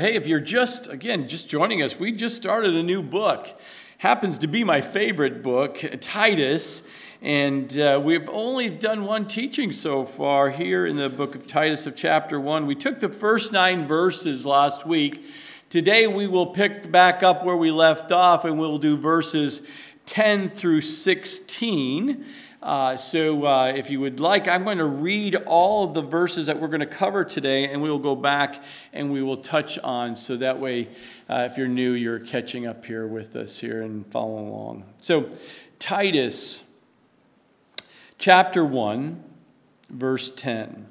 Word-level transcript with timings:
Hey, 0.00 0.14
if 0.14 0.28
you're 0.28 0.38
just, 0.38 0.88
again, 0.88 1.26
just 1.26 1.50
joining 1.50 1.82
us, 1.82 1.98
we 1.98 2.12
just 2.12 2.36
started 2.36 2.72
a 2.76 2.84
new 2.84 3.02
book. 3.02 3.48
Happens 3.98 4.38
to 4.38 4.46
be 4.46 4.62
my 4.62 4.80
favorite 4.80 5.42
book, 5.42 5.84
Titus. 6.00 6.88
And 7.20 7.76
uh, 7.76 8.00
we've 8.04 8.28
only 8.28 8.70
done 8.70 9.04
one 9.06 9.26
teaching 9.26 9.72
so 9.72 10.04
far 10.04 10.50
here 10.50 10.86
in 10.86 10.94
the 10.94 11.08
book 11.08 11.34
of 11.34 11.48
Titus 11.48 11.84
of 11.88 11.96
chapter 11.96 12.38
1. 12.38 12.64
We 12.64 12.76
took 12.76 13.00
the 13.00 13.08
first 13.08 13.52
nine 13.52 13.88
verses 13.88 14.46
last 14.46 14.86
week. 14.86 15.24
Today 15.68 16.06
we 16.06 16.28
will 16.28 16.46
pick 16.46 16.92
back 16.92 17.24
up 17.24 17.44
where 17.44 17.56
we 17.56 17.72
left 17.72 18.12
off 18.12 18.44
and 18.44 18.56
we'll 18.56 18.78
do 18.78 18.96
verses 18.96 19.68
10 20.06 20.48
through 20.48 20.82
16. 20.82 22.24
Uh, 22.60 22.96
so, 22.96 23.44
uh, 23.44 23.72
if 23.76 23.88
you 23.88 24.00
would 24.00 24.18
like, 24.18 24.48
I'm 24.48 24.64
going 24.64 24.78
to 24.78 24.84
read 24.84 25.36
all 25.46 25.84
of 25.84 25.94
the 25.94 26.02
verses 26.02 26.46
that 26.46 26.58
we're 26.58 26.68
going 26.68 26.80
to 26.80 26.86
cover 26.86 27.24
today, 27.24 27.68
and 27.68 27.80
we 27.80 27.88
will 27.88 28.00
go 28.00 28.16
back 28.16 28.64
and 28.92 29.12
we 29.12 29.22
will 29.22 29.36
touch 29.36 29.78
on. 29.78 30.16
So 30.16 30.36
that 30.38 30.58
way, 30.58 30.88
uh, 31.28 31.48
if 31.48 31.56
you're 31.56 31.68
new, 31.68 31.92
you're 31.92 32.18
catching 32.18 32.66
up 32.66 32.84
here 32.84 33.06
with 33.06 33.36
us 33.36 33.60
here 33.60 33.80
and 33.80 34.04
following 34.08 34.48
along. 34.48 34.84
So, 34.98 35.30
Titus 35.78 36.68
chapter 38.18 38.64
1, 38.64 39.22
verse 39.88 40.34
10. 40.34 40.88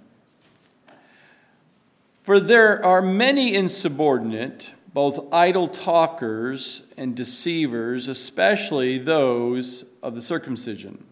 For 2.23 2.39
there 2.39 2.83
are 2.83 3.01
many 3.01 3.53
insubordinate, 3.53 4.73
both 4.93 5.33
idle 5.33 5.67
talkers 5.67 6.93
and 6.97 7.13
deceivers, 7.13 8.07
especially 8.07 8.97
those 8.97 9.93
of 10.01 10.15
the 10.15 10.21
circumcision 10.21 11.03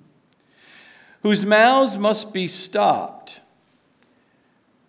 whose 1.26 1.44
mouths 1.44 1.98
must 1.98 2.36
be 2.36 2.48
stopped, 2.48 3.42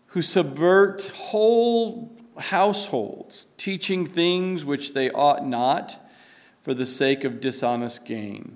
who 0.09 0.21
subvert 0.21 1.11
whole 1.15 2.15
households, 2.37 3.47
teaching 3.57 4.05
things 4.05 4.63
which 4.63 4.93
they 4.93 5.11
ought 5.13 5.47
not 5.47 5.97
for 6.61 6.75
the 6.75 6.85
sake 6.85 7.25
of 7.25 7.41
dishonest 7.41 8.07
gain. 8.07 8.55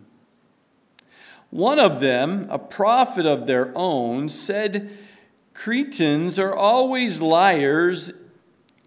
One 1.48 1.78
of 1.78 2.02
them, 2.02 2.46
a 2.50 2.58
prophet 2.58 3.24
of 3.24 3.46
their 3.46 3.72
own, 3.74 4.28
said, 4.28 4.90
Cretans 5.54 6.38
are 6.38 6.54
always 6.54 7.22
liars, 7.22 8.24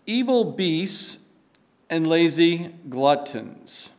evil 0.06 0.52
beasts, 0.52 1.32
and 1.90 2.06
lazy 2.06 2.70
gluttons. 2.90 3.93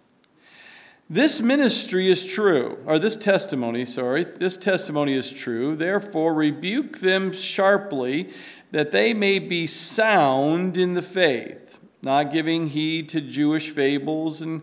This 1.14 1.40
ministry 1.40 2.08
is 2.08 2.26
true, 2.26 2.76
or 2.86 2.98
this 2.98 3.14
testimony, 3.14 3.84
sorry, 3.84 4.24
this 4.24 4.56
testimony 4.56 5.12
is 5.12 5.32
true. 5.32 5.76
Therefore, 5.76 6.34
rebuke 6.34 6.98
them 6.98 7.32
sharply, 7.32 8.30
that 8.72 8.90
they 8.90 9.14
may 9.14 9.38
be 9.38 9.68
sound 9.68 10.76
in 10.76 10.94
the 10.94 11.02
faith, 11.02 11.78
not 12.02 12.32
giving 12.32 12.66
heed 12.66 13.08
to 13.10 13.20
Jewish 13.20 13.70
fables 13.70 14.42
and 14.42 14.62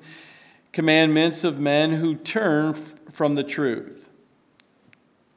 commandments 0.73 1.45
of 1.45 1.57
men 1.57 1.93
who 1.93 2.15
turn 2.15 2.73
from 2.73 3.35
the 3.35 3.45
truth. 3.45 4.09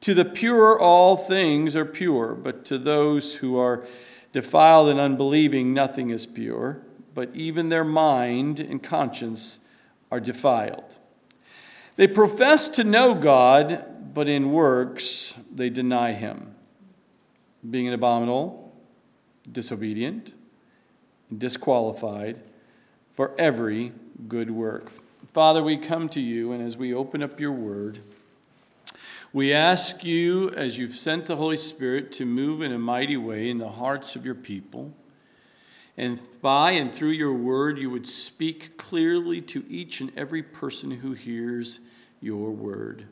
To 0.01 0.13
the 0.13 0.25
pure, 0.25 0.77
all 0.77 1.15
things 1.15 1.77
are 1.77 1.85
pure, 1.85 2.35
but 2.35 2.65
to 2.65 2.77
those 2.77 3.37
who 3.37 3.57
are 3.57 3.87
defiled 4.33 4.89
and 4.89 4.99
unbelieving, 4.99 5.73
nothing 5.73 6.09
is 6.09 6.25
pure, 6.25 6.81
but 7.13 7.29
even 7.33 7.69
their 7.69 7.85
mind 7.85 8.59
and 8.59 8.83
conscience 8.83 9.59
are 10.11 10.19
defiled. 10.19 10.99
They 11.95 12.07
profess 12.07 12.67
to 12.69 12.83
know 12.83 13.15
God, 13.15 14.13
but 14.13 14.27
in 14.27 14.51
works 14.51 15.39
they 15.53 15.69
deny 15.69 16.11
Him, 16.11 16.55
being 17.69 17.87
an 17.87 17.93
abominable, 17.93 18.73
disobedient, 19.49 20.33
disqualified 21.35 22.39
for 23.13 23.33
every 23.39 23.93
good 24.27 24.51
work. 24.51 24.91
Father, 25.33 25.63
we 25.63 25.77
come 25.77 26.09
to 26.09 26.21
you, 26.21 26.51
and 26.51 26.61
as 26.61 26.77
we 26.77 26.93
open 26.93 27.23
up 27.23 27.39
your 27.39 27.51
word, 27.51 27.99
we 29.31 29.51
ask 29.51 30.03
you, 30.03 30.49
as 30.51 30.77
you've 30.77 30.95
sent 30.95 31.25
the 31.25 31.35
Holy 31.35 31.57
Spirit, 31.57 32.11
to 32.13 32.25
move 32.25 32.61
in 32.61 32.71
a 32.71 32.79
mighty 32.79 33.17
way 33.17 33.49
in 33.49 33.57
the 33.57 33.69
hearts 33.69 34.15
of 34.15 34.25
your 34.25 34.35
people. 34.35 34.93
And 35.97 36.19
by 36.41 36.71
and 36.71 36.93
through 36.93 37.11
your 37.11 37.33
word, 37.33 37.77
you 37.77 37.89
would 37.89 38.07
speak 38.07 38.77
clearly 38.77 39.41
to 39.41 39.63
each 39.69 40.01
and 40.01 40.11
every 40.17 40.43
person 40.43 40.91
who 40.91 41.13
hears 41.13 41.79
your 42.21 42.51
word. 42.51 43.05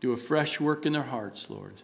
Do 0.00 0.12
a 0.12 0.16
fresh 0.16 0.60
work 0.60 0.84
in 0.86 0.92
their 0.92 1.04
hearts, 1.04 1.48
Lord. 1.48 1.74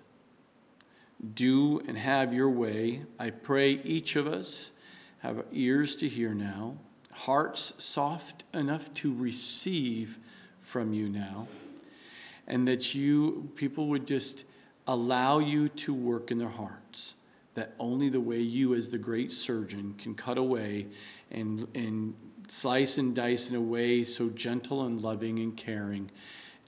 Do 1.34 1.80
and 1.86 1.96
have 1.96 2.34
your 2.34 2.50
way. 2.50 3.02
I 3.18 3.30
pray 3.30 3.70
each 3.70 4.16
of 4.16 4.26
us 4.26 4.72
have 5.20 5.44
ears 5.52 5.94
to 5.96 6.08
hear 6.08 6.34
now, 6.34 6.74
hearts 7.12 7.74
soft 7.78 8.42
enough 8.52 8.92
to 8.94 9.14
receive 9.14 10.18
from 10.60 10.92
you 10.92 11.08
now, 11.08 11.46
and 12.48 12.66
that 12.66 12.92
you, 12.92 13.52
people 13.54 13.86
would 13.86 14.04
just 14.04 14.44
allow 14.88 15.38
you 15.38 15.68
to 15.68 15.94
work 15.94 16.32
in 16.32 16.38
their 16.38 16.48
hearts 16.48 17.14
that 17.54 17.74
only 17.78 18.08
the 18.08 18.20
way 18.20 18.40
you, 18.40 18.74
as 18.74 18.88
the 18.88 18.98
great 18.98 19.32
surgeon, 19.32 19.94
can 19.98 20.14
cut 20.14 20.38
away 20.38 20.86
and, 21.30 21.68
and 21.74 22.14
slice 22.48 22.98
and 22.98 23.14
dice 23.14 23.50
in 23.50 23.56
a 23.56 23.60
way 23.60 24.04
so 24.04 24.30
gentle 24.30 24.84
and 24.84 25.02
loving 25.02 25.38
and 25.38 25.56
caring 25.56 26.10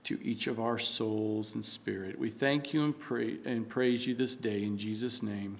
to 0.05 0.19
each 0.23 0.47
of 0.47 0.61
our 0.61 0.79
souls 0.79 1.55
and 1.55 1.65
spirit. 1.65 2.19
We 2.19 2.29
thank 2.29 2.75
you 2.75 2.85
and, 2.85 2.99
pray, 2.99 3.39
and 3.45 3.69
praise 3.69 4.07
you 4.07 4.15
this 4.15 4.35
day 4.35 4.63
in 4.63 4.77
Jesus' 4.77 5.23
name. 5.23 5.59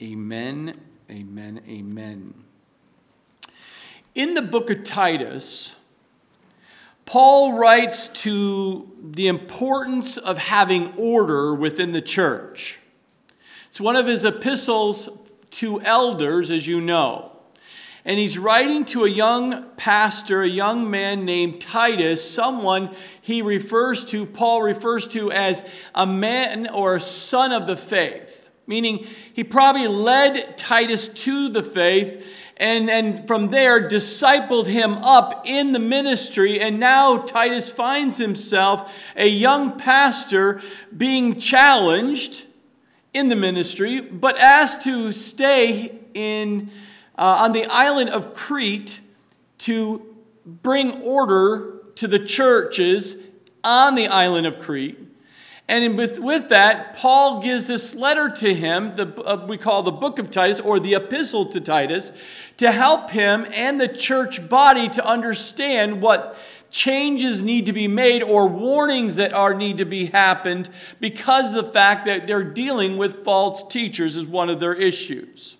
Amen, 0.00 0.78
amen, 1.10 1.60
amen. 1.68 2.34
In 4.14 4.34
the 4.34 4.42
book 4.42 4.70
of 4.70 4.84
Titus, 4.84 5.80
Paul 7.04 7.54
writes 7.54 8.08
to 8.22 8.90
the 9.02 9.28
importance 9.28 10.16
of 10.16 10.38
having 10.38 10.94
order 10.96 11.54
within 11.54 11.92
the 11.92 12.02
church. 12.02 12.78
It's 13.78 13.84
one 13.84 13.94
of 13.94 14.08
his 14.08 14.24
epistles 14.24 15.08
to 15.50 15.80
elders, 15.82 16.50
as 16.50 16.66
you 16.66 16.80
know. 16.80 17.30
And 18.04 18.18
he's 18.18 18.36
writing 18.36 18.84
to 18.86 19.04
a 19.04 19.08
young 19.08 19.70
pastor, 19.76 20.42
a 20.42 20.48
young 20.48 20.90
man 20.90 21.24
named 21.24 21.60
Titus, 21.60 22.28
someone 22.28 22.90
he 23.22 23.40
refers 23.40 24.04
to, 24.06 24.26
Paul 24.26 24.62
refers 24.62 25.06
to 25.06 25.30
as 25.30 25.62
a 25.94 26.08
man 26.08 26.68
or 26.68 26.96
a 26.96 27.00
son 27.00 27.52
of 27.52 27.68
the 27.68 27.76
faith, 27.76 28.50
meaning 28.66 29.06
he 29.32 29.44
probably 29.44 29.86
led 29.86 30.58
Titus 30.58 31.06
to 31.26 31.48
the 31.48 31.62
faith 31.62 32.36
and, 32.56 32.90
and 32.90 33.28
from 33.28 33.50
there 33.50 33.88
discipled 33.88 34.66
him 34.66 34.94
up 34.94 35.46
in 35.46 35.70
the 35.70 35.78
ministry. 35.78 36.58
And 36.58 36.80
now 36.80 37.18
Titus 37.18 37.70
finds 37.70 38.16
himself, 38.16 39.12
a 39.14 39.28
young 39.28 39.78
pastor, 39.78 40.62
being 40.96 41.38
challenged 41.38 42.46
in 43.18 43.28
the 43.28 43.36
ministry, 43.36 44.00
but 44.00 44.38
asked 44.38 44.84
to 44.84 45.12
stay 45.12 45.98
in, 46.14 46.70
uh, 47.18 47.38
on 47.40 47.52
the 47.52 47.66
island 47.66 48.10
of 48.10 48.32
Crete 48.32 49.00
to 49.58 50.14
bring 50.46 51.02
order 51.02 51.80
to 51.96 52.06
the 52.06 52.20
churches 52.20 53.26
on 53.64 53.96
the 53.96 54.06
island 54.06 54.46
of 54.46 54.60
Crete. 54.60 54.98
And 55.66 55.98
with, 55.98 56.20
with 56.20 56.48
that, 56.48 56.96
Paul 56.96 57.42
gives 57.42 57.66
this 57.66 57.94
letter 57.94 58.30
to 58.36 58.54
him, 58.54 58.94
the, 58.96 59.12
uh, 59.22 59.44
we 59.46 59.58
call 59.58 59.82
the 59.82 59.90
book 59.90 60.18
of 60.18 60.30
Titus 60.30 60.60
or 60.60 60.80
the 60.80 60.94
epistle 60.94 61.44
to 61.46 61.60
Titus, 61.60 62.52
to 62.56 62.72
help 62.72 63.10
him 63.10 63.46
and 63.52 63.80
the 63.80 63.88
church 63.88 64.48
body 64.48 64.88
to 64.90 65.06
understand 65.06 66.00
what 66.00 66.38
changes 66.70 67.40
need 67.40 67.66
to 67.66 67.72
be 67.72 67.88
made 67.88 68.22
or 68.22 68.46
warnings 68.46 69.16
that 69.16 69.32
are 69.32 69.54
need 69.54 69.78
to 69.78 69.84
be 69.84 70.06
happened 70.06 70.68
because 71.00 71.52
the 71.52 71.64
fact 71.64 72.06
that 72.06 72.26
they're 72.26 72.44
dealing 72.44 72.96
with 72.96 73.24
false 73.24 73.66
teachers 73.66 74.16
is 74.16 74.26
one 74.26 74.50
of 74.50 74.60
their 74.60 74.74
issues. 74.74 75.56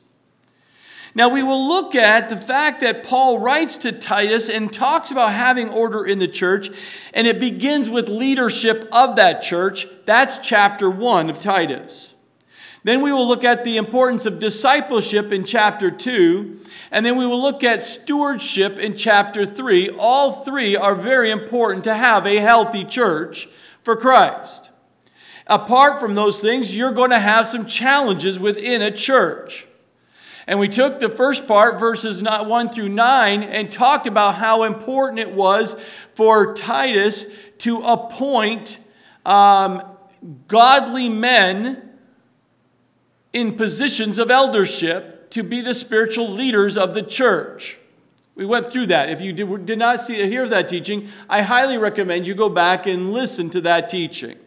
Now, 1.14 1.30
we 1.30 1.42
will 1.42 1.66
look 1.66 1.94
at 1.94 2.28
the 2.28 2.36
fact 2.36 2.80
that 2.80 3.02
Paul 3.02 3.40
writes 3.40 3.78
to 3.78 3.92
Titus 3.92 4.48
and 4.48 4.72
talks 4.72 5.10
about 5.10 5.32
having 5.32 5.68
order 5.68 6.06
in 6.06 6.18
the 6.18 6.28
church, 6.28 6.70
and 7.12 7.26
it 7.26 7.40
begins 7.40 7.90
with 7.90 8.08
leadership 8.08 8.88
of 8.92 9.16
that 9.16 9.42
church. 9.42 9.86
That's 10.04 10.38
chapter 10.38 10.88
1 10.88 11.30
of 11.30 11.40
Titus. 11.40 12.14
Then 12.84 13.02
we 13.02 13.12
will 13.12 13.26
look 13.26 13.44
at 13.44 13.64
the 13.64 13.76
importance 13.76 14.24
of 14.24 14.38
discipleship 14.38 15.32
in 15.32 15.44
chapter 15.44 15.90
2, 15.90 16.60
and 16.90 17.04
then 17.04 17.16
we 17.16 17.26
will 17.26 17.40
look 17.40 17.64
at 17.64 17.82
stewardship 17.82 18.78
in 18.78 18.96
chapter 18.96 19.44
3. 19.44 19.90
All 19.98 20.32
three 20.44 20.76
are 20.76 20.94
very 20.94 21.30
important 21.30 21.84
to 21.84 21.94
have 21.94 22.26
a 22.26 22.36
healthy 22.36 22.84
church 22.84 23.48
for 23.82 23.96
Christ. 23.96 24.70
Apart 25.46 25.98
from 25.98 26.14
those 26.14 26.40
things, 26.40 26.76
you're 26.76 26.92
going 26.92 27.10
to 27.10 27.18
have 27.18 27.46
some 27.46 27.66
challenges 27.66 28.38
within 28.38 28.82
a 28.82 28.90
church. 28.90 29.66
And 30.46 30.58
we 30.58 30.68
took 30.68 31.00
the 31.00 31.08
first 31.08 31.48
part, 31.48 31.78
verses 31.78 32.22
1 32.22 32.70
through 32.70 32.88
9, 32.88 33.42
and 33.42 33.70
talked 33.70 34.06
about 34.06 34.36
how 34.36 34.62
important 34.62 35.18
it 35.18 35.32
was 35.32 35.74
for 36.14 36.54
Titus 36.54 37.34
to 37.58 37.80
appoint 37.80 38.78
um, 39.26 39.82
godly 40.46 41.08
men 41.08 41.87
in 43.32 43.56
positions 43.56 44.18
of 44.18 44.30
eldership 44.30 45.30
to 45.30 45.42
be 45.42 45.60
the 45.60 45.74
spiritual 45.74 46.28
leaders 46.28 46.76
of 46.76 46.94
the 46.94 47.02
church. 47.02 47.78
We 48.34 48.46
went 48.46 48.70
through 48.70 48.86
that. 48.86 49.10
If 49.10 49.20
you 49.20 49.32
did, 49.32 49.66
did 49.66 49.78
not 49.78 50.00
see 50.00 50.14
hear 50.14 50.48
that 50.48 50.68
teaching, 50.68 51.08
I 51.28 51.42
highly 51.42 51.76
recommend 51.76 52.26
you 52.26 52.34
go 52.34 52.48
back 52.48 52.86
and 52.86 53.12
listen 53.12 53.50
to 53.50 53.60
that 53.62 53.88
teaching. 53.88 54.38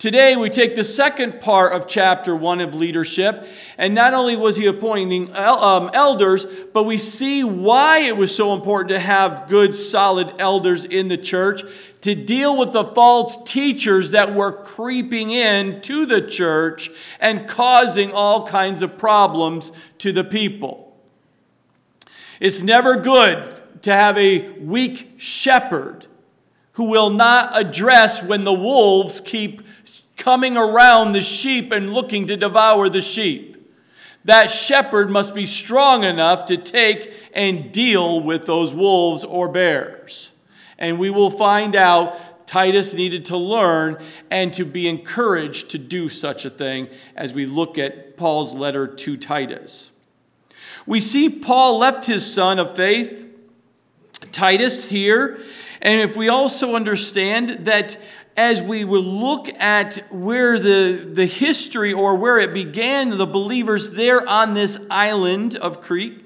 Today, 0.00 0.34
we 0.34 0.48
take 0.48 0.76
the 0.76 0.84
second 0.84 1.42
part 1.42 1.74
of 1.74 1.86
chapter 1.86 2.34
one 2.34 2.62
of 2.62 2.74
leadership, 2.74 3.46
and 3.76 3.94
not 3.94 4.14
only 4.14 4.34
was 4.34 4.56
he 4.56 4.64
appointing 4.64 5.34
um, 5.36 5.90
elders, 5.92 6.46
but 6.72 6.84
we 6.84 6.96
see 6.96 7.44
why 7.44 7.98
it 7.98 8.16
was 8.16 8.34
so 8.34 8.54
important 8.54 8.88
to 8.90 8.98
have 8.98 9.46
good, 9.46 9.76
solid 9.76 10.32
elders 10.38 10.86
in 10.86 11.08
the 11.08 11.18
church 11.18 11.62
to 12.02 12.14
deal 12.14 12.56
with 12.56 12.72
the 12.72 12.84
false 12.84 13.42
teachers 13.44 14.12
that 14.12 14.34
were 14.34 14.52
creeping 14.52 15.30
in 15.30 15.80
to 15.82 16.06
the 16.06 16.22
church 16.22 16.90
and 17.18 17.46
causing 17.46 18.12
all 18.12 18.46
kinds 18.46 18.82
of 18.82 18.96
problems 18.98 19.70
to 19.98 20.12
the 20.12 20.24
people. 20.24 20.96
It's 22.40 22.62
never 22.62 22.96
good 22.96 23.60
to 23.82 23.94
have 23.94 24.16
a 24.16 24.48
weak 24.58 25.14
shepherd 25.18 26.06
who 26.72 26.84
will 26.84 27.10
not 27.10 27.58
address 27.58 28.26
when 28.26 28.44
the 28.44 28.52
wolves 28.52 29.20
keep 29.20 29.62
coming 30.16 30.56
around 30.56 31.12
the 31.12 31.20
sheep 31.20 31.72
and 31.72 31.92
looking 31.92 32.26
to 32.26 32.36
devour 32.36 32.88
the 32.88 33.00
sheep. 33.00 33.50
That 34.24 34.50
shepherd 34.50 35.10
must 35.10 35.34
be 35.34 35.46
strong 35.46 36.04
enough 36.04 36.44
to 36.46 36.56
take 36.56 37.12
and 37.34 37.72
deal 37.72 38.20
with 38.20 38.46
those 38.46 38.74
wolves 38.74 39.24
or 39.24 39.48
bears. 39.48 40.29
And 40.80 40.98
we 40.98 41.10
will 41.10 41.30
find 41.30 41.76
out 41.76 42.46
Titus 42.46 42.94
needed 42.94 43.26
to 43.26 43.36
learn 43.36 44.02
and 44.28 44.52
to 44.54 44.64
be 44.64 44.88
encouraged 44.88 45.70
to 45.70 45.78
do 45.78 46.08
such 46.08 46.44
a 46.44 46.50
thing 46.50 46.88
as 47.14 47.32
we 47.32 47.46
look 47.46 47.78
at 47.78 48.16
Paul's 48.16 48.52
letter 48.52 48.88
to 48.88 49.16
Titus. 49.16 49.92
We 50.86 51.00
see 51.00 51.28
Paul 51.28 51.78
left 51.78 52.06
his 52.06 52.26
son 52.32 52.58
of 52.58 52.74
faith, 52.74 53.24
Titus, 54.32 54.90
here. 54.90 55.38
And 55.80 56.00
if 56.00 56.16
we 56.16 56.28
also 56.28 56.74
understand 56.74 57.66
that 57.66 57.96
as 58.36 58.62
we 58.62 58.84
will 58.84 59.02
look 59.02 59.48
at 59.60 59.96
where 60.10 60.58
the, 60.58 61.08
the 61.12 61.26
history 61.26 61.92
or 61.92 62.16
where 62.16 62.38
it 62.38 62.54
began, 62.54 63.10
the 63.10 63.26
believers 63.26 63.92
there 63.92 64.26
on 64.28 64.54
this 64.54 64.86
island 64.90 65.56
of 65.56 65.80
Crete, 65.80 66.19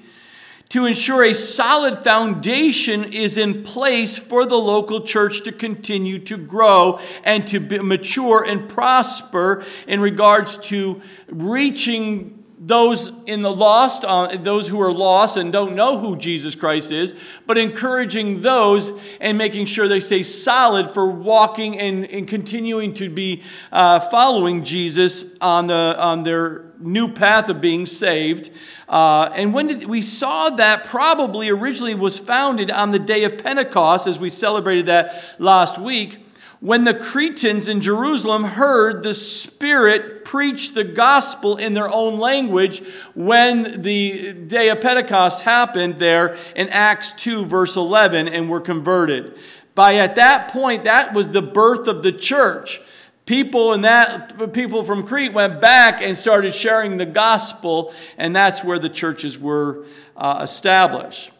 to 0.69 0.85
ensure 0.85 1.23
a 1.23 1.33
solid 1.33 1.97
foundation 1.99 3.13
is 3.13 3.37
in 3.37 3.63
place 3.63 4.17
for 4.17 4.45
the 4.45 4.55
local 4.55 5.01
church 5.01 5.43
to 5.43 5.51
continue 5.51 6.19
to 6.19 6.37
grow 6.37 6.99
and 7.23 7.47
to 7.47 7.59
mature 7.83 8.43
and 8.43 8.67
prosper 8.69 9.63
in 9.87 9.99
regards 9.99 10.57
to 10.57 11.01
reaching 11.27 12.43
those 12.57 13.11
in 13.25 13.43
the 13.43 13.51
lost, 13.51 14.03
uh, 14.05 14.27
those 14.37 14.67
who 14.67 14.81
are 14.81 14.91
lost 14.91 15.37
and 15.37 15.51
don't 15.51 15.75
know 15.75 15.99
who 15.99 16.15
Jesus 16.15 16.55
Christ 16.55 16.91
is, 16.91 17.13
but 17.45 17.57
encouraging 17.59 18.41
those 18.41 18.91
and 19.21 19.37
making 19.37 19.67
sure 19.67 19.87
they 19.87 19.99
stay 19.99 20.23
solid 20.23 20.89
for 20.89 21.05
walking 21.05 21.77
and, 21.77 22.05
and 22.05 22.27
continuing 22.27 22.93
to 22.95 23.09
be 23.09 23.43
uh, 23.71 23.99
following 23.99 24.63
Jesus 24.63 25.37
on, 25.39 25.67
the, 25.67 25.95
on 25.99 26.23
their 26.23 26.65
new 26.79 27.13
path 27.13 27.49
of 27.49 27.61
being 27.61 27.85
saved. 27.85 28.49
Uh, 28.87 29.31
and 29.35 29.53
when 29.53 29.67
did, 29.67 29.85
we 29.85 30.01
saw 30.01 30.49
that 30.51 30.85
probably 30.85 31.49
originally 31.49 31.95
was 31.95 32.19
founded 32.19 32.69
on 32.69 32.91
the 32.91 32.99
day 32.99 33.23
of 33.23 33.43
Pentecost, 33.43 34.07
as 34.07 34.19
we 34.19 34.29
celebrated 34.29 34.85
that 34.85 35.35
last 35.39 35.79
week 35.79 36.19
when 36.65 36.83
the 36.83 36.93
Cretans 36.95 37.67
in 37.67 37.79
Jerusalem 37.79 38.43
heard 38.43 39.03
the 39.03 39.13
Spirit 39.13 40.25
preach 40.25 40.73
the 40.73 40.83
gospel 40.83 41.57
in 41.57 41.73
their 41.73 41.87
own 41.87 42.17
language 42.17 42.81
when 43.13 43.83
the 43.83 44.33
day 44.33 44.69
of 44.69 44.81
Pentecost 44.81 45.41
happened 45.41 45.99
there 45.99 46.37
in 46.55 46.67
Acts 46.69 47.11
2, 47.21 47.45
verse 47.45 47.75
11, 47.75 48.27
and 48.27 48.49
were 48.49 48.61
converted. 48.61 49.37
By 49.75 49.97
at 49.97 50.15
that 50.15 50.49
point, 50.49 50.85
that 50.85 51.13
was 51.13 51.29
the 51.29 51.41
birth 51.43 51.87
of 51.87 52.01
the 52.01 52.11
church. 52.11 52.81
People 53.25 53.73
and 53.73 53.83
that 53.83 54.53
people 54.53 54.83
from 54.83 55.05
Crete 55.05 55.33
went 55.33 55.59
back 55.59 56.01
and 56.01 56.15
started 56.15 56.53
sharing 56.53 56.97
the 56.97 57.07
gospel, 57.07 57.93
and 58.17 58.35
that's 58.35 58.63
where 58.63 58.77
the 58.77 58.89
churches 58.89 59.39
were 59.39 59.85
uh, 60.15 60.41
established. 60.43 61.31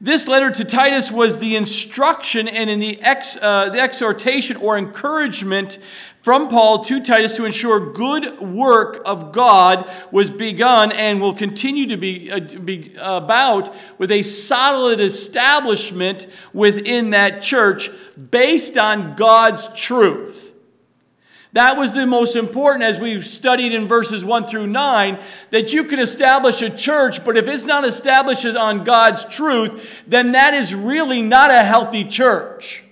This 0.00 0.28
letter 0.28 0.50
to 0.52 0.64
Titus 0.64 1.10
was 1.10 1.40
the 1.40 1.56
instruction 1.56 2.46
and 2.46 2.70
in 2.70 2.78
the, 2.78 3.02
ex, 3.02 3.36
uh, 3.42 3.68
the 3.70 3.80
exhortation 3.80 4.56
or 4.58 4.78
encouragement 4.78 5.78
from 6.22 6.48
Paul 6.48 6.84
to 6.84 7.02
Titus 7.02 7.36
to 7.36 7.44
ensure 7.44 7.92
good 7.92 8.38
work 8.40 9.02
of 9.04 9.32
God 9.32 9.90
was 10.12 10.30
begun 10.30 10.92
and 10.92 11.20
will 11.20 11.34
continue 11.34 11.88
to 11.88 11.96
be, 11.96 12.30
uh, 12.30 12.38
be 12.38 12.94
about 12.96 13.74
with 13.98 14.12
a 14.12 14.22
solid 14.22 15.00
establishment 15.00 16.26
within 16.52 17.10
that 17.10 17.42
church 17.42 17.90
based 18.30 18.78
on 18.78 19.16
God's 19.16 19.72
truth. 19.74 20.47
That 21.52 21.76
was 21.76 21.92
the 21.92 22.06
most 22.06 22.36
important 22.36 22.84
as 22.84 23.00
we've 23.00 23.24
studied 23.24 23.72
in 23.72 23.88
verses 23.88 24.24
1 24.24 24.44
through 24.46 24.66
9 24.66 25.18
that 25.50 25.72
you 25.72 25.84
can 25.84 25.98
establish 25.98 26.60
a 26.60 26.68
church, 26.68 27.24
but 27.24 27.36
if 27.36 27.48
it's 27.48 27.64
not 27.64 27.84
established 27.84 28.44
on 28.44 28.84
God's 28.84 29.24
truth, 29.24 30.04
then 30.06 30.32
that 30.32 30.52
is 30.52 30.74
really 30.74 31.22
not 31.22 31.50
a 31.50 31.62
healthy 31.62 32.04
church. 32.04 32.84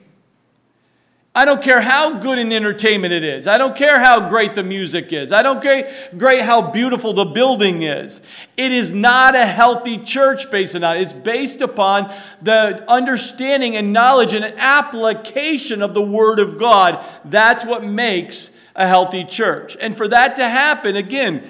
I 1.36 1.44
don't 1.44 1.62
care 1.62 1.82
how 1.82 2.18
good 2.18 2.38
an 2.38 2.50
entertainment 2.50 3.12
it 3.12 3.22
is. 3.22 3.46
I 3.46 3.58
don't 3.58 3.76
care 3.76 4.00
how 4.00 4.30
great 4.30 4.54
the 4.54 4.64
music 4.64 5.12
is. 5.12 5.32
I 5.32 5.42
don't 5.42 5.62
care 5.62 5.92
great 6.16 6.40
how 6.40 6.70
beautiful 6.70 7.12
the 7.12 7.26
building 7.26 7.82
is. 7.82 8.22
It 8.56 8.72
is 8.72 8.90
not 8.90 9.34
a 9.34 9.44
healthy 9.44 9.98
church 9.98 10.50
based 10.50 10.74
on 10.74 10.80
that. 10.80 10.96
It's 10.96 11.12
based 11.12 11.60
upon 11.60 12.10
the 12.40 12.82
understanding 12.90 13.76
and 13.76 13.92
knowledge 13.92 14.32
and 14.32 14.46
application 14.56 15.82
of 15.82 15.92
the 15.92 16.00
Word 16.00 16.38
of 16.38 16.58
God. 16.58 17.04
That's 17.26 17.66
what 17.66 17.84
makes 17.84 18.58
a 18.74 18.86
healthy 18.86 19.24
church. 19.24 19.76
And 19.78 19.94
for 19.94 20.08
that 20.08 20.36
to 20.36 20.48
happen, 20.48 20.96
again, 20.96 21.46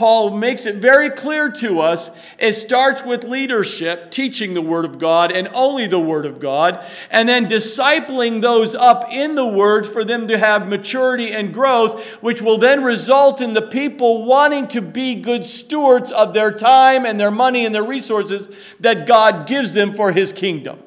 Paul 0.00 0.30
makes 0.30 0.64
it 0.64 0.76
very 0.76 1.10
clear 1.10 1.52
to 1.56 1.80
us 1.80 2.18
it 2.38 2.54
starts 2.54 3.04
with 3.04 3.22
leadership, 3.22 4.10
teaching 4.10 4.54
the 4.54 4.62
Word 4.62 4.86
of 4.86 4.98
God 4.98 5.30
and 5.30 5.46
only 5.52 5.86
the 5.86 6.00
Word 6.00 6.24
of 6.24 6.40
God, 6.40 6.82
and 7.10 7.28
then 7.28 7.50
discipling 7.50 8.40
those 8.40 8.74
up 8.74 9.12
in 9.12 9.34
the 9.34 9.46
Word 9.46 9.86
for 9.86 10.02
them 10.02 10.26
to 10.28 10.38
have 10.38 10.66
maturity 10.66 11.32
and 11.32 11.52
growth, 11.52 12.22
which 12.22 12.40
will 12.40 12.56
then 12.56 12.82
result 12.82 13.42
in 13.42 13.52
the 13.52 13.60
people 13.60 14.24
wanting 14.24 14.68
to 14.68 14.80
be 14.80 15.16
good 15.16 15.44
stewards 15.44 16.10
of 16.10 16.32
their 16.32 16.50
time 16.50 17.04
and 17.04 17.20
their 17.20 17.30
money 17.30 17.66
and 17.66 17.74
their 17.74 17.84
resources 17.84 18.74
that 18.80 19.06
God 19.06 19.46
gives 19.46 19.74
them 19.74 19.92
for 19.92 20.12
His 20.12 20.32
kingdom. 20.32 20.78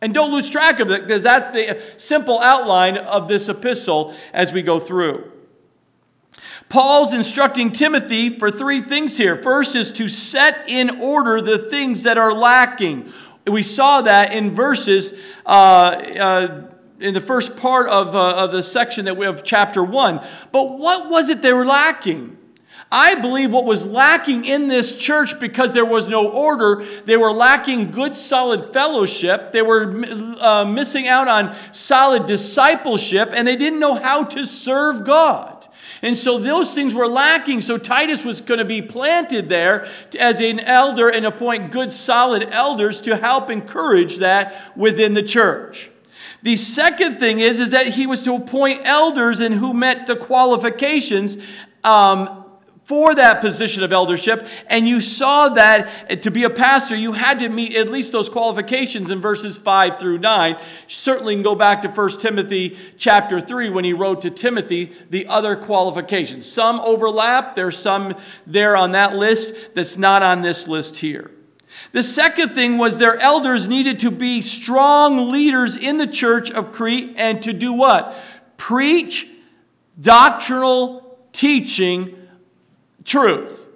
And 0.00 0.14
don't 0.14 0.30
lose 0.30 0.48
track 0.48 0.78
of 0.78 0.92
it 0.92 1.08
because 1.08 1.24
that's 1.24 1.50
the 1.50 1.82
simple 1.96 2.38
outline 2.38 2.98
of 2.98 3.26
this 3.26 3.48
epistle 3.48 4.14
as 4.32 4.52
we 4.52 4.62
go 4.62 4.78
through. 4.78 5.28
Paul's 6.68 7.14
instructing 7.14 7.72
Timothy 7.72 8.30
for 8.30 8.50
three 8.50 8.80
things 8.80 9.16
here. 9.16 9.36
First 9.36 9.74
is 9.74 9.92
to 9.92 10.08
set 10.08 10.68
in 10.68 11.00
order 11.00 11.40
the 11.40 11.58
things 11.58 12.02
that 12.02 12.18
are 12.18 12.32
lacking. 12.32 13.10
We 13.46 13.62
saw 13.62 14.02
that 14.02 14.34
in 14.34 14.54
verses. 14.54 15.18
Uh, 15.46 15.50
uh, 16.20 16.62
in 17.00 17.14
the 17.14 17.20
first 17.20 17.56
part 17.56 17.88
of, 17.88 18.16
uh, 18.16 18.36
of 18.38 18.50
the 18.50 18.62
section 18.62 19.04
that 19.04 19.16
we 19.16 19.24
have 19.24 19.44
chapter 19.44 19.84
1 19.84 20.20
but 20.50 20.80
what 20.80 21.08
was 21.08 21.28
it 21.28 21.42
they 21.42 21.52
were 21.52 21.64
lacking 21.64 22.36
I 22.90 23.16
believe 23.16 23.52
what 23.52 23.66
was 23.66 23.84
lacking 23.86 24.46
in 24.46 24.68
this 24.68 24.96
church 24.96 25.38
because 25.38 25.74
there 25.74 25.84
was 25.84 26.08
no 26.08 26.30
order, 26.30 26.82
they 27.04 27.18
were 27.18 27.32
lacking 27.32 27.90
good, 27.90 28.16
solid 28.16 28.72
fellowship. 28.72 29.52
They 29.52 29.60
were 29.60 30.04
uh, 30.40 30.64
missing 30.64 31.06
out 31.06 31.28
on 31.28 31.54
solid 31.72 32.24
discipleship, 32.26 33.30
and 33.34 33.46
they 33.46 33.56
didn't 33.56 33.78
know 33.78 33.96
how 33.96 34.24
to 34.24 34.46
serve 34.46 35.04
God. 35.04 35.67
And 36.02 36.16
so 36.16 36.38
those 36.38 36.74
things 36.74 36.94
were 36.94 37.08
lacking. 37.08 37.60
So 37.60 37.76
Titus 37.76 38.24
was 38.24 38.40
going 38.40 38.58
to 38.58 38.64
be 38.64 38.82
planted 38.82 39.48
there 39.48 39.86
as 40.18 40.40
an 40.40 40.60
elder 40.60 41.08
and 41.08 41.26
appoint 41.26 41.72
good, 41.72 41.92
solid 41.92 42.48
elders 42.50 43.00
to 43.02 43.16
help 43.16 43.50
encourage 43.50 44.18
that 44.18 44.76
within 44.76 45.14
the 45.14 45.22
church. 45.22 45.90
The 46.42 46.56
second 46.56 47.18
thing 47.18 47.40
is, 47.40 47.58
is 47.58 47.72
that 47.72 47.86
he 47.88 48.06
was 48.06 48.22
to 48.22 48.34
appoint 48.34 48.82
elders 48.84 49.40
and 49.40 49.54
who 49.54 49.74
met 49.74 50.06
the 50.06 50.14
qualifications 50.14 51.36
um, 51.82 52.37
for 52.88 53.14
that 53.14 53.42
position 53.42 53.82
of 53.82 53.92
eldership. 53.92 54.46
And 54.66 54.88
you 54.88 55.02
saw 55.02 55.50
that 55.50 56.22
to 56.22 56.30
be 56.30 56.44
a 56.44 56.50
pastor, 56.50 56.96
you 56.96 57.12
had 57.12 57.38
to 57.40 57.50
meet 57.50 57.76
at 57.76 57.90
least 57.90 58.12
those 58.12 58.30
qualifications 58.30 59.10
in 59.10 59.20
verses 59.20 59.58
5 59.58 59.98
through 59.98 60.20
9. 60.20 60.56
Certainly 60.86 61.34
can 61.34 61.42
go 61.42 61.54
back 61.54 61.82
to 61.82 61.88
1 61.88 62.10
Timothy 62.18 62.78
chapter 62.96 63.42
3 63.42 63.68
when 63.68 63.84
he 63.84 63.92
wrote 63.92 64.22
to 64.22 64.30
Timothy 64.30 64.90
the 65.10 65.26
other 65.26 65.54
qualifications. 65.54 66.50
Some 66.50 66.80
overlap, 66.80 67.54
there's 67.54 67.76
some 67.76 68.16
there 68.46 68.74
on 68.74 68.92
that 68.92 69.14
list 69.14 69.74
that's 69.74 69.98
not 69.98 70.22
on 70.22 70.40
this 70.40 70.66
list 70.66 70.96
here. 70.96 71.30
The 71.92 72.02
second 72.02 72.54
thing 72.54 72.78
was 72.78 72.96
their 72.96 73.18
elders 73.18 73.68
needed 73.68 73.98
to 73.98 74.10
be 74.10 74.40
strong 74.40 75.30
leaders 75.30 75.76
in 75.76 75.98
the 75.98 76.06
church 76.06 76.50
of 76.50 76.72
Crete 76.72 77.16
and 77.18 77.42
to 77.42 77.52
do 77.52 77.74
what? 77.74 78.16
Preach 78.56 79.26
doctrinal 80.00 81.18
teaching 81.32 82.17
truth. 83.08 83.66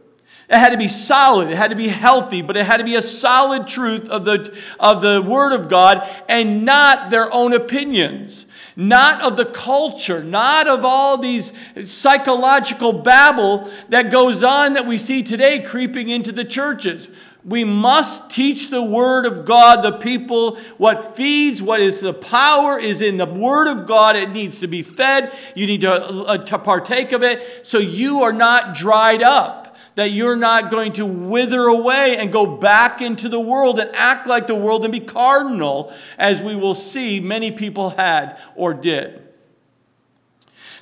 It 0.49 0.59
had 0.59 0.71
to 0.71 0.77
be 0.77 0.89
solid, 0.89 1.51
it 1.51 1.57
had 1.57 1.71
to 1.71 1.77
be 1.77 1.89
healthy, 1.89 2.43
but 2.43 2.59
it 2.59 2.67
had 2.67 2.77
to 2.77 2.85
be 2.85 2.95
a 2.95 3.03
solid 3.03 3.67
truth 3.67 4.09
of 4.11 4.27
the, 4.27 4.55
of 4.79 5.01
the 5.01 5.23
Word 5.23 5.55
of 5.55 5.71
God 5.71 6.07
and 6.29 6.67
not 6.67 7.11
their 7.11 7.33
own 7.33 7.55
opinions, 7.55 8.53
not 8.77 9.25
of 9.25 9.39
the 9.39 9.47
culture, 9.47 10.23
not 10.23 10.69
of 10.69 10.85
all 10.85 11.17
these 11.17 11.53
psychological 11.91 12.93
babble 12.93 13.71
that 13.89 14.11
goes 14.11 14.45
on 14.45 14.75
that 14.75 14.87
we 14.87 14.99
see 14.99 15.23
today 15.23 15.59
creeping 15.61 16.11
into 16.11 16.33
the 16.33 16.45
churches. 16.45 17.09
We 17.45 17.65
must 17.65 18.31
teach 18.31 18.71
the 18.71 18.83
Word 18.83 19.27
of 19.27 19.45
God, 19.45 19.83
the 19.83 19.99
people. 19.99 20.57
What 20.79 21.17
feeds, 21.17 21.61
what 21.61 21.81
is 21.81 22.01
the 22.01 22.15
power 22.15 22.79
is 22.79 23.03
in 23.03 23.17
the 23.17 23.27
Word 23.27 23.67
of 23.67 23.87
God. 23.87 24.15
It 24.15 24.31
needs 24.31 24.61
to 24.61 24.69
be 24.69 24.83
fed. 24.83 25.33
You 25.57 25.67
need 25.67 25.81
to, 25.81 25.93
uh, 25.93 26.39
to 26.39 26.59
partake 26.59 27.11
of 27.13 27.25
it 27.25 27.67
so 27.67 27.79
you 27.79 28.23
are 28.23 28.33
not 28.33 28.77
dried 28.77 29.23
up, 29.23 29.77
that 29.97 30.13
you're 30.13 30.37
not 30.37 30.71
going 30.71 30.93
to 30.93 31.05
wither 31.05 31.63
away 31.63 32.17
and 32.17 32.33
go 32.33 32.57
back 32.57 33.03
into 33.03 33.29
the 33.29 33.41
world 33.41 33.81
and 33.81 33.91
act 33.95 34.29
like 34.29 34.47
the 34.47 34.55
world 34.55 34.85
and 34.85 34.93
be 34.93 35.01
cardinal, 35.01 35.93
as 36.19 36.41
we 36.41 36.55
will 36.55 36.75
see 36.75 37.19
many 37.19 37.51
people 37.51 37.91
had 37.91 38.39
or 38.55 38.73
did. 38.73 39.21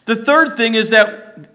The 0.05 0.17
third 0.17 0.57
thing 0.57 0.75
is 0.75 0.91
that 0.91 1.50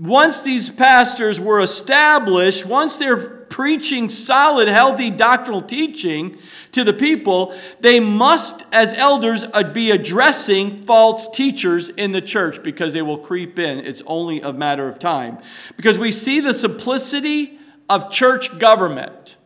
once 0.00 0.40
these 0.40 0.70
pastors 0.70 1.38
were 1.38 1.60
established, 1.60 2.64
once 2.64 2.96
they're 2.96 3.18
preaching 3.18 4.08
solid, 4.08 4.66
healthy 4.66 5.10
doctrinal 5.10 5.60
teaching 5.60 6.38
to 6.72 6.84
the 6.84 6.92
people, 6.92 7.54
they 7.80 8.00
must, 8.00 8.64
as 8.72 8.94
elders, 8.94 9.44
uh, 9.52 9.62
be 9.74 9.90
addressing 9.90 10.70
false 10.70 11.30
teachers 11.30 11.90
in 11.90 12.12
the 12.12 12.22
church 12.22 12.62
because 12.62 12.94
they 12.94 13.02
will 13.02 13.18
creep 13.18 13.58
in. 13.58 13.78
It's 13.80 14.02
only 14.06 14.40
a 14.40 14.54
matter 14.54 14.88
of 14.88 14.98
time. 14.98 15.38
Because 15.76 15.98
we 15.98 16.12
see 16.12 16.40
the 16.40 16.54
simplicity 16.54 17.58
of 17.90 18.10
church 18.10 18.58
government 18.58 19.36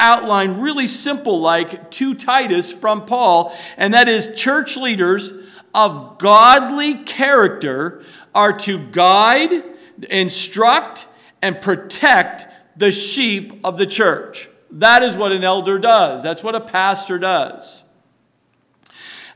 outlined 0.00 0.60
really 0.60 0.88
simple, 0.88 1.40
like 1.40 1.92
to 1.92 2.14
Titus 2.14 2.72
from 2.72 3.06
Paul, 3.06 3.56
and 3.76 3.94
that 3.94 4.08
is 4.08 4.34
church 4.34 4.76
leaders 4.76 5.30
of 5.72 6.18
godly 6.18 7.04
character 7.04 8.02
are 8.34 8.58
to 8.58 8.78
guide, 8.88 9.62
instruct, 10.10 11.06
and 11.42 11.60
protect 11.60 12.46
the 12.76 12.90
sheep 12.90 13.60
of 13.64 13.78
the 13.78 13.86
church. 13.86 14.48
That 14.70 15.02
is 15.02 15.16
what 15.16 15.32
an 15.32 15.44
elder 15.44 15.78
does, 15.78 16.22
that's 16.22 16.42
what 16.42 16.54
a 16.54 16.60
pastor 16.60 17.18
does. 17.18 17.82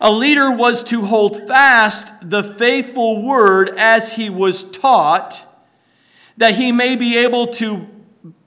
A 0.00 0.12
leader 0.12 0.54
was 0.54 0.84
to 0.84 1.02
hold 1.02 1.36
fast 1.48 2.30
the 2.30 2.42
faithful 2.42 3.26
word 3.26 3.70
as 3.76 4.14
he 4.14 4.30
was 4.30 4.70
taught, 4.70 5.44
that 6.36 6.54
he 6.54 6.70
may 6.70 6.94
be 6.96 7.18
able 7.18 7.48
to, 7.54 7.88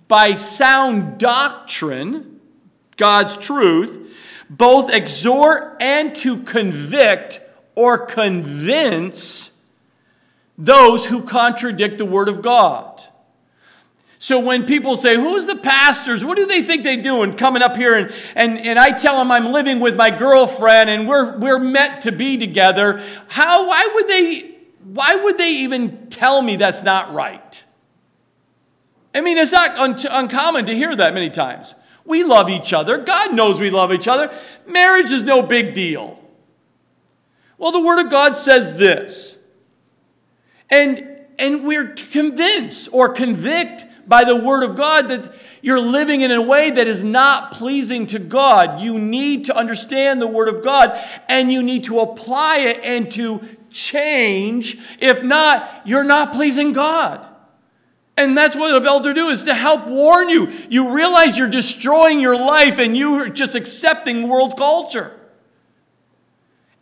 by 0.08 0.36
sound 0.36 1.18
doctrine, 1.18 2.40
God's 2.96 3.36
truth, 3.36 4.46
both 4.50 4.94
exhort 4.94 5.78
and 5.82 6.16
to 6.18 6.44
convict 6.44 7.40
or 7.76 8.06
convince 8.06 9.61
those 10.58 11.06
who 11.06 11.24
contradict 11.24 11.98
the 11.98 12.06
word 12.06 12.30
of 12.30 12.42
God. 12.42 13.02
So 14.20 14.40
when 14.40 14.68
people 14.68 14.96
say, 14.96 15.16
Who's 15.16 15.48
the 15.48 15.56
pastors? 15.56 16.24
What 16.24 16.38
do 16.38 16.46
they 16.46 16.62
think 16.62 16.84
they're 16.84 17.02
doing 17.02 17.36
coming 17.36 17.64
up 17.64 17.76
here? 17.76 17.96
And, 17.96 18.14
and, 18.36 18.60
and 18.60 18.78
I 18.78 18.92
tell 18.92 19.18
them 19.18 19.32
I'm 19.32 19.52
living 19.52 19.80
with 19.80 19.96
my 19.96 20.12
girlfriend 20.12 20.92
and 20.92 21.08
we're, 21.08 21.40
we're 21.40 21.58
meant 21.58 22.02
to 22.02 22.12
be 22.12 22.38
together. 22.38 23.02
How, 23.30 23.68
why 23.68 23.90
would 23.96 24.08
they, 24.08 24.58
why 24.84 25.16
would 25.16 25.40
they 25.40 25.50
even 25.62 26.08
tell 26.12 26.40
me 26.42 26.56
that's 26.56 26.84
not 26.84 27.12
right? 27.14 27.64
I 29.16 29.22
mean, 29.22 29.40
it's 29.40 29.52
not 29.52 29.72
un- 29.78 29.98
uncommon 30.10 30.66
to 30.68 30.76
hear 30.76 30.96
that 30.96 31.16
many 31.16 31.32
times. 31.32 31.74
We 32.06 32.24
love 32.24 32.48
each 32.48 32.74
other. 32.74 33.00
God 33.00 33.34
knows 33.34 33.60
we 33.60 33.72
love 33.72 33.92
each 33.92 34.08
other. 34.08 34.32
Marriage 34.68 35.12
is 35.12 35.24
no 35.24 35.42
big 35.42 35.74
deal. 35.74 36.20
Well, 37.58 37.72
the 37.72 37.82
Word 37.82 38.06
of 38.06 38.12
God 38.12 38.36
says 38.36 38.78
this. 38.78 39.41
And, 40.72 41.08
and 41.38 41.66
we're 41.66 41.94
to 41.94 42.06
convince 42.08 42.88
or 42.88 43.10
convict 43.10 43.86
by 44.08 44.24
the 44.24 44.36
Word 44.36 44.64
of 44.64 44.76
God 44.76 45.10
that 45.10 45.34
you're 45.62 45.80
living 45.80 46.22
in 46.22 46.32
a 46.32 46.42
way 46.42 46.72
that 46.72 46.88
is 46.88 47.04
not 47.04 47.52
pleasing 47.52 48.08
to 48.08 48.20
God. 48.20 48.82
You 48.82 48.98
need 48.98 49.46
to 49.46 49.56
understand 49.56 50.22
the 50.22 50.28
Word 50.28 50.48
of 50.48 50.64
God 50.64 51.00
and 51.30 51.52
you 51.52 51.62
need 51.62 51.84
to 51.84 52.00
apply 52.00 52.58
it 52.60 52.80
and 52.84 53.12
to 53.12 53.42
change. 53.70 54.80
If 55.00 55.24
not, 55.24 55.82
you're 55.86 56.04
not 56.04 56.34
pleasing 56.34 56.74
God. 56.74 57.28
And 58.18 58.38
that's 58.38 58.56
what 58.56 58.74
a 58.74 58.86
elder 58.86 59.14
do 59.14 59.30
is 59.30 59.44
to 59.44 59.54
help 59.54 59.88
warn 59.88 60.30
you. 60.30 60.52
You 60.70 60.94
realize 60.94 61.38
you're 61.38 61.50
destroying 61.50 62.20
your 62.20 62.38
life 62.38 62.78
and 62.78 62.96
you're 62.96 63.30
just 63.30 63.56
accepting 63.56 64.28
world 64.28 64.58
culture. 64.58 65.18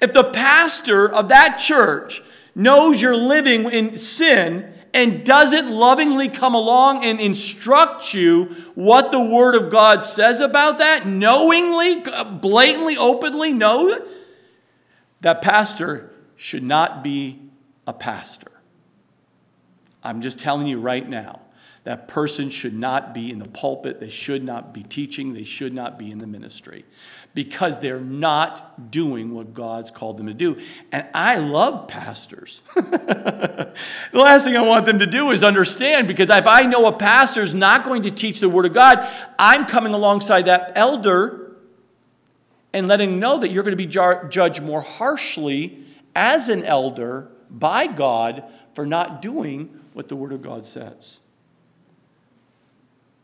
If 0.01 0.13
the 0.13 0.23
pastor 0.23 1.07
of 1.13 1.29
that 1.29 1.57
church 1.57 2.21
knows 2.59 3.01
you're 3.01 3.15
living 3.15 3.71
in 3.71 3.97
sin 3.97 4.73
and 4.93 5.23
doesn't 5.23 5.71
lovingly 5.71 6.27
come 6.27 6.55
along 6.55 7.05
and 7.05 7.19
instruct 7.19 8.13
you 8.13 8.45
what 8.75 9.11
the 9.11 9.23
Word 9.23 9.55
of 9.55 9.71
God 9.71 10.03
says 10.03 10.41
about 10.41 10.79
that, 10.79 11.05
knowingly, 11.05 12.03
blatantly, 12.41 12.97
openly, 12.97 13.53
know 13.53 14.05
that 15.21 15.41
pastor 15.41 16.11
should 16.35 16.63
not 16.63 17.03
be 17.03 17.39
a 17.87 17.93
pastor. 17.93 18.51
I'm 20.03 20.21
just 20.21 20.39
telling 20.39 20.67
you 20.67 20.79
right 20.79 21.07
now. 21.07 21.41
That 21.85 22.07
person 22.07 22.49
should 22.49 22.73
not 22.73 23.13
be 23.13 23.31
in 23.31 23.39
the 23.39 23.47
pulpit. 23.47 23.99
They 23.99 24.09
should 24.09 24.43
not 24.43 24.73
be 24.73 24.83
teaching. 24.83 25.33
They 25.33 25.45
should 25.45 25.73
not 25.73 25.97
be 25.97 26.11
in 26.11 26.19
the 26.19 26.27
ministry 26.27 26.85
because 27.33 27.79
they're 27.79 27.99
not 27.99 28.91
doing 28.91 29.33
what 29.33 29.53
God's 29.53 29.91
called 29.91 30.17
them 30.17 30.27
to 30.27 30.33
do. 30.33 30.59
And 30.91 31.07
I 31.13 31.37
love 31.37 31.87
pastors. 31.87 32.61
the 32.75 33.73
last 34.13 34.45
thing 34.45 34.57
I 34.57 34.61
want 34.61 34.85
them 34.85 34.99
to 34.99 35.05
do 35.05 35.31
is 35.31 35.43
understand 35.43 36.07
because 36.07 36.29
if 36.29 36.47
I 36.47 36.63
know 36.63 36.87
a 36.87 36.91
pastor 36.91 37.41
is 37.41 37.53
not 37.53 37.85
going 37.85 38.03
to 38.03 38.11
teach 38.11 38.39
the 38.39 38.49
Word 38.49 38.65
of 38.65 38.73
God, 38.73 39.07
I'm 39.37 39.65
coming 39.65 39.93
alongside 39.93 40.43
that 40.43 40.73
elder 40.75 41.55
and 42.73 42.87
letting 42.87 43.19
know 43.19 43.37
that 43.39 43.49
you're 43.49 43.63
going 43.63 43.77
to 43.77 43.83
be 43.83 43.87
judged 43.87 44.61
more 44.61 44.81
harshly 44.81 45.83
as 46.15 46.49
an 46.49 46.63
elder 46.63 47.29
by 47.49 47.87
God 47.87 48.43
for 48.73 48.85
not 48.85 49.21
doing 49.21 49.79
what 49.93 50.09
the 50.09 50.15
Word 50.15 50.33
of 50.33 50.41
God 50.41 50.65
says. 50.65 51.19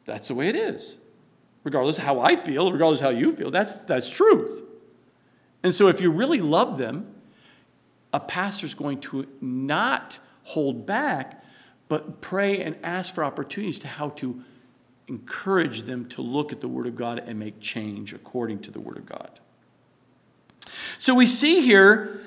That's 0.06 0.28
the 0.28 0.36
way 0.36 0.48
it 0.48 0.56
is 0.56 1.00
regardless 1.66 1.98
of 1.98 2.06
how 2.06 2.22
I 2.22 2.38
feel, 2.38 2.72
regardless 2.72 3.02
of 3.02 3.08
how 3.08 3.12
you 3.12 3.36
feel. 3.36 3.52
That's, 3.52 3.74
that's 3.74 4.10
truth. 4.10 4.62
And 5.64 5.76
so 5.76 5.88
if 5.88 6.00
you 6.00 6.12
really 6.12 6.40
love 6.40 6.78
them, 6.78 7.14
a 8.14 8.20
pastor's 8.20 8.74
going 8.74 9.02
to 9.02 9.28
not 9.42 10.20
hold 10.44 10.86
back, 10.86 11.44
but 11.90 12.22
pray 12.22 12.62
and 12.62 12.78
ask 12.84 13.14
for 13.14 13.26
opportunities 13.26 13.80
to 13.80 13.88
how 13.88 14.10
to 14.10 14.42
encourage 15.08 15.84
them 15.84 16.08
to 16.10 16.22
look 16.22 16.54
at 16.54 16.62
the 16.62 16.68
Word 16.68 16.88
of 16.88 16.96
God 16.96 17.20
and 17.20 17.38
make 17.38 17.60
change 17.60 18.14
according 18.14 18.60
to 18.60 18.72
the 18.72 18.80
Word 18.80 18.98
of 18.98 19.06
God. 19.06 19.40
So 21.00 21.16
we 21.16 21.26
see 21.26 21.62
here 21.62 22.22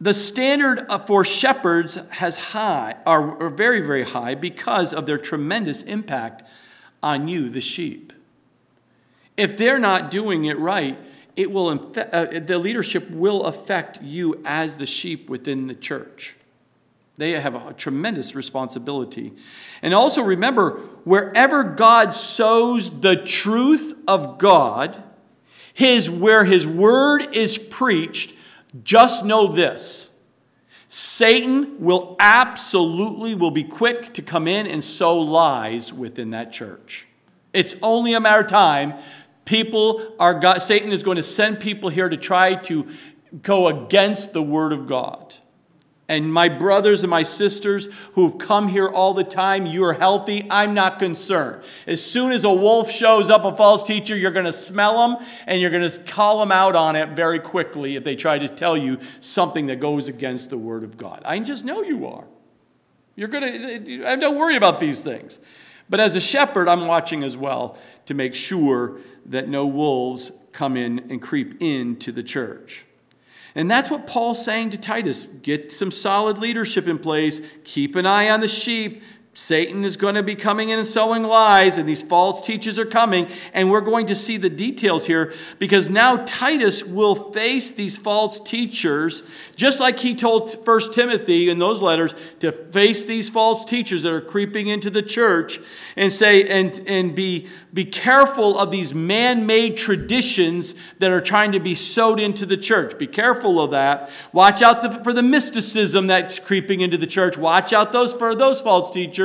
the 0.00 0.14
standard 0.14 0.86
for 1.06 1.22
shepherds 1.22 1.94
has 2.12 2.36
high, 2.36 2.96
are 3.04 3.50
very, 3.50 3.80
very 3.80 4.04
high 4.04 4.34
because 4.34 4.94
of 4.94 5.04
their 5.04 5.18
tremendous 5.18 5.82
impact 5.82 6.42
on 7.02 7.28
you, 7.28 7.50
the 7.50 7.60
sheep. 7.60 8.14
If 9.40 9.56
they're 9.56 9.78
not 9.78 10.10
doing 10.10 10.44
it 10.44 10.58
right, 10.58 10.98
it 11.34 11.50
will 11.50 11.70
uh, 11.70 12.26
the 12.26 12.58
leadership 12.58 13.10
will 13.10 13.44
affect 13.44 14.02
you 14.02 14.38
as 14.44 14.76
the 14.76 14.84
sheep 14.84 15.30
within 15.30 15.66
the 15.66 15.74
church. 15.74 16.36
They 17.16 17.32
have 17.32 17.54
a 17.54 17.72
tremendous 17.72 18.34
responsibility. 18.34 19.32
And 19.80 19.94
also 19.94 20.20
remember, 20.20 20.80
wherever 21.04 21.74
God 21.74 22.12
sows 22.12 23.00
the 23.00 23.16
truth 23.16 23.94
of 24.06 24.36
God, 24.36 25.02
his 25.72 26.10
where 26.10 26.44
his 26.44 26.66
word 26.66 27.34
is 27.34 27.56
preached, 27.56 28.34
just 28.84 29.24
know 29.24 29.46
this. 29.46 30.20
Satan 30.86 31.80
will 31.80 32.14
absolutely 32.20 33.34
will 33.34 33.50
be 33.50 33.64
quick 33.64 34.12
to 34.12 34.20
come 34.20 34.46
in 34.46 34.66
and 34.66 34.84
sow 34.84 35.18
lies 35.18 35.94
within 35.94 36.32
that 36.32 36.52
church. 36.52 37.06
It's 37.52 37.74
only 37.82 38.14
a 38.14 38.20
matter 38.20 38.42
of 38.42 38.48
time 38.48 38.94
People 39.50 40.14
are 40.20 40.38
God, 40.38 40.62
Satan 40.62 40.92
is 40.92 41.02
going 41.02 41.16
to 41.16 41.24
send 41.24 41.58
people 41.58 41.90
here 41.90 42.08
to 42.08 42.16
try 42.16 42.54
to 42.54 42.86
go 43.42 43.66
against 43.66 44.32
the 44.32 44.40
word 44.40 44.72
of 44.72 44.86
God. 44.86 45.34
And 46.08 46.32
my 46.32 46.48
brothers 46.48 47.02
and 47.02 47.10
my 47.10 47.24
sisters 47.24 47.88
who've 48.12 48.38
come 48.38 48.68
here 48.68 48.86
all 48.86 49.12
the 49.12 49.24
time, 49.24 49.66
you're 49.66 49.94
healthy. 49.94 50.46
I'm 50.52 50.72
not 50.72 51.00
concerned. 51.00 51.64
As 51.88 52.00
soon 52.00 52.30
as 52.30 52.44
a 52.44 52.52
wolf 52.52 52.92
shows 52.92 53.28
up, 53.28 53.44
a 53.44 53.56
false 53.56 53.82
teacher, 53.82 54.16
you're 54.16 54.30
going 54.30 54.46
to 54.46 54.52
smell 54.52 55.08
them 55.08 55.26
and 55.48 55.60
you're 55.60 55.70
going 55.70 55.90
to 55.90 55.98
call 55.98 56.38
them 56.38 56.52
out 56.52 56.76
on 56.76 56.94
it 56.94 57.08
very 57.08 57.40
quickly 57.40 57.96
if 57.96 58.04
they 58.04 58.14
try 58.14 58.38
to 58.38 58.48
tell 58.48 58.76
you 58.76 59.00
something 59.18 59.66
that 59.66 59.80
goes 59.80 60.06
against 60.06 60.50
the 60.50 60.58
word 60.58 60.84
of 60.84 60.96
God. 60.96 61.22
I 61.24 61.40
just 61.40 61.64
know 61.64 61.82
you 61.82 62.06
are. 62.06 62.24
You're 63.16 63.26
going 63.26 63.84
to, 63.84 64.06
I 64.06 64.14
don't 64.14 64.38
worry 64.38 64.54
about 64.54 64.78
these 64.78 65.02
things. 65.02 65.40
But 65.88 65.98
as 65.98 66.14
a 66.14 66.20
shepherd, 66.20 66.68
I'm 66.68 66.86
watching 66.86 67.24
as 67.24 67.36
well 67.36 67.76
to 68.06 68.14
make 68.14 68.36
sure 68.36 69.00
that 69.26 69.48
no 69.48 69.66
wolves 69.66 70.32
come 70.52 70.76
in 70.76 71.10
and 71.10 71.20
creep 71.20 71.60
into 71.60 72.12
the 72.12 72.22
church. 72.22 72.84
And 73.54 73.70
that's 73.70 73.90
what 73.90 74.06
Paul's 74.06 74.44
saying 74.44 74.70
to 74.70 74.78
Titus. 74.78 75.24
Get 75.24 75.72
some 75.72 75.90
solid 75.90 76.38
leadership 76.38 76.86
in 76.86 76.98
place, 76.98 77.40
keep 77.64 77.96
an 77.96 78.06
eye 78.06 78.30
on 78.30 78.40
the 78.40 78.48
sheep, 78.48 79.02
Satan 79.32 79.84
is 79.84 79.96
going 79.96 80.16
to 80.16 80.24
be 80.24 80.34
coming 80.34 80.70
in 80.70 80.78
and 80.78 80.86
sowing 80.86 81.22
lies, 81.22 81.78
and 81.78 81.88
these 81.88 82.02
false 82.02 82.44
teachers 82.44 82.80
are 82.80 82.84
coming. 82.84 83.28
And 83.52 83.70
we're 83.70 83.80
going 83.80 84.06
to 84.06 84.16
see 84.16 84.36
the 84.36 84.50
details 84.50 85.06
here 85.06 85.32
because 85.60 85.88
now 85.88 86.24
Titus 86.26 86.84
will 86.84 87.14
face 87.14 87.70
these 87.70 87.96
false 87.96 88.40
teachers, 88.40 89.22
just 89.54 89.78
like 89.78 90.00
he 90.00 90.16
told 90.16 90.64
First 90.64 90.92
Timothy 90.92 91.48
in 91.48 91.60
those 91.60 91.80
letters 91.80 92.12
to 92.40 92.50
face 92.50 93.04
these 93.04 93.30
false 93.30 93.64
teachers 93.64 94.02
that 94.02 94.12
are 94.12 94.20
creeping 94.20 94.66
into 94.66 94.90
the 94.90 95.02
church 95.02 95.60
and 95.96 96.12
say, 96.12 96.48
and, 96.48 96.82
and 96.88 97.14
be, 97.14 97.48
be 97.72 97.84
careful 97.84 98.58
of 98.58 98.72
these 98.72 98.92
man 98.92 99.46
made 99.46 99.76
traditions 99.76 100.74
that 100.98 101.12
are 101.12 101.20
trying 101.20 101.52
to 101.52 101.60
be 101.60 101.74
sowed 101.74 102.18
into 102.18 102.46
the 102.46 102.56
church. 102.56 102.98
Be 102.98 103.06
careful 103.06 103.60
of 103.60 103.70
that. 103.70 104.10
Watch 104.32 104.60
out 104.60 105.04
for 105.04 105.12
the 105.12 105.22
mysticism 105.22 106.08
that's 106.08 106.40
creeping 106.40 106.80
into 106.80 106.96
the 106.96 107.06
church. 107.06 107.38
Watch 107.38 107.72
out 107.72 107.92
those, 107.92 108.12
for 108.12 108.34
those 108.34 108.60
false 108.60 108.90
teachers 108.90 109.19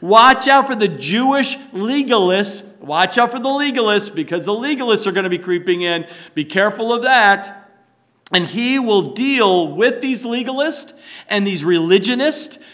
Watch 0.00 0.48
out 0.48 0.66
for 0.66 0.74
the 0.74 0.88
Jewish 0.88 1.56
legalists. 1.72 2.78
Watch 2.80 3.18
out 3.18 3.30
for 3.30 3.38
the 3.38 3.48
legalists 3.48 4.14
because 4.14 4.46
the 4.46 4.52
legalists 4.52 5.06
are 5.06 5.12
going 5.12 5.24
to 5.24 5.30
be 5.30 5.38
creeping 5.38 5.82
in. 5.82 6.06
Be 6.34 6.44
careful 6.44 6.92
of 6.92 7.02
that. 7.02 7.70
And 8.32 8.46
he 8.46 8.78
will 8.78 9.12
deal 9.12 9.74
with 9.74 10.00
these 10.00 10.24
legalists 10.24 10.98
and 11.28 11.46
these 11.46 11.64
religionists. 11.64 12.64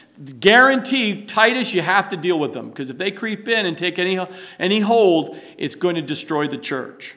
Guarantee, 0.40 1.24
Titus, 1.24 1.74
you 1.74 1.82
have 1.82 2.08
to 2.10 2.16
deal 2.16 2.38
with 2.38 2.52
them 2.52 2.70
because 2.70 2.90
if 2.90 2.98
they 2.98 3.10
creep 3.10 3.48
in 3.48 3.66
and 3.66 3.76
take 3.76 3.98
any, 3.98 4.18
any 4.58 4.80
hold, 4.80 5.36
it's 5.58 5.74
going 5.74 5.94
to 5.96 6.02
destroy 6.02 6.46
the 6.46 6.58
church. 6.58 7.14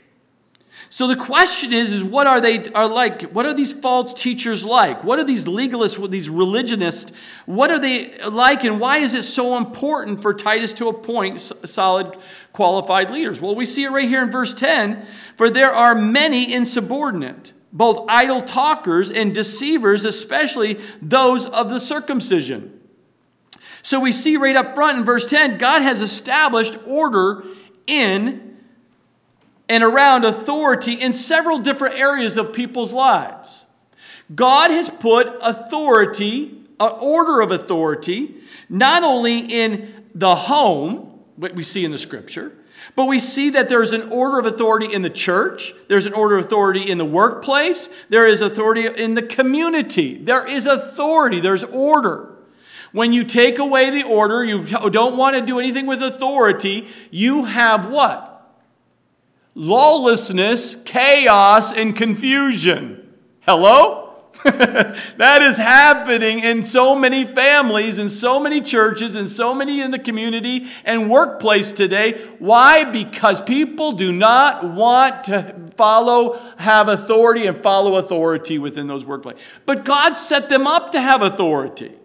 So 0.91 1.07
the 1.07 1.15
question 1.15 1.71
is, 1.71 1.91
is 1.91 2.03
what 2.03 2.25
are 2.25 2.41
they 2.41 2.71
are 2.71 2.87
like? 2.87 3.21
What 3.23 3.45
are 3.45 3.53
these 3.53 3.71
false 3.71 4.11
teachers 4.11 4.65
like? 4.65 5.03
What 5.03 5.19
are 5.19 5.23
these 5.23 5.45
legalists, 5.45 6.09
these 6.09 6.29
religionists? 6.31 7.15
What 7.45 7.69
are 7.69 7.79
they 7.79 8.17
like, 8.27 8.63
and 8.63 8.79
why 8.79 8.97
is 8.97 9.13
it 9.13 9.21
so 9.23 9.57
important 9.57 10.19
for 10.19 10.33
Titus 10.33 10.73
to 10.73 10.87
appoint 10.87 11.41
solid, 11.41 12.17
qualified 12.53 13.11
leaders? 13.11 13.39
Well, 13.39 13.53
we 13.53 13.67
see 13.67 13.83
it 13.83 13.91
right 13.91 14.09
here 14.09 14.23
in 14.23 14.31
verse 14.31 14.53
10. 14.53 15.05
For 15.37 15.51
there 15.51 15.71
are 15.71 15.93
many 15.93 16.51
insubordinate, 16.51 17.53
both 17.71 18.05
idle 18.09 18.41
talkers 18.41 19.11
and 19.11 19.33
deceivers, 19.33 20.05
especially 20.05 20.79
those 21.03 21.45
of 21.45 21.69
the 21.69 21.79
circumcision. 21.79 22.79
So 23.83 23.99
we 23.99 24.11
see 24.11 24.37
right 24.37 24.55
up 24.55 24.73
front 24.73 24.97
in 24.97 25.05
verse 25.05 25.25
10, 25.25 25.59
God 25.59 25.83
has 25.83 26.01
established 26.01 26.77
order 26.87 27.43
in 27.85 28.48
and 29.69 29.83
around 29.83 30.25
authority 30.25 30.93
in 30.93 31.13
several 31.13 31.59
different 31.59 31.95
areas 31.95 32.35
of 32.35 32.51
people's 32.51 32.91
lives. 32.91 33.65
God 34.33 34.71
has 34.71 34.89
put 34.89 35.27
authority, 35.41 36.57
an 36.79 36.91
order 36.99 37.41
of 37.41 37.51
authority, 37.51 38.35
not 38.67 39.03
only 39.03 39.39
in 39.39 40.05
the 40.13 40.35
home, 40.35 41.19
what 41.35 41.53
we 41.53 41.63
see 41.63 41.85
in 41.85 41.91
the 41.91 41.97
scripture, 41.97 42.53
but 42.95 43.05
we 43.05 43.19
see 43.19 43.51
that 43.51 43.69
there's 43.69 43.91
an 43.91 44.09
order 44.11 44.39
of 44.39 44.45
authority 44.45 44.93
in 44.93 45.03
the 45.03 45.09
church, 45.09 45.73
there's 45.87 46.05
an 46.05 46.13
order 46.13 46.37
of 46.37 46.45
authority 46.45 46.89
in 46.89 46.97
the 46.97 47.05
workplace, 47.05 47.87
there 48.09 48.27
is 48.27 48.41
authority 48.41 48.87
in 48.87 49.13
the 49.13 49.21
community. 49.21 50.17
There 50.17 50.47
is 50.47 50.65
authority, 50.65 51.39
there's 51.39 51.63
order. 51.63 52.35
When 52.91 53.13
you 53.13 53.23
take 53.23 53.59
away 53.59 53.89
the 53.91 54.03
order, 54.03 54.43
you 54.43 54.65
don't 54.89 55.17
want 55.17 55.35
to 55.35 55.45
do 55.45 55.59
anything 55.59 55.85
with 55.85 56.01
authority, 56.01 56.87
you 57.11 57.45
have 57.45 57.89
what? 57.89 58.28
Lawlessness, 59.59 60.81
chaos, 60.83 61.73
and 61.73 61.95
confusion. 61.95 63.13
Hello? 63.41 64.05
that 64.43 65.41
is 65.41 65.57
happening 65.57 66.39
in 66.39 66.63
so 66.63 66.95
many 66.95 67.25
families, 67.25 67.99
in 67.99 68.09
so 68.09 68.39
many 68.39 68.61
churches, 68.61 69.17
and 69.17 69.27
so 69.27 69.53
many 69.53 69.81
in 69.81 69.91
the 69.91 69.99
community 69.99 70.65
and 70.85 71.09
workplace 71.09 71.73
today. 71.73 72.13
Why? 72.39 72.85
Because 72.85 73.41
people 73.41 73.91
do 73.91 74.13
not 74.13 74.63
want 74.63 75.25
to 75.25 75.53
follow, 75.75 76.39
have 76.57 76.87
authority, 76.87 77.47
and 77.47 77.61
follow 77.61 77.97
authority 77.97 78.57
within 78.57 78.87
those 78.87 79.03
workplace. 79.03 79.37
But 79.65 79.83
God 79.83 80.13
set 80.13 80.47
them 80.47 80.67
up 80.67 80.93
to 80.93 81.01
have 81.01 81.21
authority. 81.21 81.98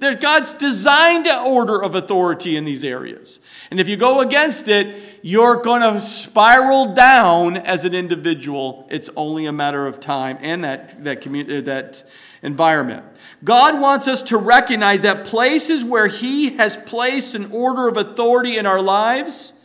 God's 0.00 0.54
designed 0.54 1.26
an 1.26 1.46
order 1.46 1.82
of 1.82 1.94
authority 1.94 2.56
in 2.56 2.64
these 2.64 2.84
areas. 2.84 3.44
And 3.70 3.78
if 3.78 3.88
you 3.88 3.96
go 3.96 4.20
against 4.20 4.68
it, 4.68 5.18
you're 5.22 5.56
going 5.56 5.82
to 5.82 6.00
spiral 6.00 6.94
down 6.94 7.56
as 7.56 7.84
an 7.84 7.94
individual. 7.94 8.88
It's 8.90 9.10
only 9.16 9.46
a 9.46 9.52
matter 9.52 9.86
of 9.86 10.00
time 10.00 10.38
and 10.40 10.64
that, 10.64 11.04
that, 11.04 11.20
community, 11.20 11.58
uh, 11.58 11.60
that 11.62 12.02
environment. 12.42 13.04
God 13.44 13.80
wants 13.80 14.08
us 14.08 14.22
to 14.24 14.38
recognize 14.38 15.02
that 15.02 15.26
places 15.26 15.84
where 15.84 16.08
He 16.08 16.56
has 16.56 16.76
placed 16.76 17.34
an 17.34 17.50
order 17.52 17.88
of 17.88 17.96
authority 17.96 18.58
in 18.58 18.66
our 18.66 18.82
lives, 18.82 19.64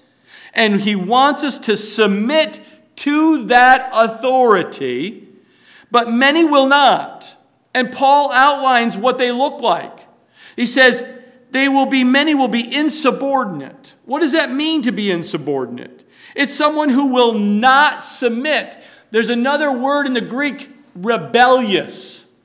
and 0.54 0.82
He 0.82 0.96
wants 0.96 1.44
us 1.44 1.58
to 1.60 1.76
submit 1.76 2.62
to 2.98 3.46
that 3.46 3.90
authority, 3.94 5.28
but 5.92 6.10
many 6.10 6.46
will 6.46 6.68
not. 6.68 7.36
And 7.74 7.92
Paul 7.92 8.32
outlines 8.32 8.98
what 8.98 9.18
they 9.18 9.32
look 9.32 9.62
like. 9.62 9.95
He 10.56 10.66
says, 10.66 11.22
they 11.52 11.70
will 11.70 11.86
be, 11.86 12.04
many 12.04 12.36
will 12.36 12.48
be 12.48 12.76
insubordinate. 12.76 13.94
What 14.06 14.22
does 14.22 14.34
that 14.34 14.52
mean 14.52 14.82
to 14.84 14.92
be 14.92 15.12
insubordinate? 15.12 16.06
It's 16.36 16.54
someone 16.54 16.90
who 16.90 17.14
will 17.14 17.34
not 17.38 18.04
submit. 18.04 18.78
There's 19.12 19.30
another 19.30 19.72
word 19.72 20.06
in 20.06 20.14
the 20.14 20.22
Greek, 20.22 20.70
rebellious. 20.96 22.36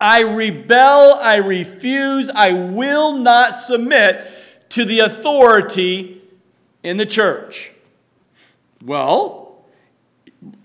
I 0.00 0.22
rebel, 0.22 1.18
I 1.20 1.36
refuse, 1.36 2.30
I 2.30 2.52
will 2.52 3.18
not 3.18 3.56
submit 3.56 4.26
to 4.70 4.84
the 4.84 5.00
authority 5.00 6.22
in 6.82 6.96
the 6.96 7.06
church. 7.06 7.72
Well, 8.84 9.37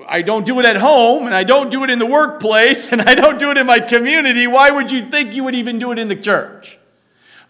I 0.08 0.22
don't 0.22 0.46
do 0.46 0.60
it 0.60 0.66
at 0.66 0.78
home, 0.78 1.26
and 1.26 1.34
I 1.34 1.44
don't 1.44 1.72
do 1.72 1.84
it 1.84 1.90
in 1.90 2.00
the 2.00 2.06
workplace, 2.06 2.88
and 2.92 3.02
I 3.02 3.16
don't 3.16 3.40
do 3.40 3.52
it 3.52 3.58
in 3.58 3.66
my 3.66 3.80
community. 3.80 4.48
Why 4.48 4.72
would 4.72 4.92
you 4.92 5.02
think 5.02 5.34
you 5.34 5.44
would 5.44 5.56
even 5.56 5.80
do 5.80 5.92
it 5.92 6.00
in 6.00 6.08
the 6.08 6.16
church? 6.16 6.78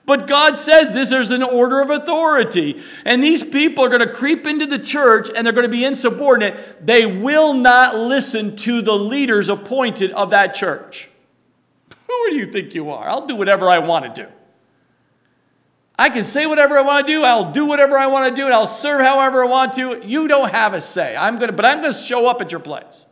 But 0.06 0.28
God 0.28 0.58
says 0.58 0.94
this 0.94 1.12
is 1.12 1.32
an 1.32 1.44
order 1.44 1.82
of 1.82 1.90
authority. 1.90 2.82
And 3.06 3.24
these 3.24 3.44
people 3.44 3.86
are 3.86 3.90
going 3.90 4.06
to 4.06 4.14
creep 4.14 4.46
into 4.46 4.66
the 4.66 4.80
church 4.80 5.30
and 5.34 5.46
they're 5.46 5.54
going 5.54 5.66
to 5.66 5.72
be 5.72 5.86
insubordinate. 5.86 6.86
They 6.86 7.06
will 7.06 7.54
not 7.54 7.96
listen 7.98 8.58
to 8.58 8.82
the 8.82 8.94
leaders 8.94 9.48
appointed 9.48 10.12
of 10.12 10.32
that 10.32 10.56
church. 10.56 11.10
Who 12.08 12.30
do 12.32 12.36
you 12.36 12.46
think 12.46 12.76
you 12.76 12.90
are? 12.92 13.08
I'll 13.08 13.28
do 13.28 13.36
whatever 13.36 13.70
I 13.70 13.80
want 13.80 14.14
to 14.14 14.24
do. 14.24 14.30
I 15.98 16.10
can 16.10 16.24
say 16.24 16.46
whatever 16.46 16.78
I 16.78 16.82
want 16.82 17.06
to 17.06 17.14
do. 17.14 17.24
I'll 17.24 17.52
do 17.52 17.66
whatever 17.66 17.98
I 17.98 18.08
want 18.08 18.30
to 18.30 18.36
do, 18.36 18.46
and 18.46 18.54
I'll 18.54 18.68
serve 18.68 19.02
however 19.02 19.44
I 19.44 19.48
want 19.48 19.74
to. 19.74 20.02
You 20.06 20.28
don't 20.28 20.52
have 20.52 20.74
a 20.74 20.82
say. 20.82 21.16
I'm 21.16 21.38
gonna, 21.38 21.54
but 21.54 21.66
I'm 21.66 21.84
to 21.84 21.94
show 21.94 22.30
up 22.30 22.42
at 22.42 22.52
your 22.52 22.60
place. 22.60 23.06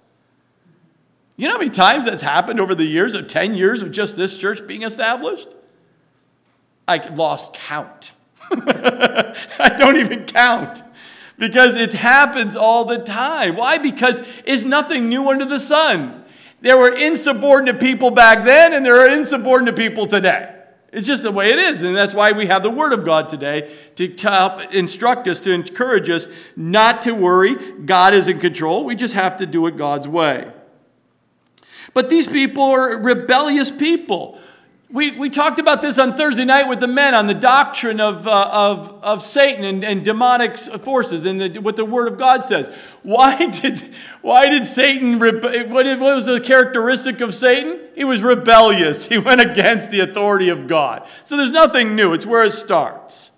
You 1.37 1.47
know 1.47 1.53
how 1.53 1.59
many 1.59 1.71
times 1.71 2.05
that's 2.05 2.21
happened 2.21 2.59
over 2.59 2.75
the 2.75 2.85
years 2.85 3.13
of 3.13 3.27
10 3.27 3.55
years 3.55 3.81
of 3.81 3.91
just 3.91 4.15
this 4.17 4.37
church 4.37 4.65
being 4.67 4.83
established? 4.83 5.47
I 6.87 6.97
lost 7.09 7.55
count. 7.55 8.11
I 8.51 9.75
don't 9.77 9.97
even 9.97 10.25
count 10.25 10.83
because 11.39 11.75
it 11.75 11.93
happens 11.93 12.55
all 12.55 12.85
the 12.85 12.99
time. 12.99 13.55
Why? 13.55 13.77
Because 13.77 14.19
it's 14.45 14.63
nothing 14.63 15.09
new 15.09 15.29
under 15.29 15.45
the 15.45 15.59
sun. 15.59 16.23
There 16.61 16.77
were 16.77 16.93
insubordinate 16.93 17.79
people 17.79 18.11
back 18.11 18.45
then, 18.45 18.73
and 18.73 18.85
there 18.85 18.97
are 18.97 19.09
insubordinate 19.09 19.75
people 19.75 20.05
today. 20.05 20.60
It's 20.91 21.07
just 21.07 21.23
the 21.23 21.31
way 21.31 21.51
it 21.51 21.59
is. 21.59 21.83
And 21.83 21.95
that's 21.95 22.13
why 22.13 22.33
we 22.33 22.47
have 22.47 22.63
the 22.63 22.69
Word 22.69 22.91
of 22.91 23.05
God 23.05 23.29
today 23.29 23.73
to 23.95 24.13
help 24.21 24.73
instruct 24.73 25.27
us, 25.27 25.39
to 25.41 25.53
encourage 25.53 26.09
us 26.09 26.27
not 26.57 27.01
to 27.03 27.13
worry. 27.13 27.55
God 27.85 28.13
is 28.13 28.27
in 28.27 28.39
control. 28.39 28.83
We 28.83 28.95
just 28.95 29.13
have 29.13 29.37
to 29.37 29.45
do 29.45 29.65
it 29.67 29.77
God's 29.77 30.07
way. 30.07 30.51
But 31.93 32.09
these 32.09 32.27
people 32.27 32.63
are 32.63 32.97
rebellious 32.97 33.71
people. 33.71 34.37
We, 34.89 35.17
we 35.17 35.29
talked 35.29 35.59
about 35.59 35.81
this 35.81 35.97
on 35.97 36.17
Thursday 36.17 36.43
night 36.43 36.67
with 36.67 36.81
the 36.81 36.87
men 36.87 37.13
on 37.13 37.27
the 37.27 37.33
doctrine 37.33 38.01
of, 38.01 38.27
uh, 38.27 38.49
of, 38.51 39.01
of 39.01 39.23
Satan 39.23 39.63
and, 39.63 39.85
and 39.85 40.03
demonic 40.03 40.57
forces 40.57 41.23
and 41.23 41.39
the, 41.39 41.61
what 41.61 41.77
the 41.77 41.85
Word 41.85 42.11
of 42.11 42.19
God 42.19 42.43
says. 42.43 42.67
Why 43.01 43.45
did, 43.49 43.79
why 44.21 44.49
did 44.49 44.67
Satan, 44.67 45.19
what, 45.19 45.41
what 45.41 45.99
was 45.99 46.25
the 46.25 46.41
characteristic 46.41 47.21
of 47.21 47.33
Satan? 47.33 47.79
He 47.95 48.03
was 48.03 48.21
rebellious. 48.21 49.05
He 49.09 49.17
went 49.17 49.41
against 49.41 49.91
the 49.91 49.99
authority 49.99 50.49
of 50.49 50.67
God. 50.67 51.07
So 51.25 51.37
there's 51.37 51.51
nothing 51.51 51.95
new, 51.95 52.13
it's 52.13 52.25
where 52.25 52.43
it 52.43 52.53
starts. 52.53 53.31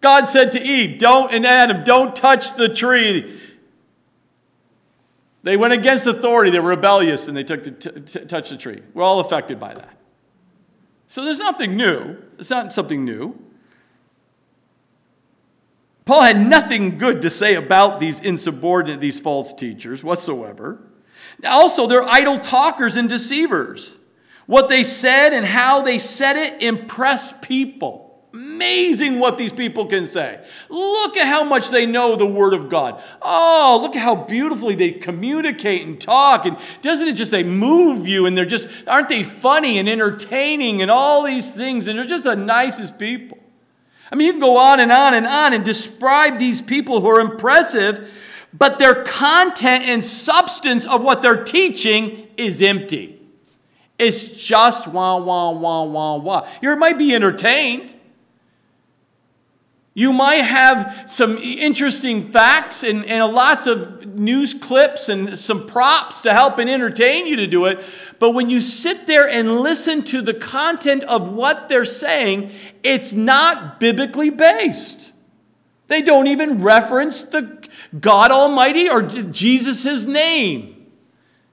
God 0.00 0.26
said 0.26 0.52
to 0.52 0.62
Eve, 0.62 0.98
don't, 0.98 1.32
and 1.32 1.46
Adam, 1.46 1.82
don't 1.82 2.14
touch 2.14 2.54
the 2.54 2.68
tree. 2.68 3.40
They 5.42 5.56
went 5.56 5.72
against 5.72 6.06
authority. 6.06 6.50
They 6.50 6.60
were 6.60 6.70
rebellious 6.70 7.26
and 7.28 7.36
they 7.36 7.44
took 7.44 7.64
to 7.64 7.70
t- 7.70 8.00
t- 8.00 8.24
touch 8.26 8.50
the 8.50 8.56
tree. 8.56 8.82
We're 8.92 9.02
all 9.02 9.20
affected 9.20 9.60
by 9.60 9.74
that. 9.74 9.96
So 11.08 11.22
there's 11.24 11.38
nothing 11.38 11.76
new. 11.76 12.16
It's 12.38 12.50
not 12.50 12.72
something 12.72 13.04
new. 13.04 13.38
Paul 16.04 16.22
had 16.22 16.38
nothing 16.38 16.98
good 16.98 17.22
to 17.22 17.30
say 17.30 17.54
about 17.54 17.98
these 17.98 18.20
insubordinate, 18.20 19.00
these 19.00 19.20
false 19.20 19.52
teachers 19.52 20.04
whatsoever. 20.04 20.82
Also, 21.46 21.86
they're 21.86 22.02
idle 22.02 22.38
talkers 22.38 22.96
and 22.96 23.08
deceivers. 23.08 23.98
What 24.46 24.68
they 24.68 24.84
said 24.84 25.32
and 25.32 25.46
how 25.46 25.82
they 25.82 25.98
said 25.98 26.36
it 26.36 26.62
impressed 26.62 27.42
people. 27.42 28.02
Amazing 28.32 29.20
what 29.20 29.38
these 29.38 29.52
people 29.52 29.86
can 29.86 30.06
say. 30.06 30.44
Look 30.68 31.16
at 31.16 31.28
how 31.28 31.44
much 31.44 31.70
they 31.70 31.86
know 31.86 32.16
the 32.16 32.26
Word 32.26 32.52
of 32.52 32.68
God. 32.68 33.00
Oh, 33.22 33.78
look 33.80 33.94
at 33.94 34.02
how 34.02 34.16
beautifully 34.16 34.74
they 34.74 34.90
communicate 34.90 35.86
and 35.86 36.00
talk. 36.00 36.44
And 36.44 36.58
doesn't 36.82 37.06
it 37.06 37.12
just, 37.12 37.30
they 37.30 37.44
move 37.44 38.08
you 38.08 38.26
and 38.26 38.36
they're 38.36 38.44
just, 38.44 38.68
aren't 38.88 39.08
they 39.08 39.22
funny 39.22 39.78
and 39.78 39.88
entertaining 39.88 40.82
and 40.82 40.90
all 40.90 41.24
these 41.24 41.54
things? 41.54 41.86
And 41.86 41.96
they're 41.96 42.04
just 42.04 42.24
the 42.24 42.34
nicest 42.34 42.98
people. 42.98 43.38
I 44.10 44.16
mean, 44.16 44.26
you 44.26 44.32
can 44.32 44.40
go 44.40 44.58
on 44.58 44.80
and 44.80 44.90
on 44.90 45.14
and 45.14 45.26
on 45.26 45.52
and 45.52 45.64
describe 45.64 46.38
these 46.38 46.60
people 46.60 47.00
who 47.00 47.08
are 47.08 47.20
impressive, 47.20 48.23
but 48.56 48.78
their 48.78 49.02
content 49.02 49.84
and 49.84 50.04
substance 50.04 50.86
of 50.86 51.02
what 51.02 51.22
they're 51.22 51.42
teaching 51.42 52.28
is 52.36 52.62
empty. 52.62 53.20
It's 53.98 54.22
just 54.22 54.86
wah, 54.88 55.16
wah, 55.18 55.50
wah, 55.50 55.82
wah, 55.82 56.16
wah. 56.16 56.48
You 56.62 56.74
might 56.76 56.96
be 56.96 57.14
entertained. 57.14 57.94
You 59.96 60.12
might 60.12 60.42
have 60.42 61.04
some 61.08 61.36
interesting 61.38 62.24
facts 62.24 62.82
and, 62.82 63.04
and 63.04 63.32
lots 63.32 63.68
of 63.68 64.06
news 64.06 64.52
clips 64.52 65.08
and 65.08 65.38
some 65.38 65.68
props 65.68 66.22
to 66.22 66.32
help 66.32 66.58
and 66.58 66.68
entertain 66.68 67.26
you 67.26 67.36
to 67.36 67.46
do 67.46 67.66
it. 67.66 67.78
But 68.18 68.32
when 68.32 68.50
you 68.50 68.60
sit 68.60 69.06
there 69.06 69.28
and 69.28 69.60
listen 69.60 70.02
to 70.04 70.20
the 70.20 70.34
content 70.34 71.04
of 71.04 71.32
what 71.32 71.68
they're 71.68 71.84
saying, 71.84 72.50
it's 72.82 73.12
not 73.12 73.78
biblically 73.78 74.30
based. 74.30 75.12
They 75.86 76.02
don't 76.02 76.26
even 76.26 76.62
reference 76.62 77.22
the 77.22 77.63
God 77.98 78.30
Almighty 78.30 78.88
or 78.88 79.02
Jesus' 79.02 80.06
name. 80.06 80.74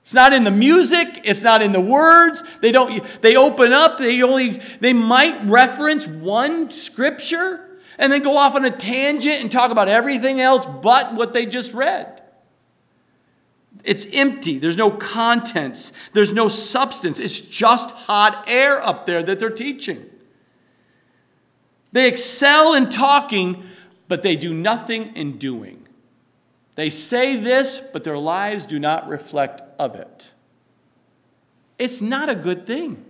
It's 0.02 0.14
not 0.14 0.34
in 0.34 0.44
the 0.44 0.52
music, 0.52 1.22
it's 1.24 1.44
not 1.44 1.62
in 1.62 1.72
the 1.72 1.82
words. 1.82 2.44
They 2.60 2.72
don't 2.72 3.04
they 3.22 3.36
open 3.36 3.72
up, 3.72 4.00
they 4.00 4.22
only 4.24 4.60
they 4.80 4.94
might 4.94 5.46
reference 5.46 6.08
one 6.08 6.72
scripture 6.72 7.68
and 8.00 8.12
then 8.12 8.24
go 8.24 8.36
off 8.36 8.56
on 8.56 8.66
a 8.66 8.72
tangent 8.72 9.42
and 9.42 9.52
talk 9.52 9.70
about 9.72 9.88
everything 9.88 10.42
else 10.42 10.66
but 10.66 11.14
what 11.14 11.34
they 11.34 11.46
just 11.46 11.74
read. 11.74 12.22
It's 13.84 14.06
empty. 14.14 14.58
There's 14.60 14.78
no 14.78 14.92
contents. 14.92 16.10
There's 16.10 16.34
no 16.34 16.48
substance. 16.48 17.20
It's 17.20 17.40
just 17.40 17.92
hot 17.92 18.44
air 18.48 18.82
up 18.82 19.06
there 19.06 19.24
that 19.24 19.40
they're 19.40 19.50
teaching. 19.50 20.10
They 21.92 22.08
excel 22.08 22.74
in 22.74 22.90
talking, 22.90 23.64
but 24.08 24.24
they 24.24 24.36
do 24.36 24.54
nothing 24.54 25.16
in 25.16 25.38
doing. 25.38 25.81
They 26.76 26.90
say 26.90 27.36
this, 27.36 27.80
but 27.92 28.04
their 28.04 28.18
lives 28.18 28.66
do 28.66 28.80
not 28.80 29.08
reflect 29.08 29.62
of 29.80 29.96
it. 29.96 30.34
It's 31.78 32.02
not 32.02 32.30
a 32.30 32.36
good 32.36 32.66
thing. 32.66 33.06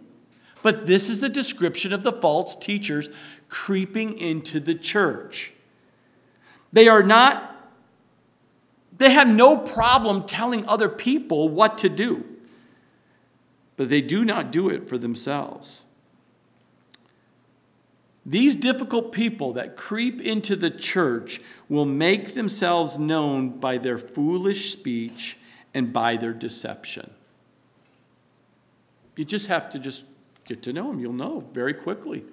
But 0.64 0.86
this 0.86 1.10
is 1.10 1.22
the 1.22 1.30
description 1.30 1.92
of 1.94 2.04
the 2.04 2.12
false 2.12 2.56
teachers 2.56 3.10
creeping 3.50 4.18
into 4.18 4.60
the 4.60 4.76
church. 4.76 5.54
They 6.72 6.88
are 6.88 7.04
not, 7.04 7.56
they 8.98 9.12
have 9.12 9.28
no 9.28 9.58
problem 9.58 10.24
telling 10.24 10.66
other 10.68 10.88
people 10.88 11.50
what 11.50 11.78
to 11.80 11.90
do, 11.90 12.24
but 13.76 13.90
they 13.90 14.02
do 14.02 14.24
not 14.24 14.52
do 14.52 14.70
it 14.70 14.88
for 14.88 14.98
themselves. 14.98 15.84
These 18.26 18.56
difficult 18.56 19.12
people 19.12 19.54
that 19.54 19.76
creep 19.76 20.22
into 20.22 20.56
the 20.56 20.70
church 20.70 21.42
will 21.68 21.86
make 21.86 22.34
themselves 22.34 23.00
known 23.00 23.60
by 23.60 23.78
their 23.78 23.98
foolish 23.98 24.72
speech 24.72 25.38
and 25.74 25.92
by 25.92 26.18
their 26.18 26.34
deception. 26.34 27.10
You 29.16 29.26
just 29.26 29.48
have 29.48 29.70
to 29.72 29.80
just 29.80 30.04
get 30.46 30.62
to 30.64 30.74
know 30.74 30.90
them. 30.90 31.00
You'll 31.00 31.14
know 31.14 31.44
very 31.52 31.74
quickly 31.74 32.24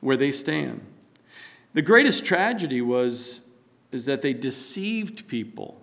where 0.00 0.16
they 0.16 0.32
stand. 0.32 0.84
The 1.74 1.82
greatest 1.82 2.26
tragedy 2.26 2.80
was 2.80 3.48
is 3.92 4.06
that 4.06 4.22
they 4.22 4.32
deceived 4.32 5.28
people. 5.28 5.80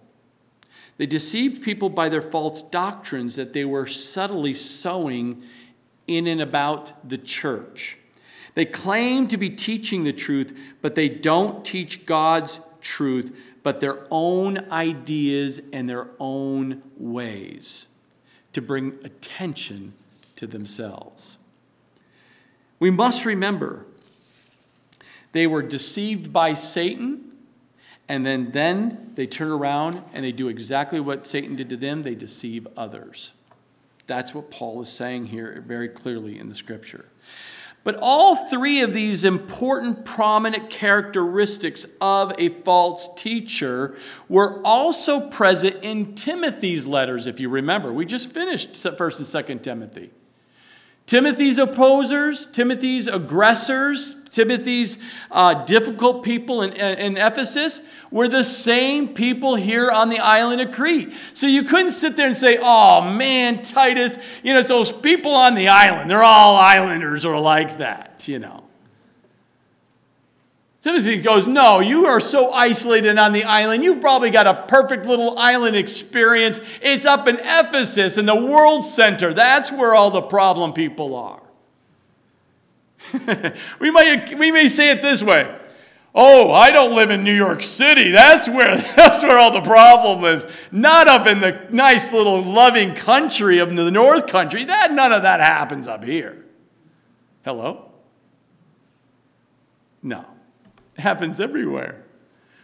They 0.98 1.06
deceived 1.06 1.64
people 1.64 1.90
by 1.90 2.10
their 2.10 2.22
false 2.22 2.62
doctrines 2.62 3.36
that 3.36 3.54
they 3.54 3.64
were 3.64 3.88
subtly 3.88 4.54
sowing 4.54 5.44
in 6.08 6.28
and 6.28 6.42
about 6.42 7.08
the 7.08 7.18
church. 7.18 7.99
They 8.56 8.66
claim 8.66 9.28
to 9.28 9.38
be 9.38 9.50
teaching 9.50 10.04
the 10.04 10.14
truth, 10.14 10.76
but 10.82 10.96
they 10.96 11.10
don't 11.10 11.64
teach 11.64 12.06
God's 12.06 12.60
truth, 12.82 13.38
but 13.64 13.80
their 13.80 14.08
own 14.10 14.72
ideas 14.72 15.62
and 15.72 15.90
their 15.90 16.08
own 16.20 16.82
ways 16.98 17.94
to 18.54 18.62
bring 18.62 18.98
attention 19.04 19.94
to 20.36 20.48
themselves. 20.48 21.38
We 22.80 22.92
must 22.92 23.26
remember 23.26 23.86
they 25.32 25.46
were 25.46 25.62
deceived 25.62 26.34
by 26.34 26.56
Satan, 26.56 27.32
and 28.08 28.26
then, 28.26 28.52
then 28.52 29.12
they 29.16 29.28
turn 29.28 29.52
around 29.52 30.02
and 30.14 30.26
they 30.26 30.32
do 30.32 30.48
exactly 30.48 31.00
what 31.00 31.28
Satan 31.28 31.56
did 31.56 31.70
to 31.70 31.78
them 31.78 32.02
they 32.02 32.16
deceive 32.16 32.68
others. 32.76 33.34
That's 34.08 34.34
what 34.34 34.50
Paul 34.50 34.82
is 34.82 34.90
saying 34.90 35.28
here 35.28 35.64
very 35.68 35.88
clearly 35.88 36.40
in 36.40 36.50
the 36.50 36.56
scripture. 36.56 37.09
But 37.90 37.98
all 38.04 38.36
three 38.36 38.82
of 38.82 38.94
these 38.94 39.24
important, 39.24 40.06
prominent 40.06 40.70
characteristics 40.70 41.88
of 42.00 42.32
a 42.38 42.50
false 42.50 43.12
teacher 43.16 43.98
were 44.28 44.62
also 44.64 45.28
present 45.32 45.78
in 45.82 46.14
Timothy's 46.14 46.86
letters, 46.86 47.26
if 47.26 47.40
you 47.40 47.50
remember. 47.50 47.92
We 47.92 48.06
just 48.06 48.30
finished 48.32 48.74
1st 48.74 49.50
and 49.50 49.60
2nd 49.60 49.64
Timothy. 49.64 50.12
Timothy's 51.10 51.58
opposers, 51.58 52.46
Timothy's 52.46 53.08
aggressors, 53.08 54.14
Timothy's 54.26 55.04
uh, 55.32 55.66
difficult 55.66 56.24
people 56.24 56.62
in, 56.62 56.74
in 56.74 57.18
Ephesus 57.18 57.90
were 58.12 58.28
the 58.28 58.44
same 58.44 59.16
people 59.16 59.56
here 59.56 59.90
on 59.90 60.10
the 60.10 60.20
island 60.20 60.62
of 60.62 60.72
Crete. 60.72 61.12
So 61.34 61.48
you 61.48 61.64
couldn't 61.64 61.94
sit 61.94 62.16
there 62.16 62.28
and 62.28 62.38
say, 62.38 62.60
oh 62.62 63.12
man, 63.12 63.64
Titus, 63.64 64.20
you 64.44 64.54
know, 64.54 64.60
it's 64.60 64.70
those 64.70 64.92
people 64.92 65.32
on 65.32 65.56
the 65.56 65.70
island. 65.70 66.12
They're 66.12 66.24
all 66.24 66.56
islanders 66.58 67.26
or 67.26 67.40
like 67.40 67.80
that, 67.80 68.28
you 68.28 68.38
know. 68.38 68.69
Timothy 70.82 71.18
goes, 71.18 71.46
No, 71.46 71.82
you 71.82 72.06
are 72.06 72.22
so 72.22 72.52
isolated 72.52 73.18
on 73.18 73.34
the 73.34 73.44
island. 73.44 73.84
You've 73.84 74.02
probably 74.02 74.30
got 74.30 74.48
a 74.48 74.54
perfect 74.54 75.06
little 75.06 75.38
island 75.38 75.76
experience. 75.76 76.62
It's 76.82 77.06
up 77.06 77.28
in 77.28 77.38
Ephesus 77.38 78.18
in 78.18 78.26
the 78.26 78.36
world 78.36 78.86
center. 78.86 79.34
That's 79.34 79.72
where 79.72 79.94
all 79.94 80.10
the 80.10 80.22
problem 80.22 80.74
people 80.74 81.16
are. 81.16 81.42
we, 83.80 83.92
might, 83.92 84.38
we 84.38 84.52
may 84.52 84.68
say 84.68 84.92
it 84.92 85.02
this 85.02 85.22
way 85.22 85.54
Oh, 86.16 86.52
I 86.52 86.72
don't 86.72 86.96
live 86.96 87.12
in 87.12 87.24
New 87.24 87.36
York 87.36 87.62
City. 87.62 88.12
That's 88.12 88.48
where, 88.48 88.78
that's 88.96 89.22
where 89.22 89.38
all 89.38 89.52
the 89.52 89.62
problem 89.62 90.24
is. 90.24 90.48
Not 90.72 91.10
up 91.10 91.28
in 91.28 91.42
the 91.42 91.68
nice 91.72 92.14
little 92.14 92.42
loving 92.42 92.96
country 92.96 93.60
of 93.60 93.76
the 93.76 93.92
North 93.92 94.28
Country. 94.28 94.64
That, 94.64 94.94
none 94.94 95.12
of 95.12 95.24
that 95.24 95.42
happens 95.42 95.90
up 95.90 96.06
here. 96.06 96.46
Hello? 97.44 97.92
No 100.02 100.26
happens 101.00 101.40
everywhere. 101.40 102.04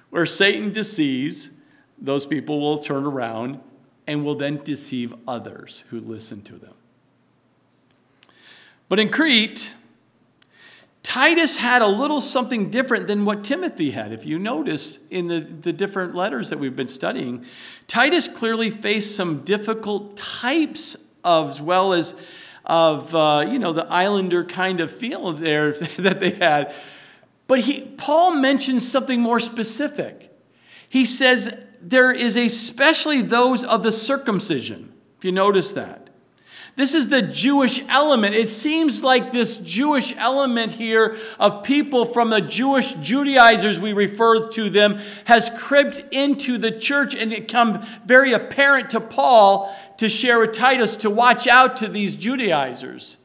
Where 0.09 0.25
Satan 0.25 0.71
deceives, 0.71 1.51
those 1.97 2.25
people 2.25 2.61
will 2.61 2.77
turn 2.77 3.05
around 3.05 3.59
and 4.07 4.23
will 4.23 4.35
then 4.35 4.61
deceive 4.63 5.13
others 5.27 5.83
who 5.89 5.99
listen 5.99 6.41
to 6.43 6.53
them. 6.53 6.73
But 8.87 8.99
in 8.99 9.09
Crete, 9.09 9.73
Titus 11.01 11.57
had 11.57 11.81
a 11.81 11.87
little 11.87 12.21
something 12.21 12.69
different 12.69 13.07
than 13.07 13.25
what 13.25 13.43
Timothy 13.43 13.91
had. 13.91 14.11
If 14.11 14.25
you 14.25 14.39
notice 14.39 15.07
in 15.09 15.27
the, 15.27 15.39
the 15.39 15.73
different 15.73 16.15
letters 16.15 16.49
that 16.49 16.59
we've 16.59 16.75
been 16.75 16.89
studying, 16.89 17.45
Titus 17.87 18.27
clearly 18.27 18.69
faced 18.69 19.15
some 19.15 19.41
difficult 19.43 20.17
types 20.17 21.13
of, 21.23 21.51
as 21.51 21.61
well 21.61 21.93
as 21.93 22.19
of, 22.65 23.13
uh, 23.13 23.45
you 23.47 23.59
know, 23.59 23.71
the 23.71 23.85
islander 23.85 24.43
kind 24.43 24.79
of 24.79 24.91
feel 24.91 25.31
there 25.31 25.71
that 25.99 26.19
they 26.19 26.31
had. 26.31 26.73
But 27.47 27.61
he, 27.61 27.81
Paul 27.81 28.35
mentions 28.35 28.89
something 28.89 29.21
more 29.21 29.39
specific. 29.39 30.31
He 30.89 31.05
says 31.05 31.57
there 31.81 32.13
is 32.13 32.35
especially 32.35 33.21
those 33.21 33.63
of 33.63 33.83
the 33.83 33.91
circumcision, 33.91 34.93
if 35.17 35.25
you 35.25 35.31
notice 35.31 35.73
that. 35.73 36.05
This 36.75 36.93
is 36.93 37.07
the 37.07 37.21
Jewish 37.21 37.79
element. 37.87 38.35
It 38.35 38.49
seems 38.49 39.01
like 39.01 39.31
this 39.31 39.57
Jewish 39.57 40.13
element 40.17 40.73
here 40.73 41.15
of 41.39 41.63
people 41.63 42.03
from 42.03 42.29
the 42.29 42.41
Jewish 42.41 42.91
Judaizers, 42.95 43.79
we 43.79 43.93
refer 43.93 44.49
to 44.49 44.69
them, 44.69 44.99
has 45.25 45.49
crept 45.57 46.01
into 46.11 46.57
the 46.57 46.71
church 46.71 47.15
and 47.15 47.31
it 47.31 47.47
come 47.47 47.85
very 48.05 48.33
apparent 48.33 48.89
to 48.89 48.99
Paul 48.99 49.73
to 49.97 50.09
share 50.09 50.39
with 50.39 50.51
Titus 50.51 50.97
to 50.97 51.09
watch 51.09 51.47
out 51.47 51.77
to 51.77 51.87
these 51.87 52.17
Judaizers. 52.17 53.24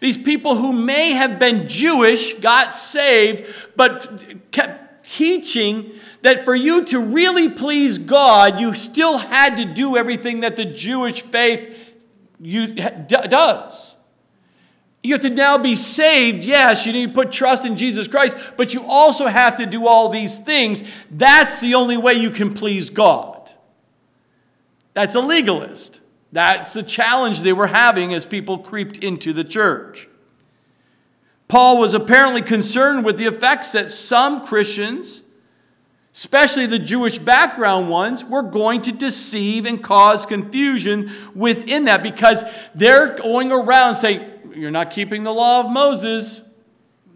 These 0.00 0.18
people 0.18 0.56
who 0.56 0.72
may 0.72 1.12
have 1.12 1.38
been 1.38 1.68
Jewish 1.68 2.34
got 2.34 2.74
saved, 2.74 3.44
but 3.76 4.24
kept 4.50 5.08
teaching 5.08 5.92
that 6.22 6.44
for 6.44 6.54
you 6.54 6.84
to 6.86 6.98
really 6.98 7.48
please 7.48 7.98
God, 7.98 8.60
you 8.60 8.74
still 8.74 9.18
had 9.18 9.56
to 9.56 9.64
do 9.64 9.96
everything 9.96 10.40
that 10.40 10.56
the 10.56 10.64
Jewish 10.64 11.22
faith 11.22 11.94
you, 12.40 12.74
does. 12.74 13.96
You 15.02 15.14
have 15.14 15.22
to 15.22 15.30
now 15.30 15.56
be 15.56 15.76
saved. 15.76 16.44
Yes, 16.44 16.84
you 16.84 16.92
need 16.92 17.08
to 17.08 17.12
put 17.12 17.30
trust 17.30 17.64
in 17.64 17.76
Jesus 17.76 18.08
Christ, 18.08 18.36
but 18.56 18.74
you 18.74 18.84
also 18.84 19.26
have 19.26 19.56
to 19.58 19.66
do 19.66 19.86
all 19.86 20.08
these 20.08 20.36
things. 20.36 20.82
That's 21.10 21.60
the 21.60 21.74
only 21.74 21.96
way 21.96 22.14
you 22.14 22.30
can 22.30 22.52
please 22.52 22.90
God. 22.90 23.52
That's 24.94 25.14
a 25.14 25.20
legalist. 25.20 26.00
That's 26.32 26.72
the 26.72 26.82
challenge 26.82 27.40
they 27.40 27.52
were 27.52 27.68
having 27.68 28.12
as 28.12 28.26
people 28.26 28.58
creeped 28.58 28.98
into 28.98 29.32
the 29.32 29.44
church. 29.44 30.08
Paul 31.48 31.78
was 31.78 31.94
apparently 31.94 32.42
concerned 32.42 33.04
with 33.04 33.16
the 33.16 33.26
effects 33.26 33.72
that 33.72 33.90
some 33.90 34.44
Christians 34.44 35.26
especially 36.16 36.64
the 36.64 36.78
Jewish 36.78 37.18
background 37.18 37.90
ones, 37.90 38.24
were 38.24 38.42
going 38.42 38.80
to 38.80 38.90
deceive 38.90 39.66
and 39.66 39.82
cause 39.82 40.24
confusion 40.24 41.10
within 41.34 41.84
that 41.84 42.02
because 42.02 42.42
they're 42.74 43.16
going 43.16 43.52
around 43.52 43.96
saying, 43.96 44.26
You're 44.54 44.70
not 44.70 44.90
keeping 44.90 45.24
the 45.24 45.32
law 45.32 45.60
of 45.60 45.70
Moses. 45.70 46.40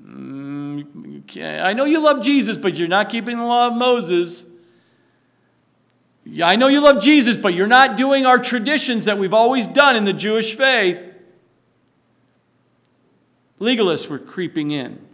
Mm, 0.05 1.35
I 1.65 1.73
know 1.73 1.87
you 1.87 2.01
love 2.01 2.23
Jesus, 2.23 2.59
but 2.59 2.75
you're 2.75 2.89
not 2.89 3.09
keeping 3.09 3.39
the 3.39 3.45
law 3.45 3.69
of 3.69 3.75
Moses. 3.75 4.50
Yeah, 6.33 6.47
I 6.47 6.55
know 6.55 6.69
you 6.69 6.81
love 6.81 7.03
Jesus, 7.03 7.37
but 7.37 7.55
you're 7.55 7.67
not 7.67 7.97
doing 7.97 8.25
our 8.25 8.39
traditions 8.39 9.07
that 9.07 9.19
we've 9.19 9.35
always 9.35 9.67
done 9.67 9.97
in 9.97 10.05
the 10.05 10.13
Jewish 10.13 10.55
faith. 10.55 11.05
Legalists 13.59 14.09
were 14.09 14.19
creeping 14.19 14.71
in. 14.71 15.05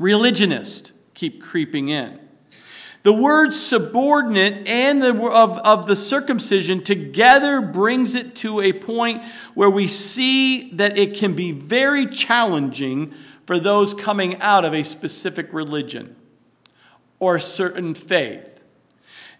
Religionists 0.00 0.92
keep 1.14 1.40
creeping 1.40 1.90
in. 1.90 2.18
The 3.04 3.12
word 3.12 3.52
subordinate 3.52 4.66
and 4.66 5.00
the 5.00 5.14
of, 5.14 5.58
of 5.58 5.86
the 5.86 5.94
circumcision 5.94 6.82
together 6.82 7.60
brings 7.60 8.16
it 8.16 8.34
to 8.36 8.60
a 8.60 8.72
point 8.72 9.22
where 9.54 9.70
we 9.70 9.86
see 9.86 10.72
that 10.72 10.98
it 10.98 11.16
can 11.16 11.34
be 11.34 11.52
very 11.52 12.08
challenging 12.08 13.14
for 13.46 13.60
those 13.60 13.94
coming 13.94 14.40
out 14.40 14.64
of 14.64 14.74
a 14.74 14.82
specific 14.82 15.52
religion 15.52 16.16
or 17.20 17.38
certain 17.38 17.94
faith. 17.94 18.55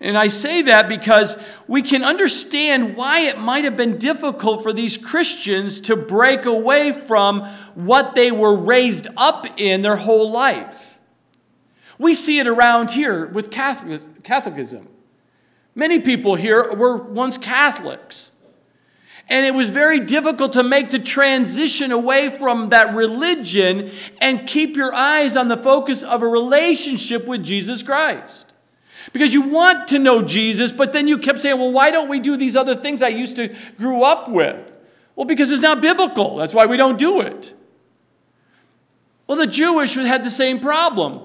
And 0.00 0.18
I 0.18 0.28
say 0.28 0.62
that 0.62 0.88
because 0.88 1.42
we 1.66 1.80
can 1.80 2.04
understand 2.04 2.96
why 2.96 3.20
it 3.20 3.38
might 3.38 3.64
have 3.64 3.76
been 3.76 3.98
difficult 3.98 4.62
for 4.62 4.72
these 4.72 4.96
Christians 4.96 5.80
to 5.82 5.96
break 5.96 6.44
away 6.44 6.92
from 6.92 7.42
what 7.74 8.14
they 8.14 8.30
were 8.30 8.56
raised 8.56 9.08
up 9.16 9.46
in 9.56 9.82
their 9.82 9.96
whole 9.96 10.30
life. 10.30 10.98
We 11.98 12.12
see 12.12 12.38
it 12.38 12.46
around 12.46 12.90
here 12.90 13.26
with 13.26 13.50
Catholic, 13.50 14.22
Catholicism. 14.22 14.88
Many 15.74 16.00
people 16.00 16.34
here 16.34 16.74
were 16.74 16.96
once 16.96 17.38
Catholics. 17.38 18.32
And 19.28 19.44
it 19.44 19.54
was 19.54 19.70
very 19.70 20.00
difficult 20.00 20.52
to 20.52 20.62
make 20.62 20.90
the 20.90 20.98
transition 20.98 21.90
away 21.90 22.30
from 22.30 22.68
that 22.68 22.94
religion 22.94 23.90
and 24.20 24.46
keep 24.46 24.76
your 24.76 24.94
eyes 24.94 25.36
on 25.36 25.48
the 25.48 25.56
focus 25.56 26.02
of 26.02 26.22
a 26.22 26.28
relationship 26.28 27.26
with 27.26 27.42
Jesus 27.42 27.82
Christ. 27.82 28.45
Because 29.12 29.32
you 29.32 29.42
want 29.42 29.88
to 29.88 29.98
know 29.98 30.22
Jesus, 30.22 30.72
but 30.72 30.92
then 30.92 31.06
you 31.08 31.18
kept 31.18 31.40
saying, 31.40 31.58
well, 31.58 31.72
why 31.72 31.90
don't 31.90 32.08
we 32.08 32.20
do 32.20 32.36
these 32.36 32.56
other 32.56 32.74
things 32.74 33.02
I 33.02 33.08
used 33.08 33.36
to 33.36 33.54
grew 33.78 34.02
up 34.02 34.28
with? 34.28 34.72
Well, 35.14 35.26
because 35.26 35.50
it's 35.50 35.62
not 35.62 35.80
biblical. 35.80 36.36
That's 36.36 36.52
why 36.52 36.66
we 36.66 36.76
don't 36.76 36.98
do 36.98 37.20
it. 37.20 37.54
Well, 39.26 39.38
the 39.38 39.46
Jewish 39.46 39.94
had 39.94 40.24
the 40.24 40.30
same 40.30 40.60
problem. 40.60 41.22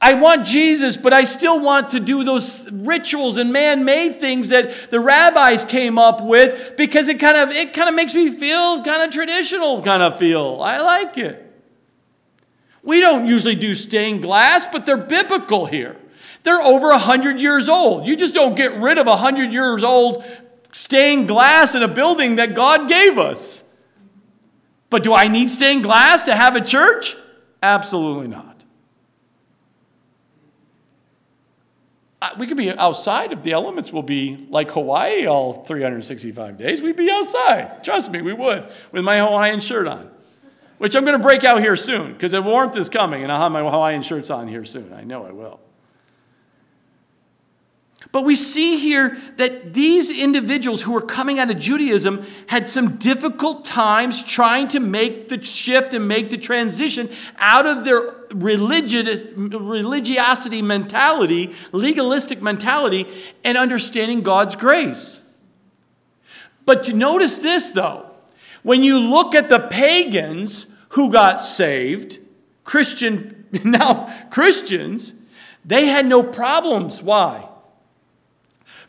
I 0.00 0.14
want 0.14 0.46
Jesus, 0.46 0.96
but 0.96 1.12
I 1.12 1.24
still 1.24 1.60
want 1.60 1.90
to 1.90 2.00
do 2.00 2.22
those 2.22 2.70
rituals 2.70 3.36
and 3.36 3.52
man-made 3.52 4.20
things 4.20 4.50
that 4.50 4.90
the 4.92 5.00
rabbis 5.00 5.64
came 5.64 5.98
up 5.98 6.22
with 6.22 6.76
because 6.76 7.08
it 7.08 7.18
kind 7.18 7.36
of 7.36 7.50
it 7.50 7.74
kind 7.74 7.88
of 7.88 7.96
makes 7.96 8.14
me 8.14 8.30
feel 8.30 8.84
kind 8.84 9.02
of 9.02 9.10
traditional 9.10 9.82
kind 9.82 10.02
of 10.02 10.16
feel. 10.16 10.60
I 10.62 10.78
like 10.78 11.18
it. 11.18 11.44
We 12.84 13.00
don't 13.00 13.26
usually 13.26 13.56
do 13.56 13.74
stained 13.74 14.22
glass, 14.22 14.66
but 14.66 14.86
they're 14.86 14.96
biblical 14.96 15.66
here. 15.66 15.96
They're 16.48 16.62
over 16.62 16.88
100 16.88 17.42
years 17.42 17.68
old. 17.68 18.06
You 18.06 18.16
just 18.16 18.34
don't 18.34 18.54
get 18.54 18.72
rid 18.72 18.96
of 18.96 19.06
100 19.06 19.52
years 19.52 19.84
old 19.84 20.24
stained 20.72 21.28
glass 21.28 21.74
in 21.74 21.82
a 21.82 21.88
building 21.88 22.36
that 22.36 22.54
God 22.54 22.88
gave 22.88 23.18
us. 23.18 23.70
But 24.88 25.02
do 25.02 25.12
I 25.12 25.28
need 25.28 25.50
stained 25.50 25.82
glass 25.82 26.24
to 26.24 26.34
have 26.34 26.56
a 26.56 26.62
church? 26.62 27.16
Absolutely 27.62 28.28
not. 28.28 28.64
Uh, 32.22 32.30
we 32.38 32.46
could 32.46 32.56
be 32.56 32.70
outside 32.70 33.30
if 33.30 33.42
the 33.42 33.52
elements 33.52 33.92
will 33.92 34.02
be 34.02 34.46
like 34.48 34.70
Hawaii 34.70 35.26
all 35.26 35.52
365 35.52 36.56
days. 36.56 36.80
We'd 36.80 36.96
be 36.96 37.10
outside. 37.10 37.84
Trust 37.84 38.10
me, 38.10 38.22
we 38.22 38.32
would, 38.32 38.66
with 38.90 39.04
my 39.04 39.18
Hawaiian 39.18 39.60
shirt 39.60 39.86
on, 39.86 40.10
which 40.78 40.96
I'm 40.96 41.04
going 41.04 41.14
to 41.14 41.22
break 41.22 41.44
out 41.44 41.60
here 41.60 41.76
soon 41.76 42.14
because 42.14 42.32
the 42.32 42.40
warmth 42.40 42.78
is 42.78 42.88
coming 42.88 43.22
and 43.22 43.30
I'll 43.30 43.42
have 43.42 43.52
my 43.52 43.60
Hawaiian 43.60 44.00
shirts 44.00 44.30
on 44.30 44.48
here 44.48 44.64
soon. 44.64 44.94
I 44.94 45.04
know 45.04 45.26
I 45.26 45.32
will. 45.32 45.60
But 48.12 48.22
we 48.22 48.36
see 48.36 48.78
here 48.78 49.18
that 49.36 49.74
these 49.74 50.10
individuals 50.10 50.82
who 50.82 50.92
were 50.92 51.02
coming 51.02 51.38
out 51.38 51.50
of 51.50 51.58
Judaism 51.58 52.24
had 52.46 52.68
some 52.68 52.96
difficult 52.96 53.64
times 53.64 54.22
trying 54.22 54.68
to 54.68 54.80
make 54.80 55.28
the 55.28 55.40
shift 55.42 55.94
and 55.94 56.06
make 56.06 56.30
the 56.30 56.38
transition 56.38 57.10
out 57.38 57.66
of 57.66 57.84
their 57.84 58.00
religious, 58.30 59.24
religiosity 59.36 60.62
mentality, 60.62 61.52
legalistic 61.72 62.40
mentality, 62.40 63.06
and 63.44 63.58
understanding 63.58 64.22
God's 64.22 64.54
grace. 64.54 65.22
But 66.64 66.84
to 66.84 66.92
notice 66.92 67.38
this 67.38 67.70
though, 67.72 68.10
when 68.62 68.82
you 68.82 68.98
look 68.98 69.34
at 69.34 69.48
the 69.48 69.60
pagans 69.60 70.74
who 70.90 71.10
got 71.10 71.42
saved, 71.42 72.18
Christian, 72.62 73.46
now 73.64 74.28
Christians, 74.30 75.14
they 75.64 75.86
had 75.86 76.06
no 76.06 76.22
problems. 76.22 77.02
Why? 77.02 77.48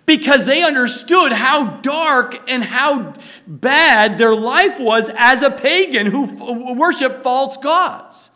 Because 0.09 0.47
they 0.47 0.63
understood 0.63 1.31
how 1.31 1.69
dark 1.81 2.49
and 2.49 2.63
how 2.63 3.13
bad 3.45 4.17
their 4.17 4.33
life 4.33 4.79
was 4.79 5.07
as 5.15 5.43
a 5.43 5.51
pagan 5.51 6.07
who 6.07 6.73
worshiped 6.73 7.21
false 7.21 7.57
gods. 7.57 8.31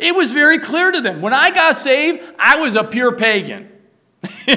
It 0.00 0.16
was 0.16 0.32
very 0.32 0.58
clear 0.58 0.90
to 0.90 1.00
them. 1.00 1.22
When 1.22 1.32
I 1.32 1.52
got 1.52 1.78
saved, 1.78 2.24
I 2.40 2.60
was 2.60 2.74
a 2.74 2.82
pure 2.82 3.14
pagan. 3.14 3.70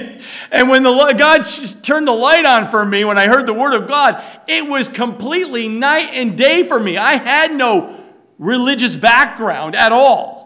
and 0.52 0.68
when 0.68 0.82
the 0.82 1.14
God 1.16 1.44
turned 1.84 2.08
the 2.08 2.14
light 2.14 2.46
on 2.46 2.72
for 2.72 2.84
me, 2.84 3.06
when 3.06 3.20
I 3.20 3.28
heard 3.28 3.46
the 3.46 3.54
word 3.54 3.76
of 3.76 3.88
God, 3.88 4.24
it 4.48 4.68
was 4.68 4.90
completely 4.90 5.70
night 5.70 6.10
and 6.14 6.36
day 6.36 6.64
for 6.64 6.80
me. 6.80 6.98
I 6.98 7.18
had 7.18 7.54
no 7.54 8.12
religious 8.40 8.96
background 8.96 9.76
at 9.76 9.92
all. 9.92 10.45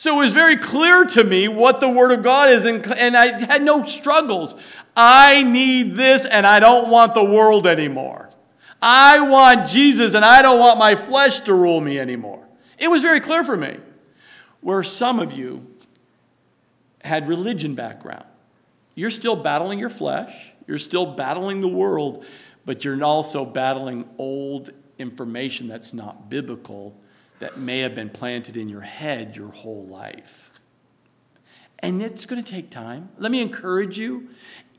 So 0.00 0.16
it 0.16 0.18
was 0.24 0.32
very 0.32 0.56
clear 0.56 1.04
to 1.04 1.22
me 1.22 1.46
what 1.46 1.80
the 1.80 1.90
word 1.90 2.10
of 2.10 2.22
God 2.22 2.48
is, 2.48 2.64
and, 2.64 2.90
I 2.90 3.38
had 3.44 3.60
no 3.60 3.84
struggles. 3.84 4.54
I 4.96 5.42
need 5.42 5.92
this 5.94 6.24
and 6.24 6.46
I 6.46 6.58
don't 6.58 6.90
want 6.90 7.12
the 7.12 7.22
world 7.22 7.66
anymore. 7.66 8.30
I 8.80 9.20
want 9.28 9.68
Jesus 9.68 10.14
and 10.14 10.24
I 10.24 10.40
don't 10.40 10.58
want 10.58 10.78
my 10.78 10.94
flesh 10.94 11.40
to 11.40 11.52
rule 11.52 11.82
me 11.82 11.98
anymore. 11.98 12.48
It 12.78 12.88
was 12.88 13.02
very 13.02 13.20
clear 13.20 13.44
for 13.44 13.58
me. 13.58 13.76
Where 14.62 14.82
some 14.82 15.20
of 15.20 15.34
you 15.34 15.66
had 17.04 17.28
religion 17.28 17.74
background. 17.74 18.24
You're 18.94 19.10
still 19.10 19.36
battling 19.36 19.78
your 19.78 19.90
flesh, 19.90 20.54
you're 20.66 20.78
still 20.78 21.04
battling 21.14 21.60
the 21.60 21.68
world, 21.68 22.24
but 22.64 22.86
you're 22.86 23.04
also 23.04 23.44
battling 23.44 24.08
old 24.16 24.70
information 24.98 25.68
that's 25.68 25.92
not 25.92 26.30
biblical 26.30 26.96
that 27.40 27.58
may 27.58 27.80
have 27.80 27.94
been 27.94 28.10
planted 28.10 28.56
in 28.56 28.68
your 28.68 28.82
head 28.82 29.36
your 29.36 29.50
whole 29.50 29.86
life. 29.86 30.50
And 31.80 32.00
it's 32.02 32.26
going 32.26 32.42
to 32.42 32.52
take 32.52 32.70
time. 32.70 33.08
Let 33.18 33.32
me 33.32 33.42
encourage 33.42 33.98
you 33.98 34.28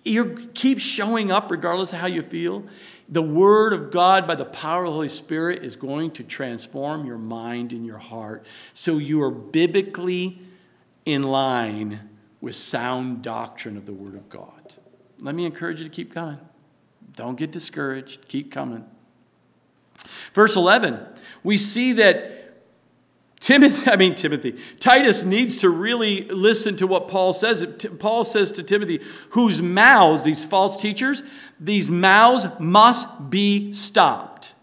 you 0.04 0.50
keep 0.54 0.80
showing 0.80 1.32
up 1.32 1.52
regardless 1.52 1.94
of 1.94 2.00
how 2.00 2.08
you 2.08 2.22
feel. 2.22 2.66
The 3.08 3.22
Word 3.22 3.74
of 3.74 3.92
God, 3.92 4.26
by 4.26 4.36
the 4.36 4.46
power 4.46 4.84
of 4.84 4.88
the 4.88 4.94
Holy 4.94 5.10
Spirit, 5.10 5.64
is 5.64 5.76
going 5.76 6.12
to 6.12 6.24
transform 6.24 7.06
your 7.06 7.18
mind 7.18 7.72
and 7.72 7.86
your 7.86 7.98
heart 7.98 8.46
so 8.74 8.98
you 8.98 9.22
are 9.22 9.32
biblically 9.32 10.42
in 11.06 11.24
line 11.24 12.10
with 12.40 12.56
sound 12.56 13.22
doctrine 13.22 13.78
of 13.78 13.86
the 13.86 13.94
Word 13.94 14.16
of 14.16 14.28
God. 14.30 14.76
Let 15.20 15.36
me 15.36 15.46
encourage 15.46 15.80
you 15.80 15.84
to 15.84 15.92
keep 15.92 16.12
coming. 16.12 16.40
Don't 17.16 17.38
get 17.38 17.52
discouraged. 17.52 18.28
Keep 18.28 18.52
coming. 18.52 18.86
Verse 20.34 20.56
11, 20.56 21.00
we 21.44 21.58
see 21.58 21.94
that 21.94 22.41
Timothy, 23.42 23.90
I 23.90 23.96
mean 23.96 24.14
Timothy, 24.14 24.56
Titus 24.80 25.26
needs 25.26 25.58
to 25.62 25.70
really 25.70 26.26
listen 26.26 26.78
to 26.78 26.86
what 26.86 27.08
Paul 27.08 27.34
says. 27.34 27.66
Paul 28.00 28.24
says 28.24 28.52
to 28.54 28.64
Timothy, 28.64 29.02
whose 29.32 29.62
mouths, 29.62 30.24
these 30.24 30.46
false 30.46 30.80
teachers, 30.80 31.24
these 31.60 31.90
mouths 31.90 32.46
must 32.60 33.32
be 33.32 33.74
stopped. 33.74 34.54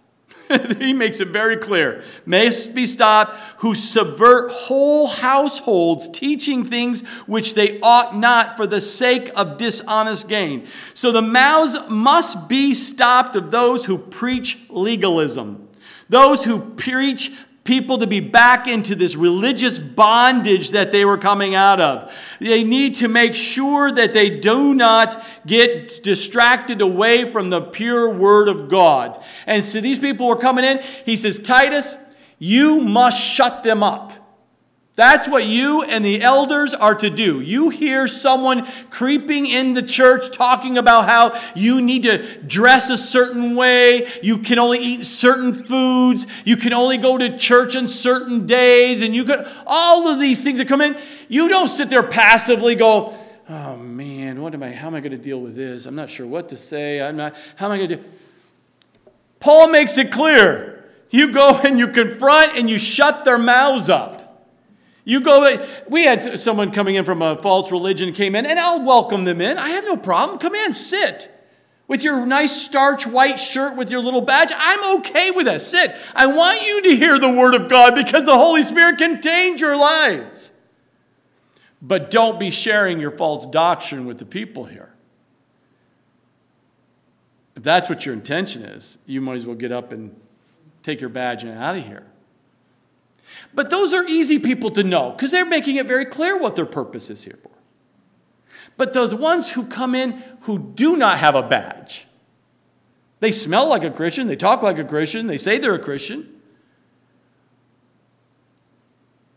he 0.79 0.93
makes 0.93 1.21
it 1.21 1.29
very 1.29 1.57
clear. 1.57 2.05
Must 2.25 2.73
be 2.73 2.87
stopped 2.87 3.37
who 3.59 3.75
subvert 3.75 4.53
whole 4.53 5.09
households, 5.09 6.09
teaching 6.09 6.65
things 6.65 7.07
which 7.27 7.55
they 7.55 7.81
ought 7.81 8.17
not 8.17 8.57
for 8.57 8.67
the 8.67 8.81
sake 8.81 9.31
of 9.35 9.59
dishonest 9.59 10.29
gain. 10.29 10.67
So 10.95 11.11
the 11.11 11.21
mouths 11.21 11.77
must 11.91 12.49
be 12.49 12.75
stopped 12.75 13.35
of 13.35 13.51
those 13.51 13.87
who 13.87 13.99
preach 13.99 14.59
legalism, 14.71 15.69
those 16.09 16.45
who 16.45 16.75
preach 16.75 17.33
people 17.69 17.99
to 17.99 18.07
be 18.07 18.19
back 18.19 18.67
into 18.67 18.95
this 18.95 19.15
religious 19.15 19.79
bondage 19.79 20.71
that 20.71 20.91
they 20.91 21.05
were 21.05 21.19
coming 21.19 21.55
out 21.55 21.79
of. 21.79 22.37
They 22.41 22.65
need 22.65 22.95
to 22.97 23.09
make 23.09 23.35
sure 23.35 23.93
that 23.93 24.15
they 24.15 24.41
do 24.41 24.75
not 24.75 25.23
get 25.47 26.03
distracted 26.03 26.81
away 26.81 27.31
from 27.31 27.51
the 27.51 27.61
pure 27.61 28.09
word 28.09 28.49
of 28.49 28.71
God. 28.71 29.23
And 29.47 29.63
so 29.63 29.83
these 29.83 29.99
people 29.99 30.29
were 30.29 30.39
coming 30.39 30.65
in. 30.65 30.81
He 31.05 31.15
says, 31.15 31.39
Titus, 31.39 31.95
you 32.39 32.81
must 32.81 33.21
shut 33.21 33.63
them 33.65 33.83
up. 33.83 34.15
That's 34.99 35.29
what 35.29 35.47
you 35.47 35.85
and 35.85 36.05
the 36.05 36.23
elders 36.23 36.75
are 36.75 36.97
to 36.97 37.09
do. 37.09 37.41
You 37.41 37.69
hear 37.69 38.09
someone 38.09 38.67
creeping 38.91 39.47
in 39.47 39.75
the 39.75 39.83
church 39.83 40.37
talking 40.37 40.77
about 40.77 41.05
how 41.09 41.41
you 41.55 41.81
need 41.81 42.03
to 42.03 42.19
dress 42.43 42.91
a 42.91 42.99
certain 42.99 43.55
way, 43.55 44.09
you 44.25 44.39
can 44.39 44.59
only 44.59 44.81
eat 44.81 45.07
certain 45.07 45.55
foods, 45.55 46.27
you 46.45 46.57
can 46.57 46.73
only 46.73 46.99
go 46.99 47.17
to 47.17 47.39
church 47.39 47.77
on 47.77 47.87
certain 47.87 48.45
days, 48.45 49.01
and 49.01 49.15
you 49.15 49.25
can 49.25 49.47
all 49.69 50.09
of 50.09 50.19
these 50.19 50.43
things 50.43 50.59
that 50.59 50.67
come 50.67 50.81
in. 50.81 50.97
You 51.29 51.49
don't 51.49 51.69
sit 51.69 51.91
there 51.91 52.03
passively 52.03 52.75
go, 52.75 53.17
"Oh 53.49 53.77
man, 53.77 54.43
what 54.43 54.53
am 54.53 54.65
I 54.65 54.73
how 54.73 54.89
am 54.89 54.97
I 54.97 55.01
going 55.01 55.13
to 55.13 55.17
deal 55.17 55.41
with 55.41 55.55
this? 55.55 55.87
I'm 55.87 55.95
not 55.95 56.11
sure 56.11 56.27
what 56.27 56.49
to 56.49 56.57
say. 56.57 57.01
I'm 57.01 57.15
not 57.15 57.37
how 57.55 57.67
am 57.67 57.73
I 57.73 57.77
going 57.77 57.91
to 57.91 57.97
do?" 57.99 58.05
Paul 59.39 59.69
makes 59.69 59.97
it 59.97 60.11
clear. 60.11 60.91
You 61.11 61.33
go 61.33 61.61
and 61.63 61.79
you 61.79 61.87
confront 61.87 62.59
and 62.59 62.69
you 62.69 62.81
shut 62.81 63.25
their 63.25 63.39
mouths 63.39 63.89
up. 63.89 64.18
You 65.09 65.23
go, 65.23 65.67
we 65.89 66.05
had 66.05 66.39
someone 66.39 66.71
coming 66.71 66.97
in 66.97 67.07
from 67.07 67.23
a 67.23 67.41
false 67.41 67.73
religion 67.73 68.13
came 68.13 68.37
in, 68.37 68.45
and 68.45 68.59
I'll 68.59 68.85
welcome 68.85 69.25
them 69.25 69.41
in. 69.41 69.57
I 69.57 69.71
have 69.71 69.85
no 69.85 69.97
problem. 69.97 70.39
Come 70.39 70.55
in, 70.55 70.75
sit. 70.75 71.31
With 71.87 72.03
your 72.03 72.27
nice 72.27 72.53
starch 72.53 73.07
white 73.07 73.41
shirt 73.41 73.75
with 73.75 73.91
your 73.91 74.03
little 74.03 74.21
badge, 74.21 74.53
I'm 74.55 74.99
okay 74.99 75.31
with 75.31 75.47
that. 75.47 75.63
Sit. 75.63 75.95
I 76.15 76.27
want 76.27 76.61
you 76.61 76.83
to 76.83 76.97
hear 76.97 77.19
the 77.19 77.33
word 77.33 77.55
of 77.55 77.71
God 77.71 77.95
because 77.95 78.27
the 78.27 78.35
Holy 78.35 78.63
Spirit 78.63 78.99
can 78.99 79.23
change 79.23 79.63
your 79.63 79.79
life. 79.79 80.51
But 81.81 82.11
don't 82.11 82.39
be 82.39 82.51
sharing 82.51 83.01
your 83.01 83.13
false 83.13 83.47
doctrine 83.47 84.05
with 84.05 84.19
the 84.19 84.27
people 84.27 84.67
here. 84.67 84.91
If 87.57 87.63
that's 87.63 87.89
what 87.89 88.05
your 88.05 88.13
intention 88.13 88.61
is, 88.63 88.99
you 89.07 89.23
might 89.23 89.39
as 89.39 89.47
well 89.47 89.57
get 89.57 89.73
up 89.73 89.91
and 89.91 90.15
take 90.83 91.01
your 91.01 91.09
badge 91.09 91.45
and 91.45 91.57
out 91.57 91.79
of 91.79 91.87
here. 91.87 92.08
But 93.59 93.71
those 93.71 93.93
are 93.93 94.05
easy 94.05 94.39
people 94.39 94.71
to 94.71 94.85
know 94.85 95.11
because 95.11 95.33
they're 95.33 95.45
making 95.45 95.75
it 95.75 95.87
very 95.87 96.05
clear 96.05 96.39
what 96.39 96.55
their 96.55 96.65
purpose 96.65 97.11
is 97.11 97.25
here 97.25 97.41
for. 97.43 97.51
But 98.77 98.93
those 98.93 99.13
ones 99.13 99.51
who 99.51 99.67
come 99.67 99.97
in 99.97 100.13
who 100.43 100.61
do 100.61 100.97
not 100.97 101.19
have 101.19 101.35
a 101.35 101.43
badge, 101.43 102.07
they 103.19 103.33
smell 103.33 103.69
like 103.69 103.83
a 103.83 103.91
Christian, 103.91 104.29
they 104.29 104.37
talk 104.37 104.63
like 104.63 104.79
a 104.79 104.85
Christian, 104.85 105.27
they 105.27 105.39
say 105.39 105.59
they're 105.59 105.75
a 105.75 105.81
Christian. 105.81 106.41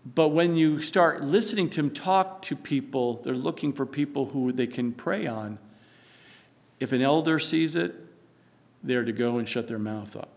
But 0.05 0.27
when 0.27 0.55
you 0.55 0.84
start 0.84 1.23
listening 1.23 1.67
to 1.71 1.81
them 1.81 1.89
talk 1.89 2.43
to 2.43 2.55
people, 2.55 3.23
they're 3.23 3.34
looking 3.34 3.73
for 3.73 3.88
people 3.88 4.27
who 4.27 4.51
they 4.51 4.67
can 4.67 4.91
prey 4.91 5.25
on. 5.25 5.57
If 6.79 6.91
an 6.91 7.01
elder 7.01 7.39
sees 7.39 7.75
it, 7.75 7.95
they're 8.84 9.03
to 9.03 9.13
go 9.13 9.39
and 9.39 9.49
shut 9.49 9.67
their 9.67 9.79
mouth 9.79 10.15
up. 10.15 10.29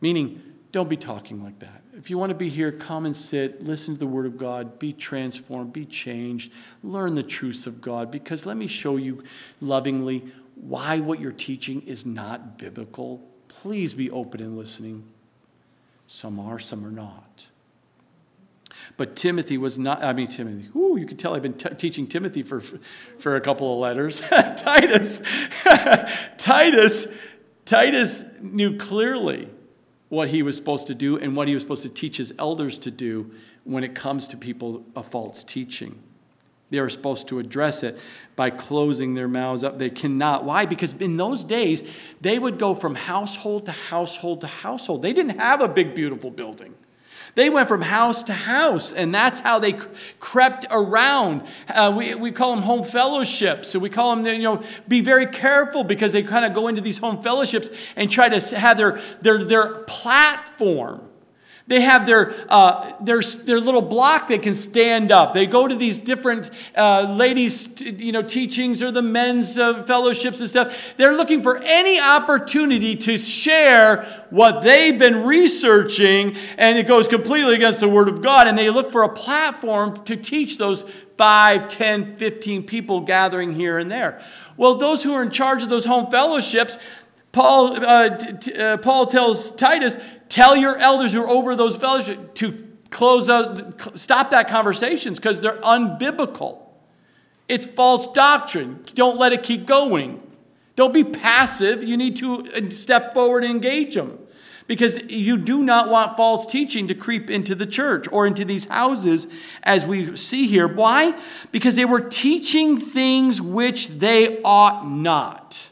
Meaning, 0.00 0.40
don't 0.70 0.88
be 0.88 0.96
talking 0.96 1.42
like 1.42 1.58
that. 1.58 1.83
If 1.96 2.10
you 2.10 2.18
want 2.18 2.30
to 2.30 2.34
be 2.34 2.48
here, 2.48 2.72
come 2.72 3.06
and 3.06 3.16
sit, 3.16 3.62
listen 3.62 3.94
to 3.94 4.00
the 4.00 4.06
Word 4.06 4.26
of 4.26 4.36
God, 4.36 4.80
be 4.80 4.92
transformed, 4.92 5.72
be 5.72 5.86
changed, 5.86 6.52
learn 6.82 7.14
the 7.14 7.22
truths 7.22 7.66
of 7.68 7.80
God. 7.80 8.10
Because 8.10 8.44
let 8.44 8.56
me 8.56 8.66
show 8.66 8.96
you 8.96 9.22
lovingly 9.60 10.24
why 10.56 10.98
what 10.98 11.20
you're 11.20 11.32
teaching 11.32 11.82
is 11.82 12.04
not 12.04 12.58
biblical. 12.58 13.22
Please 13.46 13.94
be 13.94 14.10
open 14.10 14.42
and 14.42 14.58
listening. 14.58 15.04
Some 16.08 16.40
are, 16.40 16.58
some 16.58 16.84
are 16.84 16.90
not. 16.90 17.48
But 18.96 19.14
Timothy 19.14 19.56
was 19.56 19.78
not, 19.78 20.02
I 20.02 20.12
mean, 20.12 20.28
Timothy, 20.28 20.68
ooh, 20.76 20.96
you 20.96 21.06
can 21.06 21.16
tell 21.16 21.34
I've 21.34 21.42
been 21.42 21.54
t- 21.54 21.70
teaching 21.70 22.06
Timothy 22.06 22.42
for, 22.42 22.60
for 22.60 23.36
a 23.36 23.40
couple 23.40 23.72
of 23.72 23.78
letters. 23.78 24.20
Titus, 24.56 25.22
Titus, 26.38 27.18
Titus 27.64 28.34
knew 28.40 28.76
clearly 28.76 29.48
what 30.14 30.28
he 30.28 30.42
was 30.42 30.56
supposed 30.56 30.86
to 30.86 30.94
do 30.94 31.18
and 31.18 31.36
what 31.36 31.48
he 31.48 31.54
was 31.54 31.62
supposed 31.62 31.82
to 31.82 31.88
teach 31.88 32.16
his 32.16 32.32
elders 32.38 32.78
to 32.78 32.90
do 32.90 33.30
when 33.64 33.84
it 33.84 33.94
comes 33.94 34.28
to 34.28 34.36
people 34.36 34.84
of 34.94 35.06
false 35.06 35.42
teaching. 35.44 35.98
They 36.70 36.78
are 36.78 36.88
supposed 36.88 37.28
to 37.28 37.38
address 37.38 37.82
it 37.82 37.98
by 38.36 38.50
closing 38.50 39.14
their 39.14 39.28
mouths 39.28 39.62
up. 39.62 39.78
They 39.78 39.90
cannot. 39.90 40.44
Why? 40.44 40.66
Because 40.66 40.92
in 41.00 41.16
those 41.16 41.44
days, 41.44 41.82
they 42.20 42.38
would 42.38 42.58
go 42.58 42.74
from 42.74 42.94
household 42.94 43.66
to 43.66 43.72
household 43.72 44.40
to 44.40 44.46
household. 44.46 45.02
They 45.02 45.12
didn't 45.12 45.38
have 45.38 45.60
a 45.60 45.68
big, 45.68 45.94
beautiful 45.94 46.30
building. 46.30 46.74
They 47.34 47.50
went 47.50 47.68
from 47.68 47.82
house 47.82 48.22
to 48.24 48.32
house, 48.32 48.92
and 48.92 49.14
that's 49.14 49.40
how 49.40 49.58
they 49.58 49.74
crept 50.20 50.66
around. 50.70 51.42
Uh, 51.68 51.92
we, 51.96 52.14
we 52.14 52.30
call 52.30 52.54
them 52.54 52.64
home 52.64 52.84
fellowships. 52.84 53.70
So 53.70 53.78
we 53.78 53.90
call 53.90 54.14
them, 54.14 54.26
you 54.26 54.42
know, 54.42 54.62
be 54.86 55.00
very 55.00 55.26
careful 55.26 55.82
because 55.82 56.12
they 56.12 56.22
kind 56.22 56.44
of 56.44 56.54
go 56.54 56.68
into 56.68 56.80
these 56.80 56.98
home 56.98 57.22
fellowships 57.22 57.70
and 57.96 58.10
try 58.10 58.28
to 58.28 58.56
have 58.56 58.76
their, 58.76 59.00
their, 59.20 59.42
their 59.42 59.74
platform 59.84 61.00
they 61.66 61.80
have 61.80 62.04
their, 62.06 62.34
uh, 62.50 62.92
their, 63.00 63.22
their 63.22 63.58
little 63.58 63.80
block 63.80 64.28
they 64.28 64.38
can 64.38 64.54
stand 64.54 65.10
up. 65.10 65.32
They 65.32 65.46
go 65.46 65.66
to 65.66 65.74
these 65.74 65.98
different 65.98 66.50
uh, 66.76 67.14
ladies' 67.16 67.80
you 67.80 68.12
know, 68.12 68.20
teachings 68.20 68.82
or 68.82 68.90
the 68.90 69.00
men's 69.00 69.56
uh, 69.56 69.82
fellowships 69.84 70.40
and 70.40 70.48
stuff. 70.48 70.94
They're 70.98 71.16
looking 71.16 71.42
for 71.42 71.58
any 71.64 71.98
opportunity 71.98 72.96
to 72.96 73.16
share 73.16 74.02
what 74.28 74.62
they've 74.62 74.98
been 74.98 75.24
researching, 75.24 76.36
and 76.58 76.76
it 76.76 76.86
goes 76.86 77.08
completely 77.08 77.54
against 77.54 77.80
the 77.80 77.88
Word 77.88 78.08
of 78.08 78.20
God. 78.20 78.46
And 78.46 78.58
they 78.58 78.68
look 78.68 78.90
for 78.90 79.02
a 79.02 79.08
platform 79.08 80.04
to 80.04 80.16
teach 80.16 80.58
those 80.58 80.82
5, 81.16 81.68
10, 81.68 82.16
15 82.16 82.64
people 82.64 83.00
gathering 83.00 83.54
here 83.54 83.78
and 83.78 83.90
there. 83.90 84.20
Well, 84.58 84.74
those 84.74 85.02
who 85.02 85.14
are 85.14 85.22
in 85.22 85.30
charge 85.30 85.62
of 85.62 85.70
those 85.70 85.86
home 85.86 86.10
fellowships, 86.10 86.76
Paul, 87.32 87.84
uh, 87.84 88.16
t- 88.16 88.54
uh, 88.54 88.76
Paul 88.76 89.06
tells 89.06 89.54
Titus, 89.56 89.96
tell 90.28 90.56
your 90.56 90.76
elders 90.78 91.12
who 91.12 91.22
are 91.22 91.28
over 91.28 91.54
those 91.56 91.76
fellowships 91.76 92.20
to 92.40 92.66
close 92.90 93.28
out, 93.28 93.98
stop 93.98 94.30
that 94.30 94.48
conversations 94.48 95.18
because 95.18 95.40
they're 95.40 95.60
unbiblical. 95.60 96.58
It's 97.48 97.66
false 97.66 98.10
doctrine. 98.12 98.84
Don't 98.94 99.18
let 99.18 99.32
it 99.32 99.42
keep 99.42 99.66
going. 99.66 100.22
Don't 100.76 100.94
be 100.94 101.04
passive. 101.04 101.82
You 101.82 101.96
need 101.96 102.16
to 102.16 102.46
uh, 102.54 102.70
step 102.70 103.14
forward 103.14 103.44
and 103.44 103.52
engage 103.52 103.94
them 103.94 104.18
because 104.66 105.10
you 105.10 105.36
do 105.36 105.62
not 105.62 105.90
want 105.90 106.16
false 106.16 106.46
teaching 106.46 106.88
to 106.88 106.94
creep 106.94 107.30
into 107.30 107.54
the 107.54 107.66
church 107.66 108.06
or 108.10 108.26
into 108.26 108.44
these 108.44 108.68
houses 108.68 109.32
as 109.62 109.86
we 109.86 110.16
see 110.16 110.46
here. 110.46 110.66
Why? 110.66 111.20
Because 111.52 111.76
they 111.76 111.84
were 111.84 112.08
teaching 112.08 112.78
things 112.80 113.42
which 113.42 113.88
they 113.88 114.40
ought 114.42 114.88
not. 114.88 115.68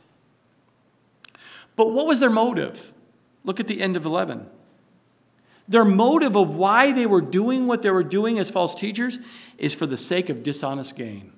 But 1.74 1.90
what 1.92 2.06
was 2.06 2.20
their 2.20 2.30
motive? 2.30 2.91
Look 3.44 3.60
at 3.60 3.68
the 3.68 3.80
end 3.80 3.96
of 3.96 4.04
11. 4.04 4.48
Their 5.68 5.84
motive 5.84 6.36
of 6.36 6.54
why 6.54 6.92
they 6.92 7.06
were 7.06 7.20
doing 7.20 7.66
what 7.66 7.82
they 7.82 7.90
were 7.90 8.04
doing 8.04 8.38
as 8.38 8.50
false 8.50 8.74
teachers 8.74 9.18
is 9.58 9.74
for 9.74 9.86
the 9.86 9.96
sake 9.96 10.28
of 10.28 10.42
dishonest 10.42 10.96
gain. 10.96 11.32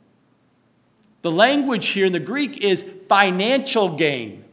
The 1.23 1.31
language 1.31 1.89
here 1.89 2.07
in 2.07 2.13
the 2.13 2.21
Greek 2.21 2.63
is 2.63 2.83
financial 2.83 3.97
gain. 3.97 4.45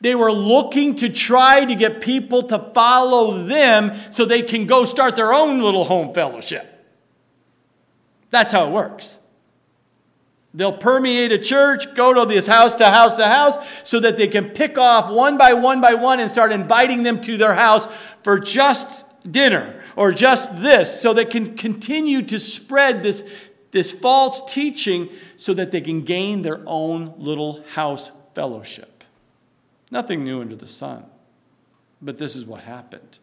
They 0.00 0.14
were 0.14 0.32
looking 0.32 0.96
to 0.96 1.08
try 1.08 1.64
to 1.64 1.74
get 1.74 2.00
people 2.00 2.42
to 2.44 2.58
follow 2.58 3.42
them 3.44 3.94
so 4.10 4.24
they 4.24 4.42
can 4.42 4.66
go 4.66 4.84
start 4.84 5.16
their 5.16 5.32
own 5.32 5.60
little 5.60 5.84
home 5.84 6.14
fellowship. 6.14 6.66
That's 8.30 8.52
how 8.52 8.68
it 8.68 8.70
works. 8.70 9.18
They'll 10.58 10.72
permeate 10.72 11.30
a 11.30 11.38
church, 11.38 11.94
go 11.94 12.12
to 12.12 12.26
this 12.26 12.48
house 12.48 12.74
to 12.74 12.86
house 12.86 13.14
to 13.14 13.28
house, 13.28 13.88
so 13.88 14.00
that 14.00 14.16
they 14.16 14.26
can 14.26 14.50
pick 14.50 14.76
off 14.76 15.08
one 15.08 15.38
by 15.38 15.52
one 15.52 15.80
by 15.80 15.94
one 15.94 16.18
and 16.18 16.28
start 16.28 16.50
inviting 16.50 17.04
them 17.04 17.20
to 17.20 17.36
their 17.36 17.54
house 17.54 17.86
for 18.24 18.40
just 18.40 19.06
dinner 19.30 19.80
or 19.94 20.10
just 20.10 20.60
this, 20.60 21.00
so 21.00 21.12
they 21.12 21.24
can 21.24 21.56
continue 21.56 22.22
to 22.22 22.40
spread 22.40 23.04
this, 23.04 23.22
this 23.70 23.92
false 23.92 24.52
teaching 24.52 25.08
so 25.36 25.54
that 25.54 25.70
they 25.70 25.80
can 25.80 26.02
gain 26.02 26.42
their 26.42 26.60
own 26.66 27.14
little 27.18 27.62
house 27.74 28.10
fellowship. 28.34 29.04
Nothing 29.92 30.24
new 30.24 30.40
under 30.40 30.56
the 30.56 30.66
sun, 30.66 31.04
but 32.02 32.18
this 32.18 32.34
is 32.34 32.44
what 32.44 32.62
happened. 32.62 33.20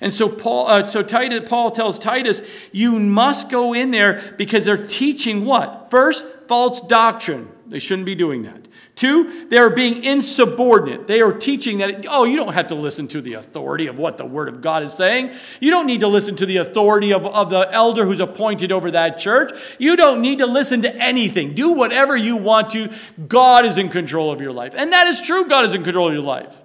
And 0.00 0.12
so 0.12 0.28
Paul, 0.28 0.68
uh, 0.68 0.86
so 0.86 1.02
Titus, 1.02 1.48
Paul 1.48 1.70
tells 1.70 1.98
Titus, 1.98 2.42
you 2.72 2.98
must 2.98 3.50
go 3.50 3.74
in 3.74 3.90
there 3.90 4.34
because 4.36 4.64
they're 4.64 4.86
teaching 4.86 5.44
what? 5.44 5.90
First, 5.90 6.48
false 6.48 6.86
doctrine. 6.86 7.48
They 7.66 7.78
shouldn't 7.78 8.06
be 8.06 8.14
doing 8.14 8.42
that. 8.44 8.68
Two, 8.98 9.46
they 9.48 9.58
are 9.58 9.70
being 9.70 10.02
insubordinate. 10.02 11.06
They 11.06 11.20
are 11.20 11.32
teaching 11.32 11.78
that, 11.78 12.04
oh, 12.08 12.24
you 12.24 12.36
don't 12.36 12.54
have 12.54 12.66
to 12.68 12.74
listen 12.74 13.06
to 13.08 13.20
the 13.20 13.34
authority 13.34 13.86
of 13.86 13.96
what 13.96 14.18
the 14.18 14.24
Word 14.24 14.48
of 14.48 14.60
God 14.60 14.82
is 14.82 14.92
saying. 14.92 15.30
You 15.60 15.70
don't 15.70 15.86
need 15.86 16.00
to 16.00 16.08
listen 16.08 16.34
to 16.34 16.46
the 16.46 16.56
authority 16.56 17.12
of, 17.12 17.24
of 17.24 17.48
the 17.48 17.72
elder 17.72 18.04
who's 18.04 18.18
appointed 18.18 18.72
over 18.72 18.90
that 18.90 19.20
church. 19.20 19.52
You 19.78 19.94
don't 19.94 20.20
need 20.20 20.38
to 20.38 20.46
listen 20.46 20.82
to 20.82 20.92
anything. 20.96 21.54
Do 21.54 21.70
whatever 21.70 22.16
you 22.16 22.36
want 22.36 22.70
to. 22.70 22.90
God 23.28 23.64
is 23.66 23.78
in 23.78 23.88
control 23.88 24.32
of 24.32 24.40
your 24.40 24.52
life. 24.52 24.74
And 24.76 24.92
that 24.92 25.06
is 25.06 25.20
true, 25.20 25.48
God 25.48 25.64
is 25.64 25.74
in 25.74 25.84
control 25.84 26.08
of 26.08 26.14
your 26.14 26.24
life. 26.24 26.64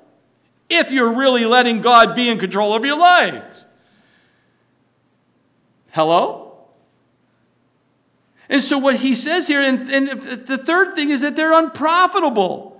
If 0.69 0.91
you're 0.91 1.13
really 1.13 1.45
letting 1.45 1.81
God 1.81 2.15
be 2.15 2.29
in 2.29 2.39
control 2.39 2.73
of 2.73 2.83
your 2.85 2.97
life. 2.97 3.63
Hello? 5.91 6.43
And 8.49 8.61
so, 8.61 8.77
what 8.77 8.97
he 8.97 9.15
says 9.15 9.47
here, 9.47 9.61
and, 9.61 9.89
and 9.89 10.21
the 10.21 10.57
third 10.57 10.95
thing 10.95 11.09
is 11.09 11.21
that 11.21 11.35
they're 11.35 11.57
unprofitable. 11.57 12.73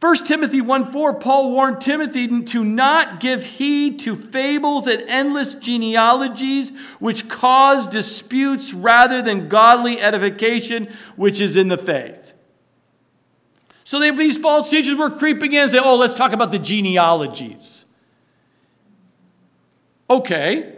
1 0.00 0.16
Timothy 0.24 0.62
1 0.62 0.86
4, 0.86 1.20
Paul 1.20 1.52
warned 1.52 1.82
Timothy 1.82 2.42
to 2.42 2.64
not 2.64 3.20
give 3.20 3.44
heed 3.44 3.98
to 4.00 4.16
fables 4.16 4.86
and 4.86 5.02
endless 5.08 5.56
genealogies 5.56 6.76
which 7.00 7.28
cause 7.28 7.86
disputes 7.86 8.72
rather 8.72 9.20
than 9.20 9.48
godly 9.48 10.00
edification, 10.00 10.86
which 11.16 11.38
is 11.38 11.54
in 11.54 11.68
the 11.68 11.76
faith. 11.76 12.19
So 13.90 13.98
they, 13.98 14.12
these 14.12 14.38
false 14.38 14.70
teachers 14.70 14.96
were 14.96 15.10
creeping 15.10 15.52
in 15.52 15.62
and 15.62 15.70
say, 15.72 15.80
oh, 15.82 15.96
let's 15.96 16.14
talk 16.14 16.30
about 16.30 16.52
the 16.52 16.60
genealogies. 16.60 17.86
Okay, 20.08 20.76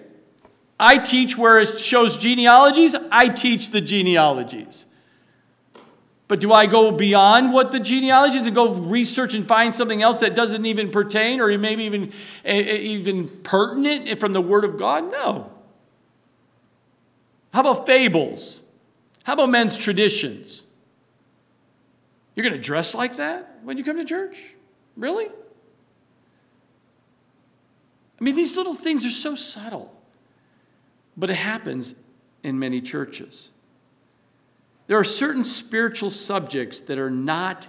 I 0.80 0.96
teach 0.96 1.36
where 1.36 1.60
it 1.60 1.78
shows 1.78 2.16
genealogies, 2.16 2.94
I 3.10 3.28
teach 3.28 3.68
the 3.68 3.82
genealogies. 3.82 4.86
But 6.26 6.40
do 6.40 6.54
I 6.54 6.64
go 6.64 6.90
beyond 6.90 7.52
what 7.52 7.70
the 7.70 7.80
genealogies 7.80 8.46
and 8.46 8.54
go 8.54 8.76
research 8.76 9.34
and 9.34 9.46
find 9.46 9.74
something 9.74 10.00
else 10.00 10.20
that 10.20 10.34
doesn't 10.34 10.64
even 10.64 10.90
pertain 10.90 11.42
or 11.42 11.58
maybe 11.58 11.84
even, 11.84 12.14
even 12.46 13.28
pertinent 13.28 14.20
from 14.20 14.32
the 14.32 14.40
Word 14.40 14.64
of 14.64 14.78
God? 14.78 15.12
No. 15.12 15.52
How 17.52 17.60
about 17.60 17.84
fables? 17.84 18.66
How 19.24 19.34
about 19.34 19.50
men's 19.50 19.76
traditions? 19.76 20.61
You're 22.34 22.44
going 22.44 22.56
to 22.56 22.62
dress 22.62 22.94
like 22.94 23.16
that 23.16 23.58
when 23.62 23.78
you 23.78 23.84
come 23.84 23.96
to 23.96 24.04
church? 24.04 24.54
Really? 24.96 25.28
I 28.20 28.24
mean, 28.24 28.36
these 28.36 28.56
little 28.56 28.74
things 28.74 29.04
are 29.04 29.10
so 29.10 29.34
subtle. 29.34 29.94
But 31.16 31.30
it 31.30 31.34
happens 31.34 32.02
in 32.42 32.58
many 32.58 32.80
churches. 32.80 33.50
There 34.86 34.98
are 34.98 35.04
certain 35.04 35.44
spiritual 35.44 36.10
subjects 36.10 36.80
that 36.80 36.98
are 36.98 37.10
not 37.10 37.68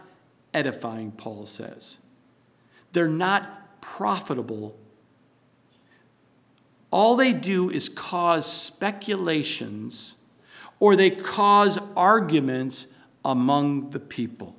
edifying, 0.54 1.12
Paul 1.12 1.46
says. 1.46 2.04
They're 2.92 3.08
not 3.08 3.82
profitable. 3.82 4.78
All 6.92 7.16
they 7.16 7.34
do 7.34 7.70
is 7.70 7.90
cause 7.90 8.52
speculations 8.52 10.22
or 10.80 10.96
they 10.96 11.10
cause 11.10 11.80
arguments 11.96 12.96
among 13.24 13.92
the 13.92 14.00
people. 14.00 14.56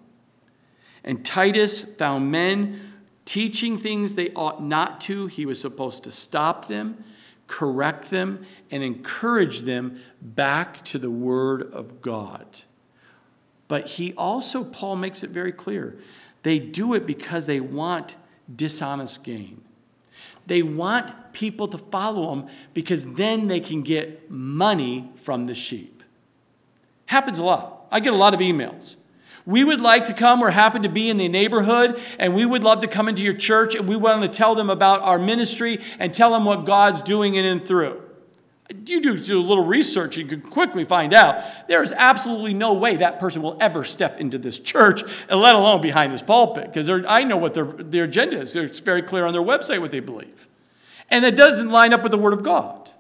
And 1.03 1.25
Titus 1.25 1.97
found 1.97 2.31
men 2.31 2.81
teaching 3.25 3.79
things 3.79 4.15
they 4.15 4.31
ought 4.31 4.63
not 4.63 5.01
to. 5.03 5.27
He 5.27 5.45
was 5.47 5.61
supposed 5.61 6.05
to 6.05 6.11
stop 6.11 6.69
them 6.69 7.05
correct 7.47 8.11
them, 8.11 8.47
and 8.71 8.83
encourage 8.83 9.61
them 9.61 10.01
back 10.21 10.83
to 10.85 10.99
the 10.99 11.11
Word 11.11 11.63
of 11.73 12.01
God. 12.01 12.47
But 13.69 13.87
he 13.87 14.13
also, 14.15 14.65
Paul 14.65 14.97
makes 14.97 15.23
it 15.23 15.31
very 15.31 15.53
clear, 15.53 15.99
they 16.43 16.59
do 16.59 16.95
it 16.95 17.07
because 17.07 17.47
they 17.47 17.61
want 17.61 18.17
dishonest 18.55 19.25
gain. 19.25 19.63
They 20.47 20.63
want 20.63 21.33
people 21.33 21.69
to 21.69 21.79
follow 21.79 22.35
them 22.35 22.49
because 22.75 23.15
then 23.15 23.49
they 23.49 23.61
can 23.61 23.81
get 23.81 24.31
money 24.31 25.11
from 25.15 25.47
the 25.47 25.55
sheep. 25.55 26.03
Happens 27.07 27.39
a 27.39 27.45
lot. 27.45 27.84
I 27.91 28.01
get 28.01 28.13
a 28.13 28.17
lot 28.17 28.35
of 28.35 28.41
emails. 28.41 28.97
We 29.47 29.63
would 29.63 29.81
like 29.81 30.07
to 30.07 30.15
come 30.15 30.41
or 30.41 30.51
happen 30.51 30.83
to 30.83 30.89
be 30.89 31.11
in 31.11 31.19
the 31.19 31.29
neighborhood, 31.29 32.01
and 32.19 32.35
we 32.35 32.47
would 32.47 32.65
love 32.65 32.81
to 32.81 32.87
come 32.87 33.09
into 33.09 33.23
your 33.23 33.35
church, 33.35 33.75
and 33.75 33.87
we 33.87 33.95
want 33.95 34.23
to 34.23 34.29
tell 34.29 34.55
them 34.55 34.71
about 34.71 35.03
our 35.03 35.19
ministry 35.19 35.79
and 35.99 36.15
tell 36.15 36.33
them 36.33 36.47
what 36.47 36.65
God's 36.65 37.03
doing 37.03 37.35
in 37.35 37.45
and 37.45 37.63
through. 37.63 38.01
You 38.87 39.03
do, 39.03 39.19
do 39.19 39.39
a 39.39 39.43
little 39.43 39.65
research, 39.65 40.17
you 40.17 40.25
can 40.25 40.41
quickly 40.41 40.87
find 40.87 41.13
out 41.13 41.69
there 41.69 41.83
is 41.83 41.93
absolutely 41.93 42.55
no 42.55 42.73
way 42.73 42.97
that 42.97 43.21
person 43.21 43.43
will 43.43 43.59
ever 43.61 43.85
step 43.85 44.19
into 44.19 44.39
this 44.39 44.59
church, 44.59 45.03
and 45.29 45.39
let 45.39 45.55
alone 45.55 45.83
behind 45.83 46.15
this 46.15 46.23
pulpit, 46.23 46.73
because 46.73 46.89
I 47.07 47.25
know 47.25 47.37
what 47.37 47.53
their, 47.53 47.65
their 47.65 48.05
agenda 48.05 48.41
is. 48.41 48.57
It's 48.57 48.79
very 48.79 49.03
clear 49.03 49.27
on 49.27 49.35
their 49.35 49.43
website 49.43 49.81
what 49.81 49.91
they 49.91 50.01
believe. 50.01 50.49
And 51.11 51.23
it 51.23 51.37
doesn't 51.37 51.69
line 51.69 51.93
up 51.93 52.03
with 52.03 52.13
the 52.13 52.19
Word 52.19 52.33
of 52.33 52.43
God. 52.43 52.91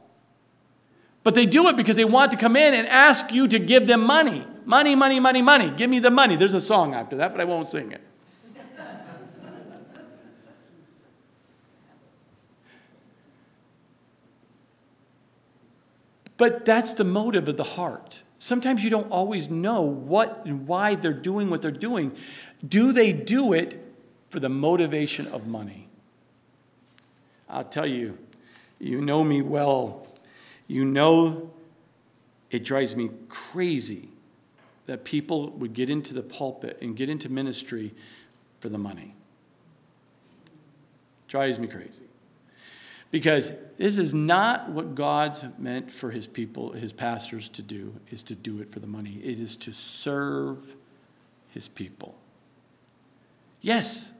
But 1.22 1.35
they 1.35 1.47
do 1.47 1.68
it 1.68 1.76
because 1.78 1.97
they 1.97 2.05
want 2.05 2.32
to 2.32 2.37
come 2.37 2.55
in 2.55 2.74
and 2.74 2.87
ask 2.87 3.32
you 3.32 3.49
to 3.49 3.59
give 3.59 3.87
them 3.87 4.05
money. 4.05 4.47
Money, 4.64 4.94
money, 4.94 5.20
money, 5.20 5.42
money. 5.42 5.70
Give 5.70 5.90
me 5.90 5.98
the 5.98 6.10
money. 6.10 6.36
There's 6.36 6.54
a 6.54 6.60
song 6.60 6.94
after 6.94 7.16
that, 7.16 7.32
but 7.32 7.40
I 7.40 7.44
won't 7.44 7.68
sing 7.68 7.92
it. 7.92 8.00
But 16.36 16.64
that's 16.64 16.94
the 16.94 17.04
motive 17.04 17.48
of 17.48 17.56
the 17.56 17.64
heart. 17.64 18.22
Sometimes 18.38 18.82
you 18.82 18.90
don't 18.90 19.10
always 19.10 19.48
know 19.48 19.82
what 19.82 20.44
and 20.44 20.66
why 20.66 20.96
they're 20.96 21.12
doing 21.12 21.48
what 21.48 21.62
they're 21.62 21.70
doing. 21.70 22.12
Do 22.66 22.92
they 22.92 23.12
do 23.12 23.52
it 23.52 23.80
for 24.30 24.40
the 24.40 24.48
motivation 24.48 25.26
of 25.28 25.46
money? 25.46 25.88
I'll 27.48 27.64
tell 27.64 27.86
you, 27.86 28.18
you 28.80 29.00
know 29.00 29.22
me 29.22 29.42
well. 29.42 30.06
You 30.66 30.84
know 30.84 31.50
it 32.50 32.64
drives 32.64 32.96
me 32.96 33.10
crazy 33.28 34.08
that 34.87 35.05
people 35.05 35.51
would 35.51 35.72
get 35.72 35.89
into 35.91 36.14
the 36.14 36.22
pulpit 36.22 36.78
and 36.80 36.97
get 36.97 37.09
into 37.09 37.28
ministry 37.28 37.95
for 38.61 38.68
the 38.68 38.78
money. 38.78 39.14
Drives 41.28 41.59
me 41.59 41.66
crazy. 41.66 42.05
Because 43.11 43.53
this 43.78 43.97
is 43.97 44.12
not 44.12 44.70
what 44.70 44.95
God's 44.95 45.45
meant 45.59 45.93
for 45.93 46.11
his 46.11 46.26
people, 46.26 46.72
his 46.72 46.93
pastors 46.93 47.49
to 47.51 47.62
do, 47.62 47.95
is 48.11 48.22
to 48.24 48.35
do 48.35 48.61
it 48.61 48.72
for 48.72 48.80
the 48.80 48.87
money. 48.87 49.20
It 49.22 49.41
is 49.41 49.55
to 49.57 49.72
serve 49.72 50.74
his 51.51 51.68
people. 51.68 52.16
Yes, 53.61 54.18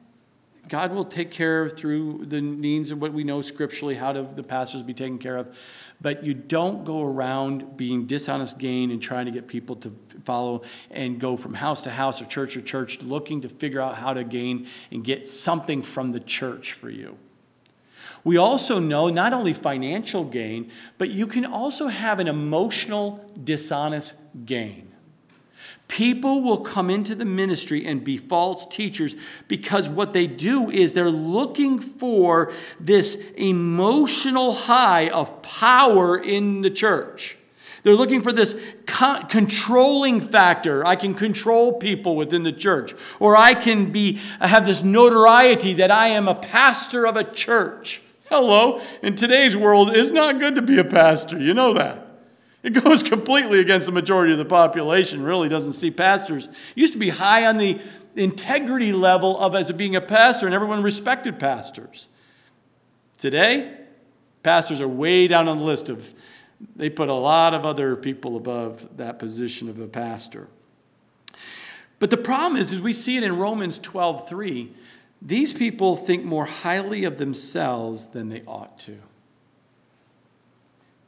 God 0.69 0.93
will 0.93 1.05
take 1.05 1.31
care 1.31 1.65
of 1.65 1.77
through 1.77 2.27
the 2.27 2.41
means 2.41 2.91
of 2.91 3.01
what 3.01 3.12
we 3.12 3.25
know 3.25 3.43
scripturally 3.43 3.95
how 3.95 4.12
to 4.12 4.23
the 4.35 4.43
pastors 4.43 4.83
be 4.83 4.95
taken 4.95 5.19
care 5.19 5.37
of. 5.37 5.59
But 6.01 6.25
you 6.25 6.35
don't 6.35 6.85
go 6.85 7.03
around 7.03 7.77
being 7.77 8.07
dishonest 8.07 8.59
gain 8.59 8.91
and 8.91 9.01
trying 9.01 9.27
to 9.27 9.31
get 9.31 9.47
people 9.47 9.77
to 9.77 9.95
follow 10.25 10.62
and 10.91 11.19
go 11.19 11.37
from 11.37 11.55
house 11.55 11.83
to 11.83 11.91
house 11.91 12.21
or 12.21 12.27
church 12.27 12.55
to 12.55 12.62
church 12.62 13.03
looking 13.03 13.43
to 13.43 13.49
figure 13.49 13.81
out 13.81 13.97
how 13.97 14.15
to 14.15 14.25
gain 14.25 14.67
and 14.91 15.05
get 15.05 15.29
something 15.29 15.83
from 15.83 16.12
the 16.12 16.21
church 16.21 16.73
for 16.73 16.91
you. 16.91 17.19
We 18.25 18.39
also 18.39 18.79
know 18.79 19.11
not 19.11 19.35
only 19.35 19.53
financial 19.53 20.25
gain, 20.25 20.71
but 20.97 21.11
you 21.11 21.27
can 21.27 21.45
also 21.45 21.89
have 21.89 22.21
an 22.21 22.29
emotional 22.29 23.31
dishonest 23.43 24.15
gain. 24.47 24.93
People 25.89 26.43
will 26.43 26.59
come 26.59 26.91
into 26.91 27.14
the 27.14 27.24
ministry 27.24 27.87
and 27.87 28.03
be 28.03 28.16
false 28.16 28.66
teachers 28.66 29.14
because 29.49 29.89
what 29.89 30.12
they 30.12 30.26
do 30.26 30.70
is 30.70 30.93
they're 30.93 31.11
looking 31.11 31.78
for 31.78 32.53
this 32.80 33.32
emotional 33.35 34.53
high 34.53 35.09
of 35.11 35.43
power 35.43 36.18
in 36.18 36.62
the 36.62 36.70
church. 36.70 37.37
They're 37.85 37.95
looking 37.95 38.22
for 38.22 38.32
this 38.32 38.74
co- 38.87 39.22
controlling 39.28 40.22
factor. 40.22 40.85
I 40.87 40.97
can 40.97 41.14
control 41.14 41.78
people 41.78 42.16
within 42.16 42.43
the 42.43 42.53
church, 42.53 42.95
or 43.20 43.37
I 43.37 43.53
can 43.53 43.93
be 43.93 44.14
have 44.41 44.66
this 44.66 44.82
notoriety 44.82 45.74
that 45.74 45.91
I 45.91 46.09
am 46.09 46.26
a 46.26 46.35
pastor 46.35 47.07
of 47.07 47.16
a 47.16 47.24
church. 47.24 48.01
Hello, 48.30 48.80
in 49.03 49.16
today's 49.16 49.55
world, 49.55 49.95
it's 49.95 50.11
not 50.11 50.39
good 50.39 50.55
to 50.55 50.62
be 50.62 50.78
a 50.78 50.85
pastor. 50.85 51.39
You 51.39 51.53
know 51.53 51.74
that. 51.74 52.03
It 52.65 52.71
goes 52.71 53.03
completely 53.03 53.61
against 53.61 53.85
the 53.85 53.93
majority 53.93 54.33
of 54.33 54.39
the 54.39 54.45
population, 54.47 55.23
really 55.23 55.51
doesn't 55.51 55.75
see 55.75 55.91
pastors. 55.91 56.47
It 56.47 56.55
used 56.75 56.95
to 56.95 56.99
be 56.99 57.11
high 57.11 57.45
on 57.47 57.59
the 57.59 57.79
integrity 58.17 58.93
level 58.93 59.39
of 59.39 59.55
as 59.55 59.71
being 59.71 59.95
a 59.95 60.01
pastor, 60.01 60.47
and 60.47 60.55
everyone 60.55 60.83
respected 60.83 61.39
pastors. 61.39 62.09
Today, 63.19 63.77
pastors 64.43 64.81
are 64.81 64.89
way 64.89 65.29
down 65.29 65.47
on 65.47 65.59
the 65.59 65.65
list 65.65 65.91
of, 65.91 66.15
they 66.75 66.89
put 66.89 67.11
a 67.11 67.15
lot 67.15 67.53
of 67.53 67.67
other 67.67 67.97
people 67.97 68.35
above 68.35 68.97
that 68.97 69.19
position 69.19 69.69
of 69.69 69.79
a 69.79 69.87
pastor. 69.87 70.49
But 71.99 72.09
the 72.09 72.17
problem 72.17 72.59
is, 72.59 72.73
as 72.73 72.81
we 72.81 72.95
see 72.95 73.19
it 73.19 73.25
in 73.25 73.37
Romans 73.37 73.77
12 73.77 74.27
3, 74.27 74.73
these 75.21 75.53
people 75.53 75.97
think 75.97 76.25
more 76.25 76.47
highly 76.47 77.05
of 77.05 77.19
themselves 77.19 78.07
than 78.07 78.31
they 78.31 78.43
ought 78.47 78.79
to. 78.81 78.99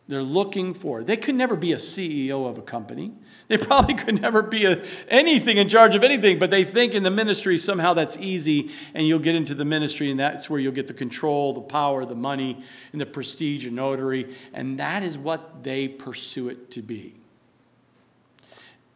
They're 0.09 0.23
looking 0.23 0.73
for. 0.73 1.03
They 1.03 1.17
could 1.17 1.35
never 1.35 1.57
be 1.57 1.73
a 1.73 1.77
CEO 1.77 2.49
of 2.49 2.59
a 2.59 2.63
company. 2.63 3.13
They 3.49 3.57
probably 3.59 3.95
could 3.95 4.21
never 4.21 4.43
be 4.43 4.65
a, 4.65 4.85
anything 5.09 5.57
in 5.57 5.69
charge 5.69 5.95
of 5.95 6.05
anything, 6.05 6.39
but 6.39 6.51
they 6.51 6.65
think 6.65 6.95
in 6.95 7.03
the 7.03 7.11
ministry 7.11 7.59
somehow 7.59 7.95
that's 7.95 8.17
easy, 8.19 8.71
and 8.95 9.07
you'll 9.07 9.19
get 9.19 9.35
into 9.35 9.55
the 9.55 9.65
ministry, 9.65 10.11
and 10.11 10.19
that's 10.19 10.49
where 10.49 10.61
you'll 10.61 10.73
get 10.73 10.89
the 10.89 10.95
control, 10.95 11.53
the 11.53 11.61
power, 11.61 12.05
the 12.05 12.15
money, 12.15 12.63
and 12.93 13.01
the 13.01 13.07
prestige 13.07 13.67
and 13.67 13.77
notary, 13.77 14.33
and 14.53 14.79
that 14.79 15.03
is 15.03 15.19
what 15.19 15.65
they 15.65 15.89
pursue 15.89 16.49
it 16.49 16.71
to 16.73 16.83
be. 16.83 17.15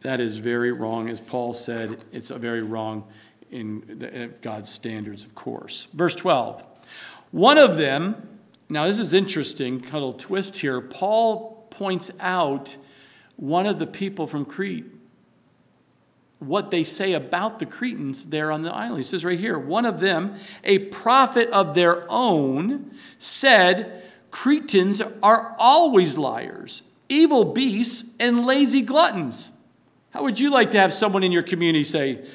That 0.01 0.19
is 0.19 0.37
very 0.37 0.71
wrong. 0.71 1.09
As 1.09 1.21
Paul 1.21 1.53
said, 1.53 2.03
it's 2.11 2.31
a 2.31 2.39
very 2.39 2.63
wrong 2.63 3.05
in 3.51 4.01
uh, 4.03 4.35
God's 4.41 4.71
standards, 4.71 5.23
of 5.23 5.35
course. 5.35 5.85
Verse 5.93 6.15
12. 6.15 6.63
One 7.31 7.57
of 7.57 7.77
them, 7.77 8.30
now 8.71 8.87
this 8.87 8.99
is 8.99 9.11
interesting, 9.11 9.79
little 9.79 10.13
twist 10.13 10.59
here. 10.59 10.79
Paul 10.79 11.67
points 11.71 12.09
out 12.21 12.77
one 13.35 13.65
of 13.65 13.79
the 13.79 13.85
people 13.85 14.27
from 14.27 14.45
Crete, 14.45 14.85
what 16.39 16.71
they 16.71 16.85
say 16.85 17.11
about 17.11 17.59
the 17.59 17.65
Cretans 17.65 18.29
there 18.29 18.49
on 18.49 18.61
the 18.61 18.73
island. 18.73 18.99
He 18.99 19.03
says 19.03 19.25
right 19.25 19.37
here, 19.37 19.59
one 19.59 19.85
of 19.85 19.99
them, 19.99 20.35
a 20.63 20.79
prophet 20.79 21.49
of 21.49 21.75
their 21.75 22.05
own, 22.09 22.91
said, 23.19 24.03
Cretans 24.31 25.01
are 25.21 25.53
always 25.59 26.17
liars, 26.17 26.89
evil 27.09 27.53
beasts, 27.53 28.15
and 28.21 28.45
lazy 28.45 28.83
gluttons. 28.83 29.49
How 30.11 30.23
would 30.23 30.39
you 30.39 30.49
like 30.49 30.71
to 30.71 30.79
have 30.79 30.93
someone 30.93 31.23
in 31.23 31.33
your 31.33 31.43
community 31.43 31.83
say, 31.83 32.25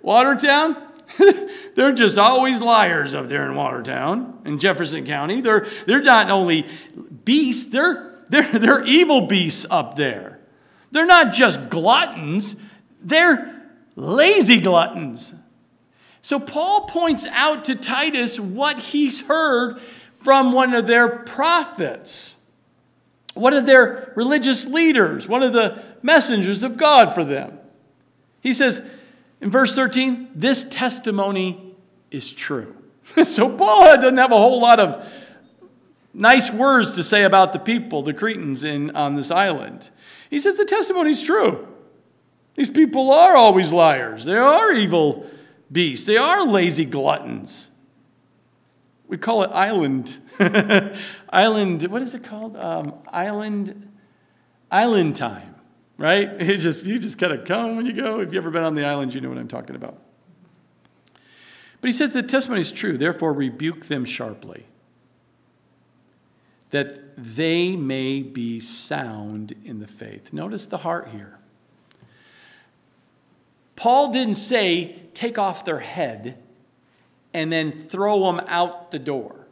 Watertown? 0.00 0.83
they're 1.74 1.92
just 1.92 2.18
always 2.18 2.60
liars 2.60 3.14
up 3.14 3.28
there 3.28 3.44
in 3.44 3.54
Watertown, 3.54 4.40
in 4.44 4.58
Jefferson 4.58 5.04
County. 5.04 5.40
They're, 5.40 5.66
they're 5.86 6.02
not 6.02 6.30
only 6.30 6.66
beasts, 7.24 7.70
they're 7.70 8.14
they're, 8.28 8.58
they're 8.58 8.84
evil 8.84 9.26
beasts 9.26 9.66
up 9.70 9.96
there. 9.96 10.40
They're 10.90 11.06
not 11.06 11.32
just 11.32 11.70
gluttons, 11.70 12.62
they're 13.00 13.62
lazy 13.96 14.60
gluttons. 14.60 15.34
So 16.22 16.40
Paul 16.40 16.86
points 16.86 17.26
out 17.26 17.66
to 17.66 17.76
Titus 17.76 18.40
what 18.40 18.78
he's 18.78 19.26
heard 19.26 19.78
from 20.20 20.52
one 20.52 20.72
of 20.72 20.86
their 20.86 21.08
prophets, 21.08 22.46
one 23.34 23.52
of 23.52 23.66
their 23.66 24.12
religious 24.16 24.66
leaders, 24.66 25.28
one 25.28 25.42
of 25.42 25.52
the 25.52 25.82
messengers 26.02 26.62
of 26.62 26.76
God 26.76 27.14
for 27.14 27.24
them. 27.24 27.58
He 28.40 28.54
says 28.54 28.90
in 29.44 29.50
verse 29.50 29.76
13, 29.76 30.30
This 30.34 30.66
testimony 30.70 31.76
is 32.10 32.32
true. 32.32 32.74
so 33.24 33.54
Paul 33.54 33.84
doesn't 33.96 34.16
have 34.16 34.32
a 34.32 34.38
whole 34.38 34.58
lot 34.58 34.80
of 34.80 35.06
nice 36.14 36.50
words 36.50 36.94
to 36.94 37.04
say 37.04 37.24
about 37.24 37.52
the 37.52 37.58
people, 37.58 38.00
the 38.00 38.14
Cretans 38.14 38.64
in, 38.64 38.96
on 38.96 39.16
this 39.16 39.30
island. 39.30 39.90
He 40.30 40.40
says 40.40 40.56
the 40.56 40.64
testimony 40.64 41.10
is 41.10 41.22
true. 41.22 41.68
These 42.54 42.70
people 42.70 43.12
are 43.12 43.36
always 43.36 43.70
liars. 43.70 44.24
They 44.24 44.38
are 44.38 44.72
evil 44.72 45.28
beasts. 45.70 46.06
They 46.06 46.16
are 46.16 46.46
lazy 46.46 46.86
gluttons. 46.86 47.70
We 49.08 49.18
call 49.18 49.42
it 49.42 49.50
island. 49.52 50.16
island, 51.28 51.82
what 51.88 52.00
is 52.00 52.14
it 52.14 52.24
called? 52.24 52.56
Um, 52.56 52.94
island, 53.12 53.92
island 54.70 55.16
time, 55.16 55.53
right? 55.98 56.28
It 56.40 56.58
just, 56.58 56.84
you 56.86 56.98
just 56.98 57.18
kind 57.18 57.32
of 57.32 57.44
come 57.44 57.76
when 57.76 57.86
you 57.86 57.92
go. 57.92 58.20
If 58.20 58.32
you've 58.32 58.42
ever 58.42 58.50
been 58.50 58.64
on 58.64 58.74
the 58.74 58.84
island, 58.84 59.14
you 59.14 59.20
know 59.20 59.28
what 59.28 59.38
I'm 59.38 59.48
talking 59.48 59.76
about. 59.76 59.98
But 61.80 61.88
he 61.88 61.92
says 61.92 62.12
the 62.12 62.22
testimony 62.22 62.62
is 62.62 62.72
true, 62.72 62.96
therefore 62.96 63.32
rebuke 63.32 63.86
them 63.86 64.04
sharply 64.04 64.66
that 66.74 67.16
they 67.16 67.76
may 67.76 68.20
be 68.20 68.58
sound 68.58 69.54
in 69.64 69.78
the 69.78 69.86
faith. 69.86 70.32
Notice 70.32 70.66
the 70.66 70.78
heart 70.78 71.10
here. 71.12 71.38
Paul 73.76 74.12
didn't 74.12 74.34
say, 74.34 74.96
take 75.14 75.38
off 75.38 75.64
their 75.64 75.78
head 75.78 76.36
and 77.32 77.52
then 77.52 77.70
throw 77.70 78.24
them 78.24 78.44
out 78.48 78.90
the 78.90 78.98
door. 78.98 79.46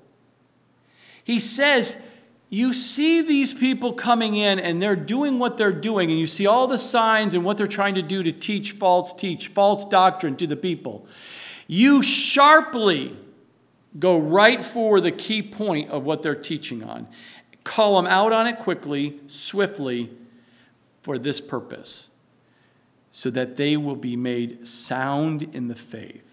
He 1.23 1.39
says, 1.39 2.05
you 2.53 2.73
see 2.73 3.23
these 3.23 3.53
people 3.53 3.93
coming 3.93 4.37
in 4.37 4.61
and 4.61 4.81
they're 4.81 4.95
doing 4.95 5.39
what 5.39 5.57
they're 5.57 5.73
doing, 5.73 6.11
and 6.11 6.21
you 6.21 6.27
see 6.27 6.47
all 6.47 6.67
the 6.67 6.79
signs 6.79 7.35
and 7.35 7.45
what 7.45 7.57
they're 7.57 7.67
trying 7.67 7.95
to 7.97 8.03
do 8.03 8.23
to 8.23 8.31
teach 8.31 8.73
false 8.73 9.13
teach, 9.13 9.49
false 9.49 9.85
doctrine 9.87 10.37
to 10.37 10.47
the 10.47 10.57
people. 10.57 11.07
You 11.67 12.03
sharply 12.03 13.17
Go 13.99 14.19
right 14.19 14.65
for 14.65 15.01
the 15.01 15.13
key 15.13 15.43
point 15.43 15.91
of 15.91 16.05
what 16.05 16.23
they're 16.23 16.35
teaching 16.35 16.83
on. 16.83 17.09
Call 17.65 17.97
them 17.97 18.11
out 18.11 18.33
on 18.33 18.47
it 18.47 18.59
quickly, 18.59 19.21
swiftly, 19.27 20.11
for 21.03 21.19
this 21.19 21.41
purpose, 21.41 22.11
so 23.11 23.29
that 23.31 23.57
they 23.57 23.77
will 23.77 23.97
be 23.97 24.17
made 24.17 24.67
sound 24.67 25.43
in 25.55 25.69
the 25.69 25.75
faith. 25.75 26.32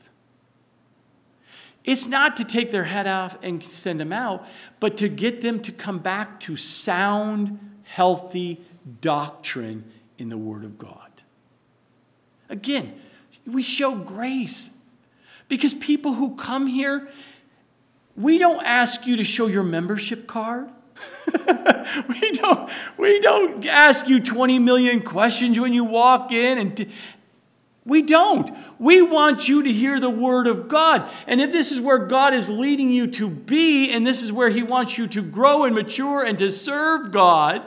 It's 1.83 2.07
not 2.07 2.37
to 2.37 2.43
take 2.43 2.71
their 2.71 2.83
head 2.83 3.07
off 3.07 3.37
and 3.41 3.63
send 3.63 3.99
them 3.99 4.13
out, 4.13 4.45
but 4.79 4.97
to 4.97 5.09
get 5.09 5.41
them 5.41 5.61
to 5.61 5.71
come 5.71 5.99
back 5.99 6.39
to 6.41 6.55
sound, 6.55 7.59
healthy 7.83 8.61
doctrine 9.01 9.83
in 10.17 10.29
the 10.29 10.37
Word 10.37 10.63
of 10.63 10.77
God. 10.77 11.09
Again, 12.49 12.99
we 13.45 13.61
show 13.61 13.95
grace 13.95 14.77
because 15.47 15.73
people 15.73 16.13
who 16.13 16.35
come 16.35 16.67
here, 16.67 17.07
we 18.15 18.37
don't 18.37 18.63
ask 18.63 19.07
you 19.07 19.17
to 19.17 19.23
show 19.23 19.47
your 19.47 19.63
membership 19.63 20.27
card. 20.27 20.69
we, 22.09 22.31
don't, 22.31 22.69
we 22.97 23.19
don't 23.21 23.65
ask 23.65 24.09
you 24.09 24.21
20 24.21 24.59
million 24.59 25.01
questions 25.01 25.59
when 25.59 25.73
you 25.73 25.85
walk 25.85 26.31
in. 26.31 26.57
And 26.57 26.91
we 27.89 28.03
don't. 28.03 28.49
We 28.77 29.01
want 29.01 29.49
you 29.49 29.63
to 29.63 29.71
hear 29.71 29.99
the 29.99 30.09
word 30.09 30.47
of 30.47 30.67
God. 30.67 31.09
And 31.27 31.41
if 31.41 31.51
this 31.51 31.71
is 31.71 31.81
where 31.81 31.97
God 31.97 32.33
is 32.33 32.49
leading 32.49 32.91
you 32.91 33.07
to 33.11 33.29
be, 33.29 33.91
and 33.91 34.05
this 34.05 34.23
is 34.23 34.31
where 34.31 34.49
He 34.49 34.63
wants 34.63 34.97
you 34.97 35.07
to 35.07 35.21
grow 35.21 35.65
and 35.65 35.75
mature 35.75 36.23
and 36.23 36.37
to 36.39 36.51
serve 36.51 37.11
God, 37.11 37.65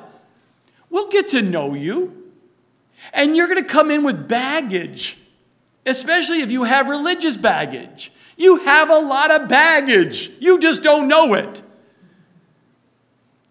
we'll 0.89 1.11
get 1.11 1.29
to 1.31 1.43
know 1.43 1.75
you. 1.75 2.31
And 3.13 3.37
you're 3.37 3.49
going 3.49 3.63
to 3.63 3.69
come 3.69 3.91
in 3.91 4.05
with 4.05 4.29
baggage, 4.29 5.19
especially 5.85 6.41
if 6.41 6.51
you 6.51 6.65
have 6.65 6.89
religious 6.89 7.37
baggage. 7.37 8.13
You 8.37 8.59
have 8.59 8.89
a 8.89 8.99
lot 8.99 9.31
of 9.31 9.49
baggage. 9.49 10.31
You 10.41 10.61
just 10.61 10.83
don't 10.83 11.09
know 11.09 11.35
it. 11.35 11.63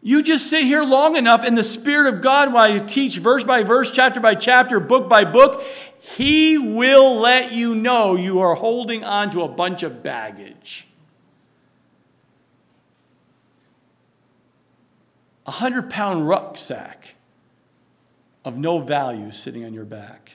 You 0.03 0.24
just 0.24 0.49
sit 0.49 0.63
here 0.63 0.84
long 0.84 1.15
enough 1.15 1.45
in 1.45 1.53
the 1.53 1.63
Spirit 1.63 2.11
of 2.11 2.22
God 2.22 2.51
while 2.51 2.67
you 2.67 2.80
teach 2.80 3.19
verse 3.19 3.43
by 3.43 3.61
verse, 3.61 3.91
chapter 3.91 4.19
by 4.19 4.34
chapter, 4.34 4.80
book 4.80 5.07
by 5.07 5.24
book. 5.24 5.63
He 6.04 6.58
will 6.58 7.20
let 7.20 7.54
you 7.54 7.76
know 7.76 8.16
you 8.16 8.39
are 8.39 8.56
holding 8.56 9.04
on 9.04 9.30
to 9.32 9.43
a 9.43 9.47
bunch 9.47 9.84
of 9.84 10.02
baggage. 10.02 10.88
A 15.45 15.52
hundred 15.52 15.91
pound 15.91 16.28
rucksack 16.28 17.16
of 18.43 18.58
no 18.58 18.80
value 18.80 19.32
sitting 19.32 19.64
on 19.64 19.76
your 19.76 19.86
back. 19.86 20.34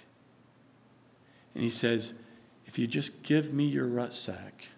And 1.53 1.65
he 1.65 1.71
says, 1.71 2.23
if 2.67 2.79
you 2.79 2.87
just 2.87 3.25
give 3.25 3.53
me 3.53 3.67
your 3.67 3.89
rucksack, 3.89 4.69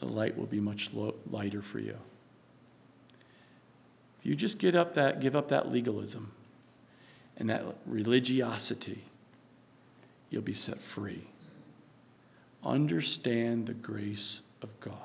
the 0.00 0.06
light 0.06 0.36
will 0.36 0.46
be 0.46 0.58
much 0.58 0.90
lighter 1.30 1.62
for 1.62 1.78
you. 1.78 1.98
If 4.18 4.26
you 4.26 4.34
just 4.34 4.58
get 4.58 4.74
up 4.74 4.94
that, 4.94 5.20
give 5.20 5.36
up 5.36 5.48
that 5.48 5.70
legalism 5.70 6.32
and 7.36 7.50
that 7.50 7.64
religiosity, 7.86 9.04
you'll 10.30 10.42
be 10.42 10.54
set 10.54 10.78
free. 10.78 11.24
Understand 12.64 13.66
the 13.66 13.74
grace 13.74 14.48
of 14.62 14.78
God. 14.80 14.96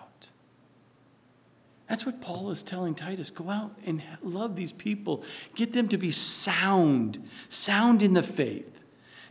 That's 1.87 2.05
what 2.05 2.21
Paul 2.21 2.51
is 2.51 2.61
telling 2.61 2.93
Titus. 2.93 3.31
Go 3.31 3.49
out 3.49 3.75
and 3.85 4.01
love 4.21 4.55
these 4.55 4.71
people. 4.71 5.23
Get 5.55 5.73
them 5.73 5.89
to 5.89 5.97
be 5.97 6.11
sound, 6.11 7.27
sound 7.49 8.03
in 8.03 8.13
the 8.13 8.23
faith 8.23 8.79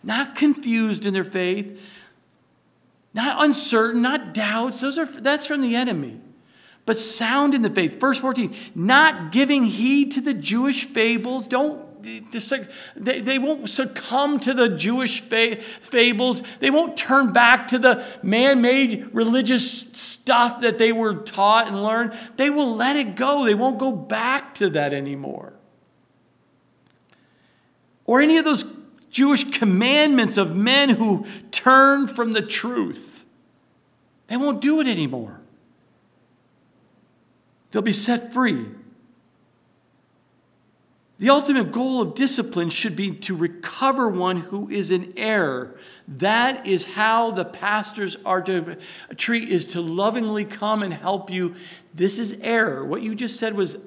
not 0.03 0.35
confused 0.35 1.05
in 1.05 1.13
their 1.13 1.25
faith, 1.25 1.81
not 3.15 3.45
uncertain, 3.45 4.03
not 4.03 4.33
doubts. 4.33 4.81
Those 4.81 4.99
are 4.99 5.07
that's 5.07 5.47
from 5.47 5.63
the 5.63 5.75
enemy. 5.75 6.21
But 6.87 6.97
sound 6.97 7.55
in 7.55 7.63
the 7.63 7.71
faith. 7.71 8.01
Verse 8.01 8.19
14, 8.19 8.55
not 8.75 9.33
giving 9.33 9.65
heed 9.65 10.13
to 10.13 10.23
the 10.23 10.33
Jewish 10.33 10.87
fables. 10.87 11.47
Don't 11.47 11.85
they, 12.97 13.39
won't 13.39 13.69
succumb 13.69 14.39
to 14.41 14.55
the 14.55 14.77
Jewish 14.77 15.21
fables. 15.21 16.43
They 16.59 16.71
won't 16.71 16.97
turn 16.97 17.33
back 17.33 17.69
to 17.69 17.79
the 17.79 18.05
man 18.23 18.63
made 18.63 19.09
religious 19.13 19.91
stuff 19.93 20.61
that 20.61 20.79
they 20.79 20.93
were 20.93 21.15
taught 21.15 21.69
and 21.69 21.83
learned. 21.83 22.13
They 22.37 22.51
will 22.51 22.75
let 22.75 22.97
it 22.97 23.15
go. 23.15 23.45
They 23.45 23.55
won't 23.55 23.79
go 23.79 23.93
back 23.93 24.55
to 24.55 24.71
that 24.71 24.93
anymore. 24.93 25.53
Or 28.05 28.21
any 28.21 28.39
of 28.39 28.45
those 28.45 28.87
Jewish 29.11 29.45
commandments 29.59 30.37
of 30.37 30.57
men 30.57 30.91
who 30.91 31.27
turn 31.51 32.07
from 32.07 32.33
the 32.33 32.43
truth. 32.43 33.27
They 34.29 34.37
won't 34.37 34.61
do 34.61 34.81
it 34.81 34.87
anymore. 34.87 35.41
They'll 37.71 37.83
be 37.83 37.93
set 37.93 38.33
free. 38.33 38.67
The 41.19 41.31
ultimate 41.31 41.73
goal 41.73 42.01
of 42.01 42.15
discipline 42.15 42.71
should 42.71 42.95
be 42.95 43.11
to 43.11 43.35
recover 43.35 44.09
one 44.09 44.37
who 44.37 44.69
is 44.71 44.93
in 44.93 45.13
error. 45.17 45.75
That 46.07 46.65
is 46.65 46.95
how 46.95 47.33
the 47.33 47.45
pastors 47.45 48.17
are 48.25 48.41
to 48.43 48.77
treat 49.17 49.49
is 49.49 49.67
to 49.69 49.81
lovingly 49.81 50.45
come 50.45 50.83
and 50.83 50.95
help 50.95 51.29
you. 51.29 51.57
This 51.93 52.21
is 52.21 52.41
error. 52.41 52.85
What 52.85 53.03
you 53.03 53.17
just 53.17 53.37
said 53.37 53.55
was 53.55 53.85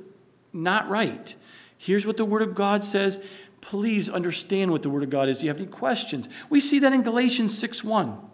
not 0.51 0.89
right. 0.89 1.33
Here's 1.77 2.05
what 2.05 2.17
the 2.17 2.25
word 2.25 2.41
of 2.41 2.53
God 2.53 2.83
says. 2.83 3.23
Please 3.61 4.09
understand 4.09 4.71
what 4.71 4.83
the 4.83 4.89
word 4.89 5.03
of 5.03 5.09
God 5.09 5.29
is. 5.29 5.37
Do 5.37 5.45
you 5.45 5.51
have 5.51 5.61
any 5.61 5.67
questions? 5.67 6.27
We 6.49 6.59
see 6.59 6.79
that 6.79 6.91
in 6.91 7.01
Galatians 7.01 7.57
6 7.57 7.83
1. 7.83 8.30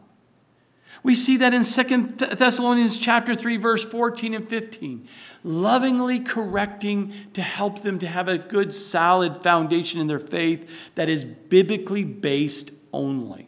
We 1.04 1.16
see 1.16 1.38
that 1.38 1.54
in 1.54 1.64
Second 1.64 2.18
Thessalonians 2.18 2.98
chapter 2.98 3.36
3 3.36 3.58
verse 3.58 3.84
14 3.84 4.34
and 4.34 4.50
15. 4.50 5.08
Lovingly 5.43 6.20
correcting 6.20 7.14
to 7.34 7.41
help 7.41 7.82
them 7.82 8.00
to 8.00 8.08
have 8.08 8.28
a 8.28 8.38
good 8.38 8.74
solid 8.74 9.38
foundation 9.38 10.00
in 10.00 10.08
their 10.08 10.20
faith 10.20 10.93
that 10.95 11.10
is 11.10 11.24
biblically 11.24 12.04
based 12.04 12.72
only, 12.91 13.48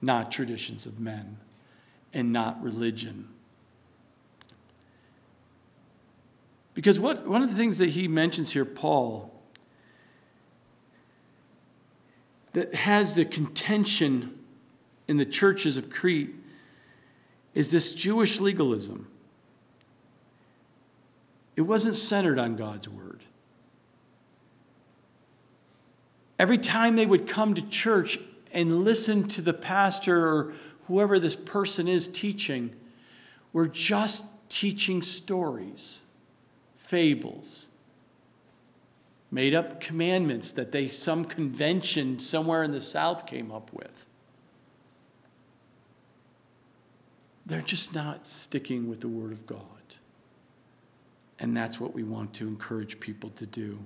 not 0.00 0.30
traditions 0.30 0.86
of 0.86 1.00
men 1.00 1.38
and 2.14 2.32
not 2.32 2.62
religion. 2.62 3.28
Because 6.74 6.98
what, 6.98 7.26
one 7.26 7.42
of 7.42 7.50
the 7.50 7.56
things 7.56 7.78
that 7.78 7.90
he 7.90 8.08
mentions 8.08 8.52
here, 8.52 8.64
Paul, 8.64 9.30
that 12.52 12.74
has 12.74 13.14
the 13.14 13.24
contention 13.24 14.38
in 15.08 15.16
the 15.16 15.24
churches 15.24 15.76
of 15.76 15.90
Crete 15.90 16.34
is 17.54 17.70
this 17.70 17.94
Jewish 17.94 18.40
legalism. 18.40 19.08
It 21.56 21.62
wasn't 21.62 21.96
centered 21.96 22.38
on 22.38 22.56
God's 22.56 22.88
word. 22.88 23.20
Every 26.38 26.58
time 26.58 26.96
they 26.96 27.06
would 27.06 27.28
come 27.28 27.54
to 27.54 27.62
church 27.62 28.18
and 28.52 28.84
listen 28.84 29.28
to 29.28 29.42
the 29.42 29.52
pastor 29.52 30.26
or 30.26 30.52
whoever 30.86 31.18
this 31.18 31.36
person 31.36 31.88
is 31.88 32.08
teaching, 32.08 32.74
we're 33.52 33.68
just 33.68 34.50
teaching 34.50 35.02
stories, 35.02 36.04
fables, 36.76 37.68
made 39.30 39.54
up 39.54 39.80
commandments 39.80 40.50
that 40.50 40.72
they 40.72 40.88
some 40.88 41.24
convention 41.24 42.18
somewhere 42.18 42.62
in 42.62 42.70
the 42.70 42.80
south 42.80 43.26
came 43.26 43.52
up 43.52 43.72
with. 43.72 44.06
They're 47.44 47.60
just 47.60 47.94
not 47.94 48.28
sticking 48.28 48.88
with 48.88 49.00
the 49.00 49.08
Word 49.08 49.32
of 49.32 49.46
God. 49.46 49.58
And 51.38 51.56
that's 51.56 51.80
what 51.80 51.92
we 51.92 52.04
want 52.04 52.34
to 52.34 52.46
encourage 52.46 53.00
people 53.00 53.30
to 53.30 53.46
do. 53.46 53.80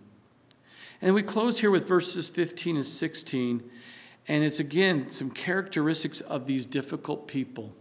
And 1.01 1.15
we 1.15 1.23
close 1.23 1.61
here 1.61 1.71
with 1.71 1.89
verses 1.89 2.29
15 2.29 2.77
and 2.77 2.85
16. 2.85 3.63
And 4.29 4.45
it's 4.45 4.61
again 4.61 5.11
some 5.11 5.31
characteristics 5.31 6.21
of 6.21 6.47
these 6.47 6.67
difficult 6.67 7.29
people, 7.29 7.73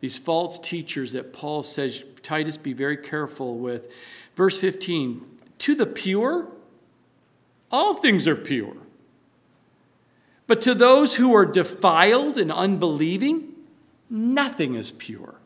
these 0.00 0.18
false 0.18 0.58
teachers 0.58 1.12
that 1.12 1.32
Paul 1.32 1.62
says, 1.62 2.02
Titus, 2.22 2.56
be 2.56 2.72
very 2.72 2.96
careful 2.96 3.58
with. 3.58 3.92
Verse 4.34 4.58
15 4.60 5.24
To 5.58 5.74
the 5.74 5.86
pure, 5.86 6.48
all 7.70 7.94
things 7.94 8.26
are 8.26 8.36
pure. 8.36 8.76
But 10.46 10.60
to 10.62 10.74
those 10.74 11.16
who 11.16 11.34
are 11.34 11.44
defiled 11.44 12.38
and 12.38 12.52
unbelieving, 12.52 13.45
nothing 14.10 14.74
is 14.74 14.90
pure. 14.90 15.36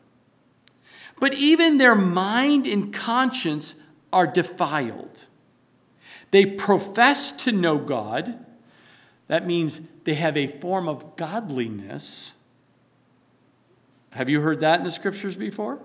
But 1.19 1.33
even 1.35 1.77
their 1.77 1.95
mind 1.95 2.65
and 2.65 2.93
conscience 2.93 3.83
are 4.11 4.27
defiled. 4.27 5.27
They 6.31 6.45
profess 6.45 7.43
to 7.43 7.51
know 7.51 7.77
God. 7.77 8.43
That 9.27 9.45
means 9.45 9.87
they 10.03 10.15
have 10.15 10.35
a 10.35 10.47
form 10.47 10.87
of 10.87 11.15
godliness. 11.15 12.41
Have 14.11 14.29
you 14.29 14.41
heard 14.41 14.61
that 14.61 14.79
in 14.79 14.85
the 14.85 14.91
scriptures 14.91 15.35
before? 15.35 15.79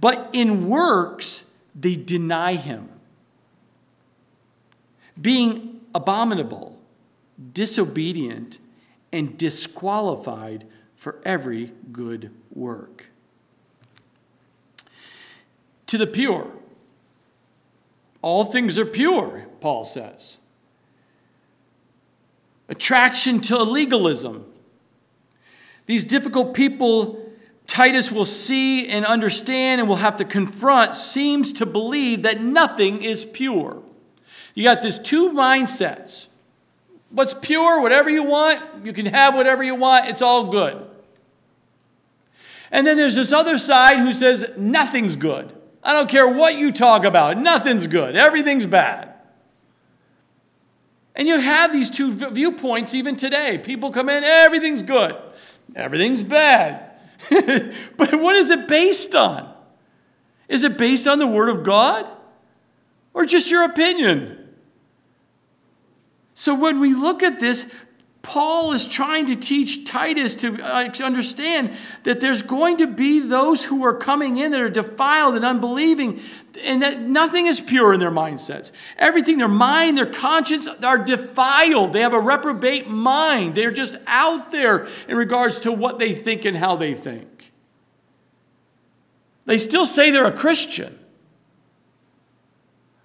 But 0.00 0.30
in 0.32 0.68
works, 0.68 1.56
they 1.74 1.96
deny 1.96 2.54
him, 2.54 2.88
being 5.20 5.80
abominable, 5.94 6.78
disobedient, 7.52 8.58
and 9.12 9.36
disqualified 9.36 10.66
for 11.02 11.20
every 11.24 11.72
good 11.90 12.30
work. 12.54 13.06
To 15.88 15.98
the 15.98 16.06
pure, 16.06 16.46
all 18.22 18.44
things 18.44 18.78
are 18.78 18.86
pure, 18.86 19.48
Paul 19.60 19.84
says. 19.84 20.42
Attraction 22.68 23.40
to 23.40 23.64
legalism. 23.64 24.46
These 25.86 26.04
difficult 26.04 26.54
people 26.54 27.32
Titus 27.66 28.12
will 28.12 28.24
see 28.24 28.86
and 28.86 29.04
understand 29.04 29.80
and 29.80 29.88
will 29.88 29.96
have 29.96 30.18
to 30.18 30.24
confront 30.24 30.94
seems 30.94 31.52
to 31.54 31.66
believe 31.66 32.22
that 32.22 32.40
nothing 32.40 33.02
is 33.02 33.24
pure. 33.24 33.82
You 34.54 34.62
got 34.62 34.82
these 34.82 35.00
two 35.00 35.30
mindsets. 35.30 36.32
What's 37.10 37.34
pure, 37.34 37.82
whatever 37.82 38.08
you 38.08 38.22
want, 38.22 38.86
you 38.86 38.92
can 38.92 39.06
have 39.06 39.34
whatever 39.34 39.64
you 39.64 39.74
want, 39.74 40.08
it's 40.08 40.22
all 40.22 40.52
good. 40.52 40.90
And 42.72 42.86
then 42.86 42.96
there's 42.96 43.14
this 43.14 43.32
other 43.32 43.58
side 43.58 43.98
who 43.98 44.12
says 44.12 44.54
nothing's 44.56 45.14
good. 45.14 45.52
I 45.84 45.92
don't 45.92 46.08
care 46.08 46.26
what 46.26 46.56
you 46.56 46.72
talk 46.72 47.04
about, 47.04 47.38
nothing's 47.38 47.86
good, 47.86 48.16
everything's 48.16 48.66
bad. 48.66 49.10
And 51.14 51.28
you 51.28 51.38
have 51.38 51.72
these 51.72 51.90
two 51.90 52.14
viewpoints 52.30 52.94
even 52.94 53.16
today. 53.16 53.58
People 53.58 53.90
come 53.90 54.08
in, 54.08 54.24
everything's 54.24 54.82
good, 54.82 55.14
everything's 55.76 56.22
bad. 56.22 56.90
but 57.30 58.14
what 58.14 58.34
is 58.36 58.48
it 58.48 58.66
based 58.66 59.14
on? 59.14 59.52
Is 60.48 60.64
it 60.64 60.78
based 60.78 61.06
on 61.06 61.18
the 61.18 61.26
Word 61.26 61.50
of 61.50 61.64
God 61.64 62.08
or 63.12 63.26
just 63.26 63.50
your 63.50 63.64
opinion? 63.64 64.38
So 66.34 66.58
when 66.58 66.80
we 66.80 66.94
look 66.94 67.22
at 67.22 67.38
this, 67.38 67.81
Paul 68.22 68.72
is 68.72 68.86
trying 68.86 69.26
to 69.26 69.36
teach 69.36 69.84
Titus 69.84 70.36
to 70.36 70.62
uh, 70.62 70.90
understand 71.02 71.76
that 72.04 72.20
there's 72.20 72.42
going 72.42 72.76
to 72.76 72.86
be 72.86 73.20
those 73.20 73.64
who 73.64 73.84
are 73.84 73.94
coming 73.94 74.36
in 74.36 74.52
that 74.52 74.60
are 74.60 74.70
defiled 74.70 75.34
and 75.34 75.44
unbelieving, 75.44 76.20
and 76.64 76.82
that 76.82 77.00
nothing 77.00 77.46
is 77.46 77.60
pure 77.60 77.92
in 77.92 77.98
their 77.98 78.12
mindsets. 78.12 78.70
Everything, 78.96 79.38
their 79.38 79.48
mind, 79.48 79.98
their 79.98 80.06
conscience, 80.06 80.68
are 80.68 81.04
defiled. 81.04 81.92
They 81.92 82.00
have 82.00 82.14
a 82.14 82.20
reprobate 82.20 82.88
mind. 82.88 83.56
They're 83.56 83.72
just 83.72 83.96
out 84.06 84.52
there 84.52 84.86
in 85.08 85.16
regards 85.16 85.58
to 85.60 85.72
what 85.72 85.98
they 85.98 86.12
think 86.12 86.44
and 86.44 86.56
how 86.56 86.76
they 86.76 86.94
think. 86.94 87.52
They 89.46 89.58
still 89.58 89.86
say 89.86 90.12
they're 90.12 90.26
a 90.26 90.32
Christian. 90.32 90.96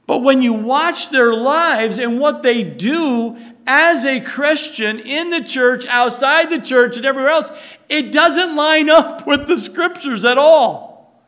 But 0.05 0.20
when 0.20 0.41
you 0.41 0.53
watch 0.53 1.09
their 1.09 1.34
lives 1.34 1.97
and 1.97 2.20
what 2.20 2.41
they 2.41 2.63
do 2.63 3.38
as 3.68 4.05
a 4.05 4.22
Christian 4.22 4.99
in 4.99 5.30
the 5.30 5.43
church, 5.43 5.86
outside 5.88 6.49
the 6.49 6.61
church, 6.61 6.97
and 6.97 7.05
everywhere 7.05 7.30
else, 7.30 7.51
it 7.89 8.11
doesn't 8.11 8.55
line 8.55 8.89
up 8.89 9.28
with 9.28 9.47
the 9.47 9.57
scriptures 9.57 10.26
at 10.26 10.38
all. 10.38 11.22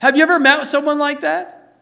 Have 0.00 0.16
you 0.16 0.22
ever 0.22 0.40
met 0.40 0.66
someone 0.66 0.98
like 0.98 1.20
that? 1.20 1.76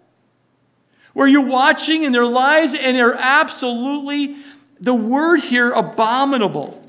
Where 1.14 1.28
you're 1.28 1.46
watching 1.46 2.02
in 2.02 2.12
their 2.12 2.26
lives 2.26 2.74
and 2.74 2.96
they're 2.96 3.14
absolutely, 3.14 4.36
the 4.80 4.94
word 4.94 5.40
here, 5.40 5.70
abominable, 5.70 6.82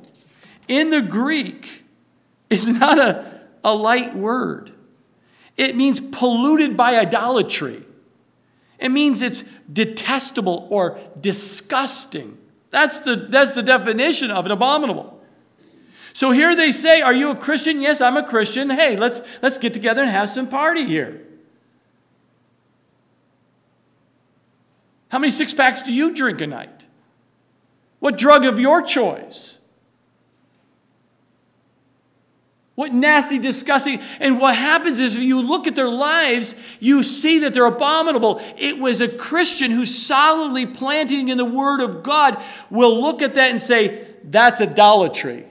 in 0.68 0.90
the 0.90 1.02
Greek, 1.02 1.84
is 2.50 2.68
not 2.68 3.00
a, 3.00 3.42
a 3.64 3.74
light 3.74 4.16
word. 4.16 4.72
It 5.58 5.76
means 5.76 6.00
polluted 6.00 6.76
by 6.76 6.96
idolatry. 6.96 7.84
It 8.80 8.90
means 8.90 9.22
it's 9.22 9.44
detestable 9.72 10.68
or 10.72 11.00
disgusting. 11.20 12.38
That's 12.74 13.02
the, 13.02 13.16
that's 13.16 13.54
the 13.54 13.62
definition 13.62 14.32
of 14.32 14.48
an 14.48 14.52
abominable. 14.52 15.22
So 16.12 16.32
here 16.32 16.56
they 16.56 16.72
say, 16.72 17.02
Are 17.02 17.14
you 17.14 17.30
a 17.30 17.36
Christian? 17.36 17.82
Yes, 17.82 18.02
I'm 18.02 18.18
a 18.18 18.24
Christian. 18.24 18.72
Hey, 18.72 18.98
let's, 18.98 19.22
let's 19.44 19.60
get 19.60 19.76
together 19.76 20.02
and 20.02 20.10
have 20.10 20.32
some 20.32 20.48
party 20.48 20.84
here. 20.84 21.22
How 25.10 25.20
many 25.20 25.30
six 25.30 25.54
packs 25.54 25.84
do 25.84 25.94
you 25.94 26.16
drink 26.16 26.42
a 26.42 26.48
night? 26.48 26.88
What 28.00 28.18
drug 28.18 28.44
of 28.44 28.60
your 28.60 28.82
choice? 28.82 29.60
What 32.76 32.92
nasty, 32.92 33.38
disgusting. 33.38 34.00
And 34.20 34.40
what 34.40 34.56
happens 34.56 35.00
is 35.00 35.16
if 35.16 35.22
you 35.22 35.42
look 35.42 35.68
at 35.68 35.76
their 35.76 35.90
lives, 35.90 36.60
you 36.80 37.04
see 37.04 37.40
that 37.40 37.54
they're 37.54 37.66
abominable. 37.66 38.42
It 38.58 38.80
was 38.80 39.00
a 39.00 39.08
Christian 39.08 39.70
who's 39.70 39.96
solidly 39.96 40.66
planting 40.66 41.30
in 41.30 41.38
the 41.38 41.46
Word 41.46 41.82
of 41.82 42.02
God 42.02 42.42
will 42.72 43.00
look 43.00 43.22
at 43.22 43.36
that 43.36 43.52
and 43.52 43.62
say, 43.62 44.08
that's 44.24 44.60
idolatry. 44.60 45.46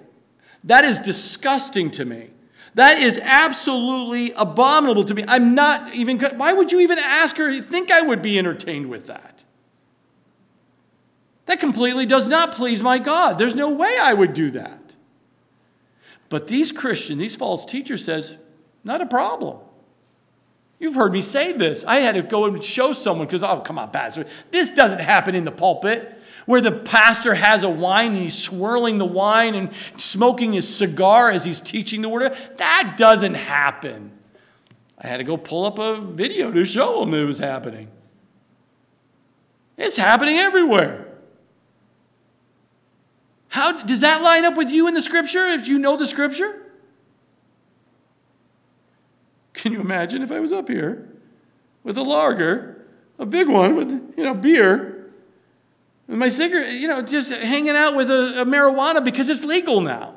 That 0.65 0.85
is 0.85 1.01
disgusting 1.01 1.93
to 1.93 2.05
me. 2.05 2.31
That 2.75 2.99
is 2.99 3.21
absolutely 3.23 4.33
abominable 4.33 5.05
to 5.05 5.15
me. 5.15 5.25
I'm 5.29 5.55
not 5.55 5.95
even, 5.95 6.19
why 6.19 6.53
would 6.53 6.73
you 6.73 6.81
even 6.81 6.99
ask 6.99 7.39
or 7.39 7.57
think 7.61 7.91
I 7.91 8.01
would 8.01 8.23
be 8.23 8.39
entertained 8.39 8.89
with 8.89 9.07
that? 9.07 9.45
That 11.47 11.61
completely 11.61 12.07
does 12.07 12.27
not 12.29 12.53
please 12.53 12.83
my 12.83 12.99
God. 12.99 13.39
There's 13.39 13.55
no 13.55 13.71
way 13.71 13.97
I 14.01 14.15
would 14.15 14.33
do 14.33 14.51
that. 14.53 14.79
But 16.33 16.49
these 16.49 16.73
Christians, 16.73 17.19
these 17.19 17.37
false 17.37 17.67
teachers 17.67 18.03
says, 18.03 18.39
not 18.85 19.03
a 19.03 19.07
problem. 19.07 19.59
You've 20.79 20.95
heard 20.95 21.13
me 21.13 21.21
say 21.21 21.53
this. 21.53 21.85
I 21.85 21.97
had 21.97 22.15
to 22.15 22.23
go 22.23 22.47
and 22.47 22.65
show 22.65 22.95
someone 22.95 23.27
because, 23.27 23.43
oh, 23.43 23.61
come 23.61 23.79
on, 23.79 23.91
Pastor. 23.91 24.25
This 24.51 24.73
doesn't 24.73 25.03
happen 25.03 25.35
in 25.35 25.45
the 25.45 25.53
pulpit 25.53 26.19
where 26.47 26.63
the 26.63 26.73
pastor 26.73 27.35
has 27.35 27.65
a 27.65 27.69
wine 27.69 28.13
and 28.13 28.17
he's 28.17 28.39
swirling 28.39 28.97
the 28.97 29.05
wine 29.05 29.55
and 29.55 29.75
smoking 29.99 30.55
his 30.55 30.67
cigar 30.75 31.31
as 31.31 31.45
he's 31.45 31.61
teaching 31.61 32.01
the 32.01 32.09
word. 32.09 32.33
That 32.57 32.95
doesn't 32.97 33.35
happen. 33.35 34.11
I 34.97 35.09
had 35.09 35.19
to 35.19 35.25
go 35.25 35.37
pull 35.37 35.67
up 35.67 35.79
a 35.79 36.01
video 36.01 36.51
to 36.51 36.65
show 36.65 37.01
them 37.01 37.13
it 37.13 37.27
was 37.27 37.41
happening. 37.41 37.89
It's 39.77 39.99
happening 39.99 40.39
everywhere. 40.39 41.12
How 43.53 43.73
does 43.73 44.01
that 44.01 44.23
line 44.23 44.47
up 44.47 44.57
with 44.57 44.71
you 44.71 44.89
in 44.89 44.95
the 44.95 45.03
scripture 45.03 45.45
if 45.49 45.69
you 45.69 45.79
know 45.79 45.99
the 45.99 46.07
scripture? 46.07 46.63
Can 49.53 49.73
you 49.73 49.81
imagine 49.83 50.23
if 50.23 50.33
I 50.33 50.41
was 50.41 50.53
up 50.53 50.71
here 50.71 51.07
with 51.85 51.99
a 51.99 52.03
lager, 52.03 52.87
a 53.19 53.27
big 53.27 53.49
one 53.49 53.77
with, 53.77 53.91
you 54.17 54.25
know, 54.25 54.33
beer, 54.33 55.13
and 56.09 56.19
my 56.19 56.31
cigarette, 56.31 56.73
you 56.73 56.89
know, 56.89 57.03
just 57.03 57.31
hanging 57.31 57.77
out 57.77 57.95
with 57.95 58.11
a, 58.11 58.41
a 58.41 58.47
marijuana 58.47 59.05
because 59.05 59.29
it's 59.29 59.45
legal 59.45 59.83
now. 59.83 60.15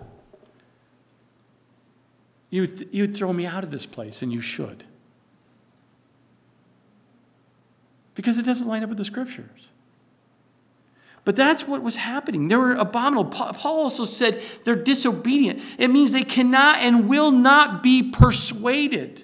You, 2.49 2.69
you'd 2.91 3.17
throw 3.17 3.33
me 3.33 3.45
out 3.45 3.65
of 3.65 3.69
this 3.69 3.85
place, 3.85 4.21
and 4.21 4.31
you 4.31 4.39
should. 4.39 4.85
Because 8.13 8.37
it 8.37 8.45
doesn't 8.45 8.65
line 8.65 8.81
up 8.81 8.87
with 8.87 8.97
the 8.97 9.03
scriptures. 9.03 9.71
But 11.25 11.35
that's 11.35 11.67
what 11.67 11.81
was 11.81 11.95
happening. 11.95 12.47
They 12.47 12.55
were 12.55 12.75
abominable. 12.75 13.31
Paul 13.31 13.79
also 13.81 14.05
said 14.05 14.41
they're 14.63 14.75
disobedient. 14.75 15.59
It 15.79 15.89
means 15.89 16.11
they 16.11 16.23
cannot 16.23 16.77
and 16.77 17.09
will 17.09 17.31
not 17.31 17.81
be 17.81 18.11
persuaded. 18.11 19.23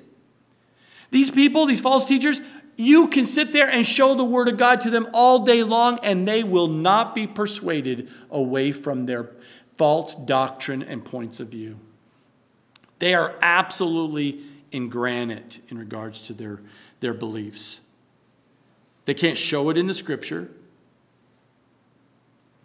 These 1.11 1.29
people, 1.29 1.67
these 1.67 1.79
false 1.79 2.05
teachers, 2.05 2.41
you 2.75 3.07
can 3.09 3.27
sit 3.27 3.53
there 3.53 3.69
and 3.69 3.85
show 3.85 4.15
the 4.15 4.23
Word 4.23 4.47
of 4.47 4.57
God 4.57 4.81
to 4.81 4.89
them 4.89 5.07
all 5.13 5.45
day 5.45 5.61
long, 5.61 5.99
and 6.01 6.27
they 6.27 6.43
will 6.43 6.67
not 6.67 7.13
be 7.13 7.27
persuaded 7.27 8.09
away 8.31 8.71
from 8.71 9.05
their 9.05 9.29
false 9.77 10.15
doctrine 10.15 10.81
and 10.81 11.05
points 11.05 11.39
of 11.39 11.49
view. 11.49 11.79
They 12.97 13.13
are 13.13 13.35
absolutely 13.41 14.41
in 14.71 14.89
granite 14.89 15.59
in 15.69 15.77
regards 15.77 16.21
to 16.23 16.33
their, 16.33 16.61
their 17.01 17.13
beliefs. 17.13 17.87
They 19.05 19.13
can't 19.13 19.37
show 19.37 19.69
it 19.69 19.77
in 19.77 19.87
the 19.87 19.93
Scripture, 19.93 20.49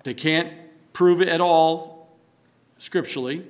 they 0.07 0.14
can't 0.14 0.50
prove 0.92 1.20
it 1.20 1.28
at 1.28 1.42
all 1.42 2.16
scripturally. 2.78 3.44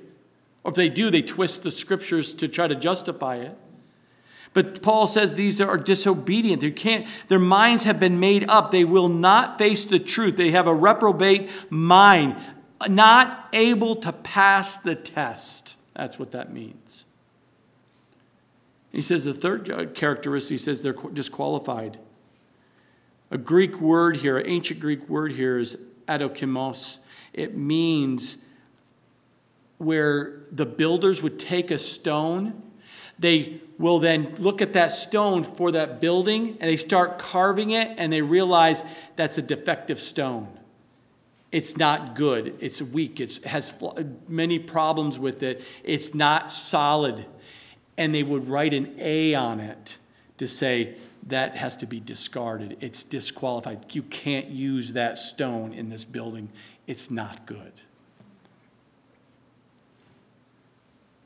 Or 0.63 0.71
if 0.71 0.75
they 0.75 0.89
do, 0.89 1.09
they 1.09 1.21
twist 1.21 1.63
the 1.63 1.71
Scriptures 1.71 2.33
to 2.33 2.47
try 2.49 2.67
to 2.67 2.75
justify 2.75 3.37
it. 3.37 3.57
But 4.53 4.81
Paul 4.81 5.07
says 5.07 5.35
these 5.35 5.61
are 5.61 5.77
disobedient. 5.77 6.61
They 6.61 6.71
can't, 6.71 7.05
their 7.27 7.39
minds 7.39 7.83
have 7.83 7.99
been 7.99 8.19
made 8.19 8.49
up. 8.49 8.71
They 8.71 8.83
will 8.83 9.07
not 9.07 9.59
face 9.59 9.85
the 9.85 9.99
truth. 9.99 10.35
They 10.35 10.51
have 10.51 10.67
a 10.67 10.73
reprobate 10.73 11.49
mind, 11.69 12.35
not 12.89 13.49
able 13.53 13.95
to 13.97 14.11
pass 14.11 14.81
the 14.81 14.95
test. 14.95 15.77
That's 15.95 16.17
what 16.17 16.31
that 16.31 16.51
means. 16.51 17.05
He 18.91 19.01
says 19.01 19.25
the 19.25 19.33
third 19.33 19.93
characteristic, 19.93 20.55
he 20.55 20.57
says 20.57 20.81
they're 20.81 20.93
disqualified. 20.93 21.99
A 23.29 23.37
Greek 23.37 23.79
word 23.79 24.17
here, 24.17 24.37
an 24.37 24.47
ancient 24.47 24.79
Greek 24.79 25.07
word 25.07 25.33
here 25.33 25.59
is 25.59 25.86
adokimos. 26.07 27.05
It 27.33 27.55
means 27.55 28.45
where 29.77 30.41
the 30.51 30.65
builders 30.65 31.21
would 31.21 31.37
take 31.37 31.71
a 31.71 31.77
stone, 31.77 32.61
they 33.19 33.61
will 33.77 33.99
then 33.99 34.35
look 34.37 34.61
at 34.61 34.73
that 34.73 34.91
stone 34.91 35.43
for 35.43 35.71
that 35.71 36.01
building 36.01 36.57
and 36.59 36.69
they 36.69 36.77
start 36.77 37.19
carving 37.19 37.71
it 37.71 37.93
and 37.97 38.11
they 38.11 38.21
realize 38.21 38.83
that's 39.15 39.37
a 39.37 39.41
defective 39.41 39.99
stone. 39.99 40.47
It's 41.51 41.77
not 41.77 42.15
good. 42.15 42.55
It's 42.59 42.81
weak. 42.81 43.19
It 43.19 43.43
has 43.45 43.81
many 44.27 44.59
problems 44.59 45.17
with 45.17 45.43
it. 45.43 45.63
It's 45.83 46.13
not 46.13 46.51
solid. 46.51 47.25
And 47.97 48.13
they 48.13 48.23
would 48.23 48.47
write 48.47 48.73
an 48.73 48.95
A 48.97 49.33
on 49.33 49.59
it 49.59 49.97
to 50.37 50.47
say 50.47 50.97
that 51.27 51.55
has 51.55 51.75
to 51.77 51.85
be 51.85 51.99
discarded. 51.99 52.77
It's 52.81 53.03
disqualified. 53.03 53.93
You 53.93 54.03
can't 54.03 54.47
use 54.47 54.93
that 54.93 55.17
stone 55.17 55.73
in 55.73 55.89
this 55.89 56.03
building. 56.03 56.49
It's 56.85 57.11
not 57.11 57.45
good. 57.45 57.73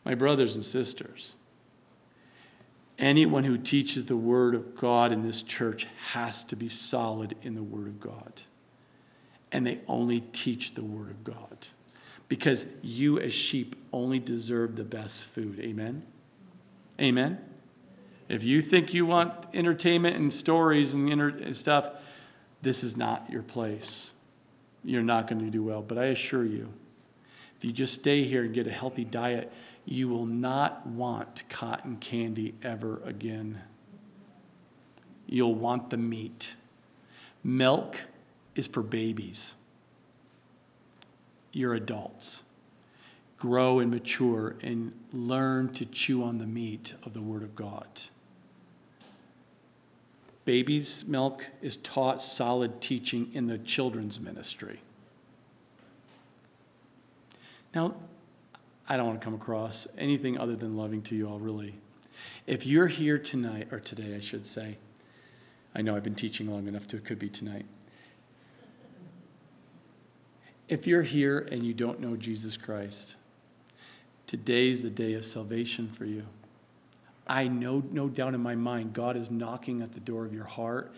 My 0.04 0.16
brothers 0.16 0.56
and 0.56 0.66
sisters, 0.66 1.36
Anyone 3.02 3.46
who 3.46 3.58
teaches 3.58 4.06
the 4.06 4.16
Word 4.16 4.54
of 4.54 4.78
God 4.78 5.12
in 5.12 5.24
this 5.24 5.42
church 5.42 5.88
has 6.12 6.44
to 6.46 6.56
be 6.56 6.70
solid 6.70 7.36
in 7.42 7.56
the 7.56 7.64
Word 7.64 7.88
of 7.88 8.00
God. 8.00 8.44
And 9.52 9.66
they 9.66 9.80
only 9.88 10.22
teach 10.22 10.76
the 10.76 10.84
Word 10.84 11.10
of 11.10 11.24
God. 11.24 11.68
Because 12.30 12.76
you, 12.84 13.20
as 13.20 13.34
sheep, 13.34 13.76
only 13.92 14.20
deserve 14.20 14.76
the 14.76 14.84
best 14.84 15.26
food. 15.26 15.60
Amen? 15.60 16.04
Amen? 17.02 17.40
If 18.32 18.46
you 18.46 18.62
think 18.62 18.94
you 18.94 19.06
want 19.06 19.34
entertainment 19.54 20.16
and 20.16 20.34
stories 20.34 20.94
and, 20.94 21.12
and 21.12 21.58
stuff, 21.58 21.90
this 22.62 22.82
is 22.82 22.96
not 22.96 23.30
your 23.30 23.44
place. 23.44 24.14
You're 24.86 25.04
not 25.04 25.28
going 25.28 25.44
to 25.44 25.52
do 25.52 25.62
well. 25.62 25.82
But 25.82 25.98
I 25.98 26.06
assure 26.06 26.46
you, 26.46 26.72
if 27.58 27.66
you 27.66 27.74
just 27.74 27.94
stay 27.94 28.24
here 28.24 28.46
and 28.46 28.54
get 28.54 28.68
a 28.68 28.72
healthy 28.72 29.04
diet, 29.04 29.52
you 29.84 30.08
will 30.08 30.26
not 30.26 30.88
want 30.88 31.44
cotton 31.50 31.98
candy 31.98 32.56
ever 32.64 33.02
again. 33.04 33.64
You'll 35.28 35.56
want 35.56 35.90
the 35.90 35.98
meat. 35.98 36.56
Milk 37.44 38.06
is 38.56 38.66
for 38.66 38.82
babies. 38.82 39.56
You're 41.52 41.74
adults. 41.74 42.44
Grow 43.38 43.80
and 43.80 43.92
mature 43.92 44.56
and 44.62 44.94
learn 45.12 45.74
to 45.74 45.86
chew 45.86 46.24
on 46.24 46.38
the 46.38 46.48
meat 46.48 46.94
of 47.06 47.14
the 47.14 47.22
Word 47.22 47.44
of 47.44 47.56
God. 47.56 48.04
Babies' 50.44 51.06
milk 51.08 51.48
is 51.62 51.78
taught 51.78 52.22
solid 52.22 52.82
teaching 52.82 53.30
in 53.34 53.48
the 53.48 53.58
children's 53.58 54.20
ministry. 54.20 54.80
Now, 57.76 57.96
I 58.90 58.98
don't 58.98 59.06
want 59.06 59.22
to 59.22 59.24
come 59.24 59.36
across 59.36 59.88
anything 59.98 60.38
other 60.38 60.56
than 60.56 60.76
loving 60.76 61.02
to 61.04 61.16
you 61.16 61.30
all, 61.30 61.40
really. 61.40 61.76
If 62.48 62.66
you're 62.66 62.88
here 62.88 63.18
tonight, 63.18 63.68
or 63.72 63.80
today, 63.80 64.16
I 64.16 64.20
should 64.20 64.46
say, 64.46 64.78
I 65.74 65.82
know 65.82 65.96
I've 65.96 66.04
been 66.04 66.16
teaching 66.16 66.52
long 66.52 66.68
enough 66.68 66.88
to, 66.88 66.98
it 66.98 67.06
could 67.06 67.20
be 67.20 67.30
tonight. 67.30 67.66
If 70.68 70.88
you're 70.88 71.04
here 71.04 71.48
and 71.52 71.64
you 71.64 71.74
don't 71.74 72.00
know 72.00 72.18
Jesus 72.18 72.58
Christ, 72.58 73.16
today's 74.26 74.84
the 74.84 74.90
day 74.90 75.14
of 75.14 75.24
salvation 75.24 75.88
for 75.88 76.06
you. 76.06 76.26
I 77.32 77.48
know, 77.48 77.82
no 77.92 78.10
doubt 78.10 78.34
in 78.34 78.42
my 78.42 78.56
mind, 78.56 78.92
God 78.92 79.16
is 79.16 79.32
knocking 79.32 79.82
at 79.82 79.94
the 79.94 80.02
door 80.02 80.26
of 80.26 80.34
your 80.34 80.44
heart 80.44 80.94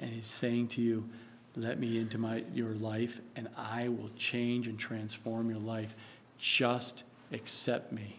and 0.00 0.10
He's 0.10 0.26
saying 0.26 0.66
to 0.68 0.82
you, 0.82 1.08
Let 1.54 1.78
me 1.78 1.96
into 1.96 2.18
my, 2.18 2.42
your 2.52 2.70
life, 2.70 3.20
and 3.36 3.48
I 3.56 3.86
will 3.86 4.10
change 4.16 4.66
and 4.66 4.76
transform 4.76 5.48
your 5.48 5.60
life. 5.60 5.94
Just 6.38 7.04
accept 7.32 7.92
me 7.92 8.16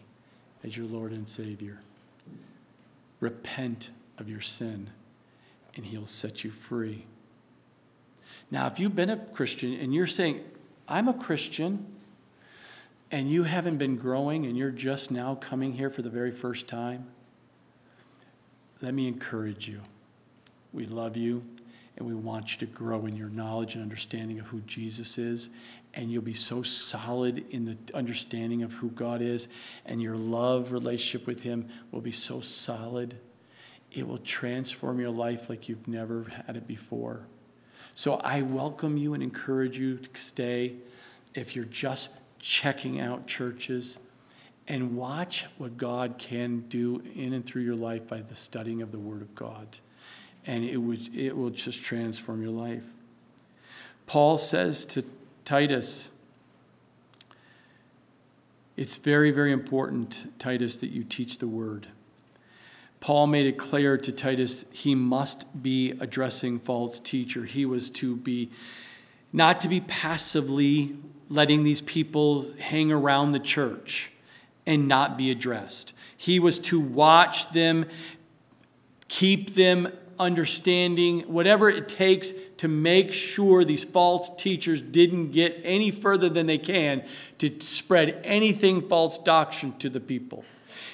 as 0.64 0.78
your 0.78 0.86
Lord 0.86 1.12
and 1.12 1.28
Savior. 1.28 1.82
Repent 3.20 3.90
of 4.16 4.30
your 4.30 4.40
sin, 4.40 4.88
and 5.76 5.84
He'll 5.84 6.06
set 6.06 6.44
you 6.44 6.50
free. 6.50 7.04
Now, 8.50 8.66
if 8.66 8.80
you've 8.80 8.96
been 8.96 9.10
a 9.10 9.18
Christian 9.18 9.74
and 9.74 9.94
you're 9.94 10.06
saying, 10.06 10.40
I'm 10.88 11.06
a 11.06 11.12
Christian, 11.12 11.84
and 13.10 13.30
you 13.30 13.42
haven't 13.42 13.76
been 13.76 13.96
growing 13.96 14.46
and 14.46 14.56
you're 14.56 14.70
just 14.70 15.10
now 15.10 15.34
coming 15.34 15.74
here 15.74 15.90
for 15.90 16.00
the 16.00 16.08
very 16.08 16.32
first 16.32 16.66
time, 16.66 17.08
let 18.80 18.94
me 18.94 19.08
encourage 19.08 19.68
you. 19.68 19.80
We 20.72 20.86
love 20.86 21.16
you 21.16 21.44
and 21.96 22.06
we 22.06 22.14
want 22.14 22.52
you 22.52 22.66
to 22.66 22.72
grow 22.72 23.06
in 23.06 23.16
your 23.16 23.30
knowledge 23.30 23.74
and 23.74 23.82
understanding 23.82 24.38
of 24.38 24.46
who 24.46 24.60
Jesus 24.60 25.18
is 25.18 25.50
and 25.94 26.10
you'll 26.12 26.22
be 26.22 26.34
so 26.34 26.62
solid 26.62 27.44
in 27.50 27.64
the 27.64 27.76
understanding 27.92 28.62
of 28.62 28.74
who 28.74 28.90
God 28.90 29.20
is, 29.20 29.48
and 29.86 30.00
your 30.00 30.16
love 30.16 30.72
relationship 30.72 31.26
with 31.26 31.42
Him 31.42 31.68
will 31.90 32.00
be 32.00 32.12
so 32.12 32.40
solid. 32.40 33.16
It 33.90 34.06
will 34.06 34.18
transform 34.18 35.00
your 35.00 35.10
life 35.10 35.48
like 35.48 35.68
you've 35.68 35.88
never 35.88 36.26
had 36.46 36.56
it 36.56 36.68
before. 36.68 37.22
So 37.94 38.14
I 38.22 38.42
welcome 38.42 38.96
you 38.96 39.14
and 39.14 39.22
encourage 39.22 39.78
you 39.78 39.96
to 39.96 40.20
stay. 40.20 40.74
If 41.34 41.56
you're 41.56 41.64
just 41.64 42.18
checking 42.38 43.00
out 43.00 43.26
churches 43.26 43.98
and 44.68 44.94
watch 44.96 45.46
what 45.56 45.78
God 45.78 46.16
can 46.18 46.60
do 46.68 47.02
in 47.14 47.32
and 47.32 47.44
through 47.44 47.62
your 47.62 47.74
life 47.74 48.06
by 48.06 48.20
the 48.20 48.36
studying 48.36 48.82
of 48.82 48.92
the 48.92 48.98
Word 48.98 49.22
of 49.22 49.34
God. 49.34 49.78
And 50.46 50.62
it, 50.62 50.76
would, 50.76 51.14
it 51.16 51.36
will 51.36 51.50
just 51.50 51.82
transform 51.82 52.42
your 52.42 52.52
life. 52.52 52.86
Paul 54.06 54.36
says 54.36 54.84
to 54.86 55.04
Titus, 55.44 56.10
it's 58.76 58.98
very, 58.98 59.30
very 59.30 59.52
important, 59.52 60.38
Titus, 60.38 60.76
that 60.76 60.88
you 60.88 61.02
teach 61.02 61.38
the 61.38 61.48
Word. 61.48 61.88
Paul 63.00 63.26
made 63.26 63.46
it 63.46 63.56
clear 63.56 63.96
to 63.96 64.12
Titus 64.12 64.70
he 64.72 64.94
must 64.94 65.62
be 65.62 65.92
addressing 65.92 66.58
false 66.58 67.00
teacher. 67.00 67.44
He 67.44 67.64
was 67.64 67.90
to 67.90 68.16
be 68.16 68.50
not 69.32 69.60
to 69.60 69.68
be 69.68 69.80
passively 69.80 70.96
letting 71.28 71.62
these 71.62 71.82
people 71.82 72.46
hang 72.58 72.90
around 72.90 73.32
the 73.32 73.40
church 73.40 74.10
and 74.68 74.86
not 74.86 75.16
be 75.16 75.30
addressed. 75.30 75.94
He 76.16 76.38
was 76.38 76.58
to 76.60 76.78
watch 76.78 77.50
them, 77.52 77.86
keep 79.08 79.54
them 79.54 79.88
understanding, 80.18 81.20
whatever 81.20 81.70
it 81.70 81.88
takes 81.88 82.32
to 82.58 82.68
make 82.68 83.12
sure 83.12 83.64
these 83.64 83.84
false 83.84 84.30
teachers 84.36 84.82
didn't 84.82 85.30
get 85.30 85.58
any 85.64 85.90
further 85.90 86.28
than 86.28 86.46
they 86.46 86.58
can 86.58 87.02
to 87.38 87.58
spread 87.60 88.20
anything 88.24 88.86
false 88.86 89.16
doctrine 89.16 89.72
to 89.78 89.88
the 89.88 90.00
people. 90.00 90.44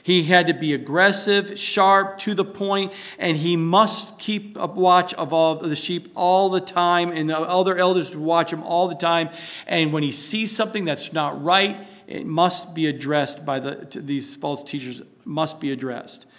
He 0.05 0.25
had 0.25 0.47
to 0.49 0.55
be 0.55 0.75
aggressive, 0.75 1.59
sharp, 1.59 2.19
to 2.19 2.35
the 2.35 2.45
point, 2.45 2.93
and 3.19 3.39
he 3.39 3.57
must 3.57 4.21
keep 4.21 4.57
a 4.57 4.67
watch 4.67 5.15
of 5.15 5.33
all 5.33 5.57
the 5.57 5.75
sheep 5.75 6.13
all 6.15 6.51
the 6.51 6.61
time, 6.61 7.11
and 7.11 7.31
the 7.31 7.41
other 7.41 7.77
elders 7.77 8.11
to 8.11 8.21
watch 8.21 8.53
him 8.53 8.63
all 8.63 8.87
the 8.87 8.95
time. 8.95 9.31
And 9.67 9.93
when 9.93 10.03
he 10.03 10.13
sees 10.13 10.55
something 10.55 10.85
that's 10.85 11.15
not 11.15 11.43
right, 11.43 11.89
it 12.07 12.27
must 12.27 12.75
be 12.75 12.87
addressed 12.87 13.45
by 13.47 13.59
the, 13.59 13.87
these 14.01 14.35
false 14.35 14.63
teachers, 14.63 15.03
must 15.25 15.61
be 15.61 15.71
addressed. 15.71 16.31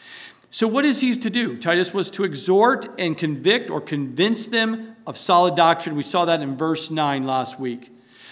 So, 0.49 0.67
what 0.67 0.85
is 0.85 1.01
he 1.01 1.17
to 1.19 1.29
do? 1.29 1.57
Titus 1.57 1.93
was 1.93 2.09
to 2.11 2.23
exhort 2.23 2.87
and 2.97 3.17
convict 3.17 3.69
or 3.69 3.81
convince 3.81 4.45
them 4.47 4.95
of 5.05 5.17
solid 5.17 5.55
doctrine. 5.55 5.95
We 5.95 6.03
saw 6.03 6.25
that 6.25 6.41
in 6.41 6.55
verse 6.55 6.89
9 6.89 7.25
last 7.25 7.59
week. 7.59 7.91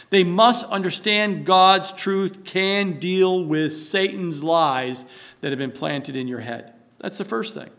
They 0.10 0.24
must 0.24 0.72
understand 0.72 1.46
God's 1.46 1.92
truth 1.92 2.46
can 2.46 3.00
deal 3.00 3.44
with 3.44 3.74
Satan's 3.74 4.44
lies 4.44 5.06
that 5.42 5.50
have 5.50 5.60
been 5.60 5.72
planted 5.72 6.16
in 6.16 6.28
your 6.28 6.40
head. 6.40 6.74
That's 7.00 7.18
the 7.18 7.26
first 7.26 7.56
thing. 7.56 7.70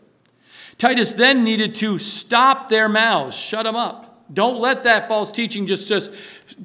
Titus 0.77 1.13
then 1.13 1.43
needed 1.43 1.73
to 1.75 1.97
stop 1.97 2.69
their 2.69 2.89
mouths, 2.89 3.35
shut 3.35 3.63
them 3.63 3.75
up. 3.75 4.14
Don't 4.33 4.59
let 4.59 4.83
that 4.83 5.07
false 5.07 5.31
teaching 5.31 5.67
just, 5.67 5.87
just 5.87 6.11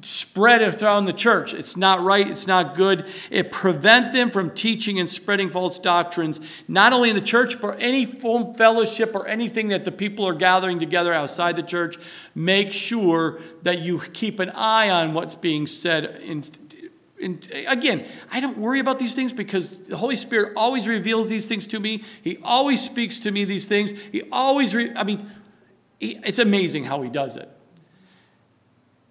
spread 0.03 0.61
around 0.81 1.05
the 1.05 1.13
church. 1.13 1.53
It's 1.53 1.77
not 1.77 2.01
right. 2.01 2.27
It's 2.27 2.47
not 2.47 2.73
good. 2.73 3.05
It 3.29 3.51
prevent 3.51 4.13
them 4.13 4.31
from 4.31 4.49
teaching 4.49 4.99
and 4.99 5.07
spreading 5.07 5.51
false 5.51 5.77
doctrines, 5.77 6.39
not 6.67 6.91
only 6.91 7.11
in 7.11 7.15
the 7.15 7.21
church, 7.21 7.61
but 7.61 7.77
any 7.79 8.05
form 8.05 8.55
fellowship 8.55 9.13
or 9.13 9.27
anything 9.27 9.67
that 9.67 9.85
the 9.85 9.91
people 9.91 10.27
are 10.27 10.33
gathering 10.33 10.79
together 10.79 11.13
outside 11.13 11.55
the 11.55 11.61
church. 11.63 11.97
Make 12.33 12.71
sure 12.71 13.39
that 13.61 13.81
you 13.81 13.99
keep 14.11 14.39
an 14.39 14.49
eye 14.49 14.89
on 14.89 15.13
what's 15.13 15.35
being 15.35 15.67
said. 15.67 16.19
In, 16.23 16.43
in, 17.19 17.43
again, 17.67 18.07
I 18.31 18.39
don't 18.39 18.57
worry 18.57 18.79
about 18.79 18.97
these 18.97 19.13
things 19.13 19.33
because 19.33 19.77
the 19.81 19.97
Holy 19.97 20.15
Spirit 20.15 20.53
always 20.55 20.87
reveals 20.87 21.29
these 21.29 21.45
things 21.45 21.67
to 21.67 21.79
me. 21.79 22.03
He 22.23 22.39
always 22.43 22.81
speaks 22.81 23.19
to 23.19 23.29
me 23.29 23.45
these 23.45 23.67
things. 23.67 23.91
He 23.91 24.23
always, 24.31 24.73
re- 24.73 24.91
I 24.95 25.03
mean, 25.03 25.29
it's 26.01 26.39
amazing 26.39 26.85
how 26.85 27.01
he 27.01 27.09
does 27.09 27.37
it. 27.37 27.47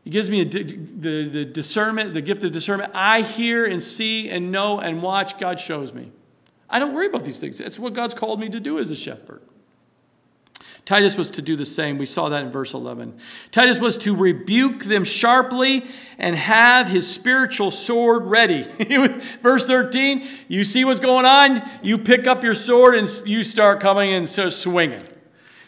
He 0.03 0.11
gives 0.11 0.31
me 0.31 0.41
a, 0.41 0.45
the, 0.45 1.29
the 1.29 1.45
discernment, 1.45 2.15
the 2.15 2.23
gift 2.23 2.43
of 2.43 2.53
discernment. 2.53 2.93
I 2.95 3.23
hear 3.23 3.65
and 3.65 3.83
see 3.83 4.31
and 4.31 4.51
know 4.51 4.81
and 4.81 5.03
watch. 5.03 5.39
God 5.39 5.61
shows 5.61 5.93
me. 5.93 6.11
I 6.69 6.79
don't 6.79 6.93
worry 6.95 7.07
about 7.07 7.25
these 7.25 7.39
things. 7.39 7.61
It's 7.61 7.79
what 7.79 7.93
God's 7.93 8.15
called 8.15 8.41
me 8.41 8.49
to 8.49 8.61
do 8.61 8.79
as 8.79 8.91
a 8.91 8.97
shepherd. 8.97 9.43
Titus 10.87 11.17
was 11.17 11.31
to 11.33 11.43
do 11.43 11.57
the 11.57 11.67
same. 11.67 11.99
We 11.99 12.07
saw 12.07 12.31
that 12.31 12.43
in 12.43 12.51
verse 12.51 12.75
11. 12.75 13.19
Titus 13.51 13.79
was 13.79 13.99
to 13.99 14.17
rebuke 14.17 14.85
them 14.85 15.05
sharply 15.05 15.85
and 16.19 16.35
have 16.35 16.89
his 16.89 17.13
spiritual 17.13 17.71
sword 17.71 18.25
ready. 18.25 18.63
verse 19.43 19.67
13, 19.67 20.27
you 20.49 20.65
see 20.65 20.85
what's 20.85 21.01
going 21.01 21.27
on? 21.27 21.69
You 21.83 21.99
pick 21.99 22.27
up 22.27 22.43
your 22.43 22.55
sword 22.55 22.95
and 22.95 23.09
you 23.27 23.45
start 23.45 23.81
coming 23.81 24.13
and 24.13 24.29
so 24.29 24.49
swinging 24.51 25.03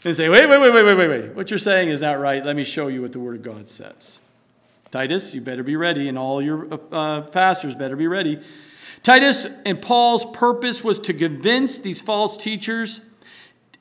and 0.04 0.16
say, 0.16 0.28
wait, 0.28 0.48
wait, 0.48 0.60
wait, 0.60 0.72
wait, 0.72 0.84
wait, 0.84 0.94
wait, 0.94 1.08
wait. 1.08 1.34
What 1.34 1.50
you're 1.50 1.58
saying 1.58 1.88
is 1.88 2.00
not 2.00 2.18
right. 2.18 2.44
Let 2.44 2.56
me 2.56 2.64
show 2.64 2.88
you 2.88 3.02
what 3.02 3.12
the 3.12 3.20
Word 3.20 3.36
of 3.36 3.42
God 3.42 3.68
says. 3.68 4.20
Titus, 4.90 5.34
you 5.34 5.40
better 5.40 5.62
be 5.62 5.76
ready, 5.76 6.08
and 6.08 6.18
all 6.18 6.42
your 6.42 6.68
uh, 6.92 7.22
pastors 7.22 7.74
better 7.74 7.96
be 7.96 8.06
ready. 8.06 8.40
Titus 9.02 9.62
and 9.62 9.80
Paul's 9.80 10.24
purpose 10.36 10.84
was 10.84 10.98
to 11.00 11.14
convince 11.14 11.78
these 11.78 12.00
false 12.00 12.36
teachers 12.36 13.08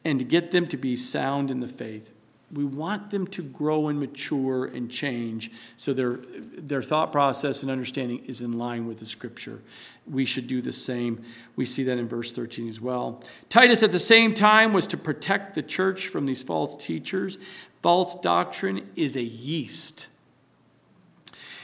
and 0.04 0.20
to 0.20 0.26
get 0.26 0.52
them 0.52 0.68
to 0.68 0.78
be 0.78 0.96
sound 0.96 1.52
in 1.52 1.60
the 1.60 1.68
faith. 1.68 2.14
We 2.52 2.66
want 2.66 3.12
them 3.12 3.28
to 3.28 3.44
grow 3.44 3.88
and 3.88 4.00
mature 4.00 4.66
and 4.66 4.92
change 4.92 5.52
so 5.78 5.94
their, 5.94 6.20
their 6.58 6.82
thought 6.82 7.12
process 7.12 7.62
and 7.62 7.72
understanding 7.72 8.24
is 8.26 8.42
in 8.42 8.58
line 8.58 8.88
with 8.88 8.98
the 8.98 9.06
scripture 9.06 9.62
we 10.10 10.26
should 10.26 10.48
do 10.48 10.62
the 10.62 10.74
same. 10.74 11.24
We 11.56 11.66
see 11.66 11.84
that 11.84 11.98
in 11.98 12.08
verse 12.08 12.32
13 12.32 12.68
as 12.70 12.82
well. 12.82 13.24
Titus, 13.50 13.84
at 13.84 13.92
the 13.92 14.00
same 14.00 14.34
time, 14.34 14.74
was 14.74 14.88
to 14.88 14.98
protect 14.98 15.56
the 15.56 15.64
church 15.64 16.08
from 16.08 16.26
these 16.26 16.42
false 16.42 16.76
teachers. 16.84 17.38
False 17.82 18.20
doctrine 18.20 18.90
is 18.96 19.16
a 19.16 19.24
yeast. 19.24 20.08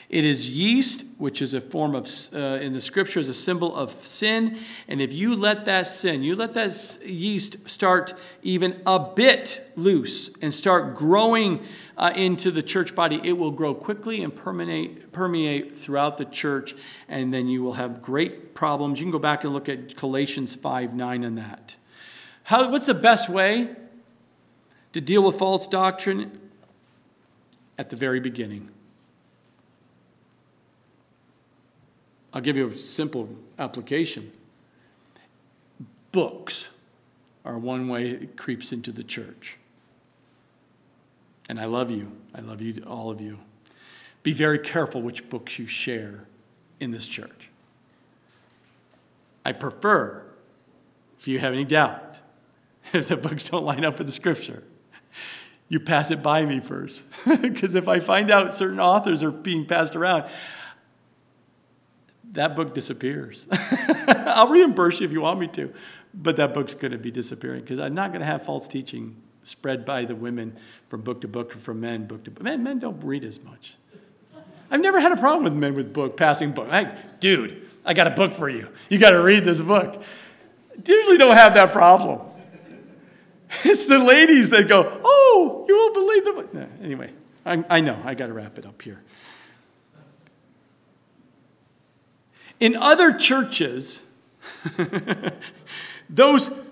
It 0.10 0.24
is 0.24 0.58
yeast, 0.58 1.20
which 1.20 1.42
is 1.42 1.54
a 1.54 1.60
form 1.60 1.94
of, 1.94 2.10
uh, 2.34 2.60
in 2.62 2.72
the 2.72 2.80
scripture, 2.80 3.20
is 3.20 3.28
a 3.28 3.34
symbol 3.34 3.76
of 3.76 3.92
sin. 3.92 4.58
And 4.88 5.02
if 5.02 5.12
you 5.12 5.36
let 5.36 5.66
that 5.66 5.86
sin, 5.86 6.24
you 6.24 6.36
let 6.36 6.54
that 6.54 7.00
yeast 7.06 7.70
start 7.70 8.14
even 8.42 8.82
a 8.86 9.00
bit 9.00 9.70
loose 9.76 10.42
and 10.42 10.54
start 10.54 10.96
growing 10.96 11.62
uh, 11.98 12.14
into 12.16 12.52
the 12.52 12.62
church 12.62 12.94
body, 12.94 13.20
it 13.24 13.38
will 13.38 13.52
grow 13.52 13.74
quickly 13.74 14.22
and 14.22 14.36
permeate, 14.36 15.12
permeate 15.12 15.76
throughout 15.76 16.18
the 16.18 16.26
church, 16.26 16.76
and 17.08 17.34
then 17.34 17.48
you 17.48 17.64
will 17.64 17.74
have 17.74 18.02
great 18.02 18.54
problems. 18.54 19.00
You 19.00 19.06
can 19.06 19.12
go 19.12 19.20
back 19.20 19.44
and 19.44 19.52
look 19.52 19.68
at 19.68 19.96
Galatians 19.96 20.56
5 20.56 20.94
9 20.94 21.26
on 21.26 21.36
that. 21.36 21.76
How, 22.44 22.70
what's 22.70 22.86
the 22.86 22.94
best 22.94 23.30
way 23.30 23.76
to 24.94 25.02
deal 25.02 25.24
with 25.26 25.38
false 25.38 25.68
doctrine? 25.68 26.40
At 27.80 27.92
the 27.92 27.96
very 27.96 28.20
beginning. 28.20 28.70
I'll 32.34 32.42
give 32.42 32.58
you 32.58 32.70
a 32.70 32.76
simple 32.76 33.30
application. 33.60 34.32
Books 36.12 36.76
are 37.46 37.58
one 37.58 37.88
way 37.88 38.10
it 38.10 38.36
creeps 38.36 38.72
into 38.74 38.92
the 38.92 39.04
church. 39.04 39.58
And 41.50 41.60
I 41.60 41.66
love 41.66 41.92
you. 41.92 42.12
I 42.36 42.42
love 42.42 42.62
you, 42.62 42.84
all 42.86 43.10
of 43.10 43.22
you. 43.22 43.40
Be 44.24 44.34
very 44.34 44.60
careful 44.60 45.02
which 45.02 45.30
books 45.30 45.58
you 45.58 45.68
share 45.68 46.26
in 46.80 46.92
this 46.92 47.08
church. 47.08 47.50
I 49.46 49.54
prefer, 49.54 50.26
if 51.20 51.28
you 51.28 51.40
have 51.40 51.54
any 51.54 51.64
doubt, 51.64 52.20
if 52.94 53.08
the 53.08 53.18
books 53.18 53.50
don't 53.50 53.64
line 53.64 53.86
up 53.86 53.98
with 53.98 54.08
the 54.08 54.14
scripture, 54.14 54.64
you 55.70 55.80
pass 55.80 56.12
it 56.12 56.22
by 56.22 56.46
me 56.46 56.60
first. 56.60 57.06
Because 57.42 57.76
if 57.76 57.88
I 57.88 58.00
find 58.00 58.32
out 58.32 58.54
certain 58.54 58.80
authors 58.80 59.24
are 59.24 59.32
being 59.32 59.66
passed 59.66 59.96
around, 59.96 60.26
that 62.32 62.56
book 62.56 62.74
disappears. 62.74 63.48
I'll 64.08 64.50
reimburse 64.50 65.00
you 65.00 65.06
if 65.06 65.12
you 65.12 65.22
want 65.22 65.40
me 65.40 65.48
to, 65.48 65.74
but 66.14 66.36
that 66.38 66.54
book's 66.54 66.74
going 66.74 66.92
to 66.92 66.98
be 66.98 67.12
disappearing 67.12 67.62
because 67.62 67.80
I'm 67.80 67.94
not 67.94 68.12
going 68.12 68.20
to 68.20 68.26
have 68.26 68.44
false 68.44 68.68
teaching 68.68 69.16
spread 69.48 69.86
by 69.86 70.06
the 70.06 70.16
women 70.16 70.56
from 70.90 71.02
book 71.02 71.22
to 71.22 71.28
book, 71.28 71.52
from 71.52 71.80
men 71.80 72.06
book 72.06 72.24
to 72.26 72.32
book. 72.32 72.44
Men, 72.44 72.64
men 72.64 72.80
don't 72.80 73.02
read 73.04 73.24
as 73.24 73.44
much. 73.44 73.76
I've 74.70 74.82
never 74.82 75.00
had 75.00 75.12
a 75.12 75.18
problem 75.18 75.44
with 75.44 75.54
men 75.54 75.76
with 75.76 75.94
book 75.94 76.18
passing 76.18 76.52
book. 76.52 76.70
Dude, 77.20 77.68
I 77.86 77.94
got 77.94 78.08
a 78.08 78.12
book 78.12 78.34
for 78.34 78.50
you. 78.50 78.68
You 78.90 78.98
got 78.98 79.12
to 79.12 79.22
read 79.22 79.46
this 79.46 79.62
book. 79.62 80.04
Usually 80.86 81.18
don't 81.18 81.36
have 81.36 81.54
that 81.56 81.72
problem. 81.72 82.22
It's 83.64 83.88
the 83.88 83.98
ladies 83.98 84.50
that 84.50 84.68
go, 84.68 85.00
oh, 85.06 85.66
you 85.70 85.76
won't 85.78 85.94
believe 85.94 86.26
the 86.26 86.34
book. 86.34 86.70
Anyway, 86.84 87.14
I, 87.46 87.64
I 87.70 87.80
know. 87.80 87.98
I 88.04 88.14
got 88.14 88.28
to 88.28 88.34
wrap 88.34 88.60
it 88.60 88.66
up 88.66 88.82
here. 88.82 89.02
In 92.60 92.76
other 92.76 93.18
churches, 93.18 94.06
those 96.10 96.68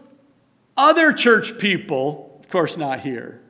other 0.75 1.13
church 1.13 1.57
people, 1.59 2.24
course, 2.55 2.77
not 2.77 3.01
here, 3.01 3.41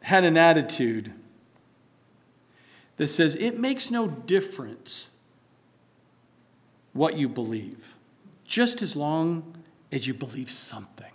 had 0.00 0.24
an 0.24 0.38
attitude 0.38 1.12
that 2.96 3.08
says 3.08 3.34
it 3.34 3.58
makes 3.58 3.90
no 3.90 4.08
difference 4.08 5.18
what 6.94 7.18
you 7.18 7.28
believe, 7.28 7.94
just 8.42 8.80
as 8.80 8.96
long 8.96 9.54
as 9.92 10.06
you 10.06 10.14
believe 10.14 10.50
something. 10.50 11.12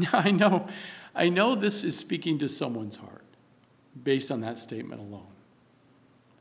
Now, 0.00 0.10
I 0.14 0.32
know, 0.32 0.66
I 1.14 1.28
know 1.28 1.54
this 1.54 1.84
is 1.84 1.96
speaking 1.96 2.38
to 2.40 2.48
someone's 2.48 2.96
heart 2.96 3.24
based 4.02 4.32
on 4.32 4.40
that 4.40 4.58
statement 4.58 5.00
alone. 5.00 5.30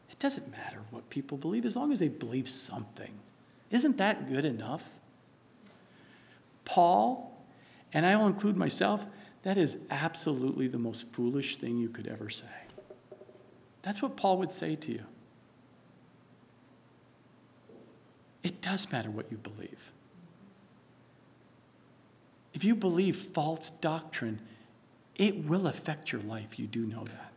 It 0.10 0.18
doesn't 0.18 0.50
matter 0.52 0.82
what 0.90 1.12
people 1.12 1.38
believe 1.38 1.64
as 1.64 1.76
long 1.76 1.92
as 1.92 2.00
they 2.00 2.08
believe 2.08 2.50
something. 2.50 3.20
Isn't 3.70 3.98
that 3.98 4.32
good 4.32 4.44
enough? 4.44 4.97
Paul, 6.68 7.34
and 7.94 8.06
I 8.06 8.18
will 8.18 8.28
include 8.28 8.58
myself, 8.58 9.08
that 9.44 9.58
is 9.58 9.78
absolutely 9.90 10.68
the 10.68 10.78
most 10.78 11.12
foolish 11.14 11.56
thing 11.56 11.78
you 11.78 11.88
could 11.88 12.08
ever 12.08 12.30
say. 12.30 12.46
That's 13.84 14.02
what 14.02 14.18
Paul 14.18 14.38
would 14.40 14.52
say 14.52 14.76
to 14.76 14.92
you. 14.92 15.04
It 18.44 18.62
does 18.62 18.92
matter 18.92 19.10
what 19.10 19.32
you 19.32 19.38
believe. 19.38 19.92
If 22.54 22.66
you 22.66 22.76
believe 22.76 23.16
false 23.16 23.70
doctrine, 23.70 24.40
it 25.16 25.46
will 25.46 25.68
affect 25.68 26.12
your 26.12 26.22
life. 26.22 26.60
You 26.60 26.68
do 26.68 26.86
know 26.86 27.06
that. 27.06 27.34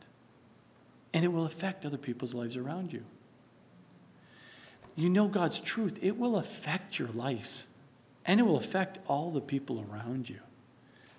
And 1.14 1.24
it 1.24 1.28
will 1.28 1.44
affect 1.44 1.86
other 1.86 1.96
people's 1.96 2.34
lives 2.34 2.56
around 2.56 2.92
you. 2.92 3.04
You 4.96 5.08
know 5.08 5.28
God's 5.28 5.60
truth, 5.60 6.00
it 6.02 6.18
will 6.18 6.36
affect 6.36 6.98
your 6.98 7.08
life. 7.08 7.64
And 8.30 8.38
it 8.38 8.44
will 8.44 8.58
affect 8.58 9.00
all 9.08 9.32
the 9.32 9.40
people 9.40 9.84
around 9.90 10.30
you. 10.30 10.38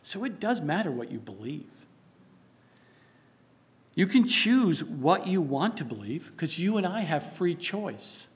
So 0.01 0.23
it 0.23 0.39
does 0.39 0.61
matter 0.61 0.89
what 0.89 1.11
you 1.11 1.19
believe. 1.19 1.67
You 3.95 4.07
can 4.07 4.25
choose 4.25 4.81
what 4.81 5.27
you 5.27 5.41
want 5.41 5.75
to 5.75 5.83
believe 5.83 6.31
because 6.31 6.57
you 6.57 6.77
and 6.77 6.87
I 6.87 7.01
have 7.01 7.33
free 7.33 7.53
choice. 7.53 8.29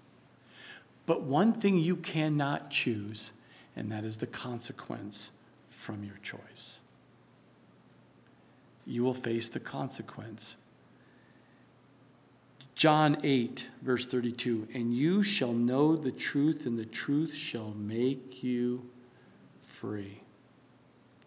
But 1.06 1.22
one 1.22 1.54
thing 1.54 1.78
you 1.78 1.96
cannot 1.96 2.70
choose, 2.70 3.32
and 3.78 3.90
that 3.94 4.04
is 4.04 4.18
the 4.18 4.28
consequence 4.28 5.32
from 5.70 6.04
your 6.04 6.18
choice. 6.22 6.82
You 8.86 9.06
will 9.06 9.14
face 9.14 9.48
the 9.48 9.62
consequence. 9.62 10.58
John 12.76 13.18
8, 13.24 13.68
verse 13.82 14.06
32 14.06 14.68
And 14.74 14.94
you 14.94 15.24
shall 15.24 15.54
know 15.54 15.96
the 15.96 16.12
truth, 16.12 16.66
and 16.66 16.78
the 16.78 16.86
truth 16.86 17.34
shall 17.34 17.74
make 17.78 18.44
you 18.44 18.90
free. 19.64 20.20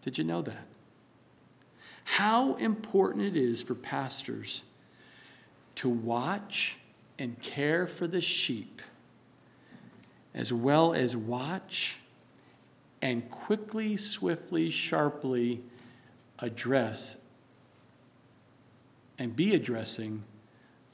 Did 0.03 0.19
you 0.19 0.25
know 0.25 0.43
that? 0.43 0.67
How 2.05 2.55
important 2.57 3.25
it 3.25 3.37
is 3.37 3.63
for 3.63 3.75
pastors 3.75 4.65
to 5.77 5.89
watch 5.89 6.77
and 7.19 7.41
care 7.43 7.87
for 7.87 8.07
the 8.07 8.21
sheep, 8.21 8.81
as 10.35 10.53
well 10.53 10.93
as 10.93 11.17
watch 11.17 12.01
and 13.01 13.31
quickly, 13.31 13.97
swiftly, 13.97 14.71
sharply 14.71 15.63
address 16.39 17.17
and 19.19 19.35
be 19.35 19.55
addressing 19.55 20.23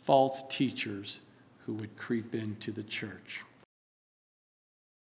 false 0.05 0.43
teachers 0.49 1.21
who 1.65 1.73
would 1.73 1.97
creep 1.97 2.35
into 2.35 2.71
the 2.71 2.83
church. 2.83 3.43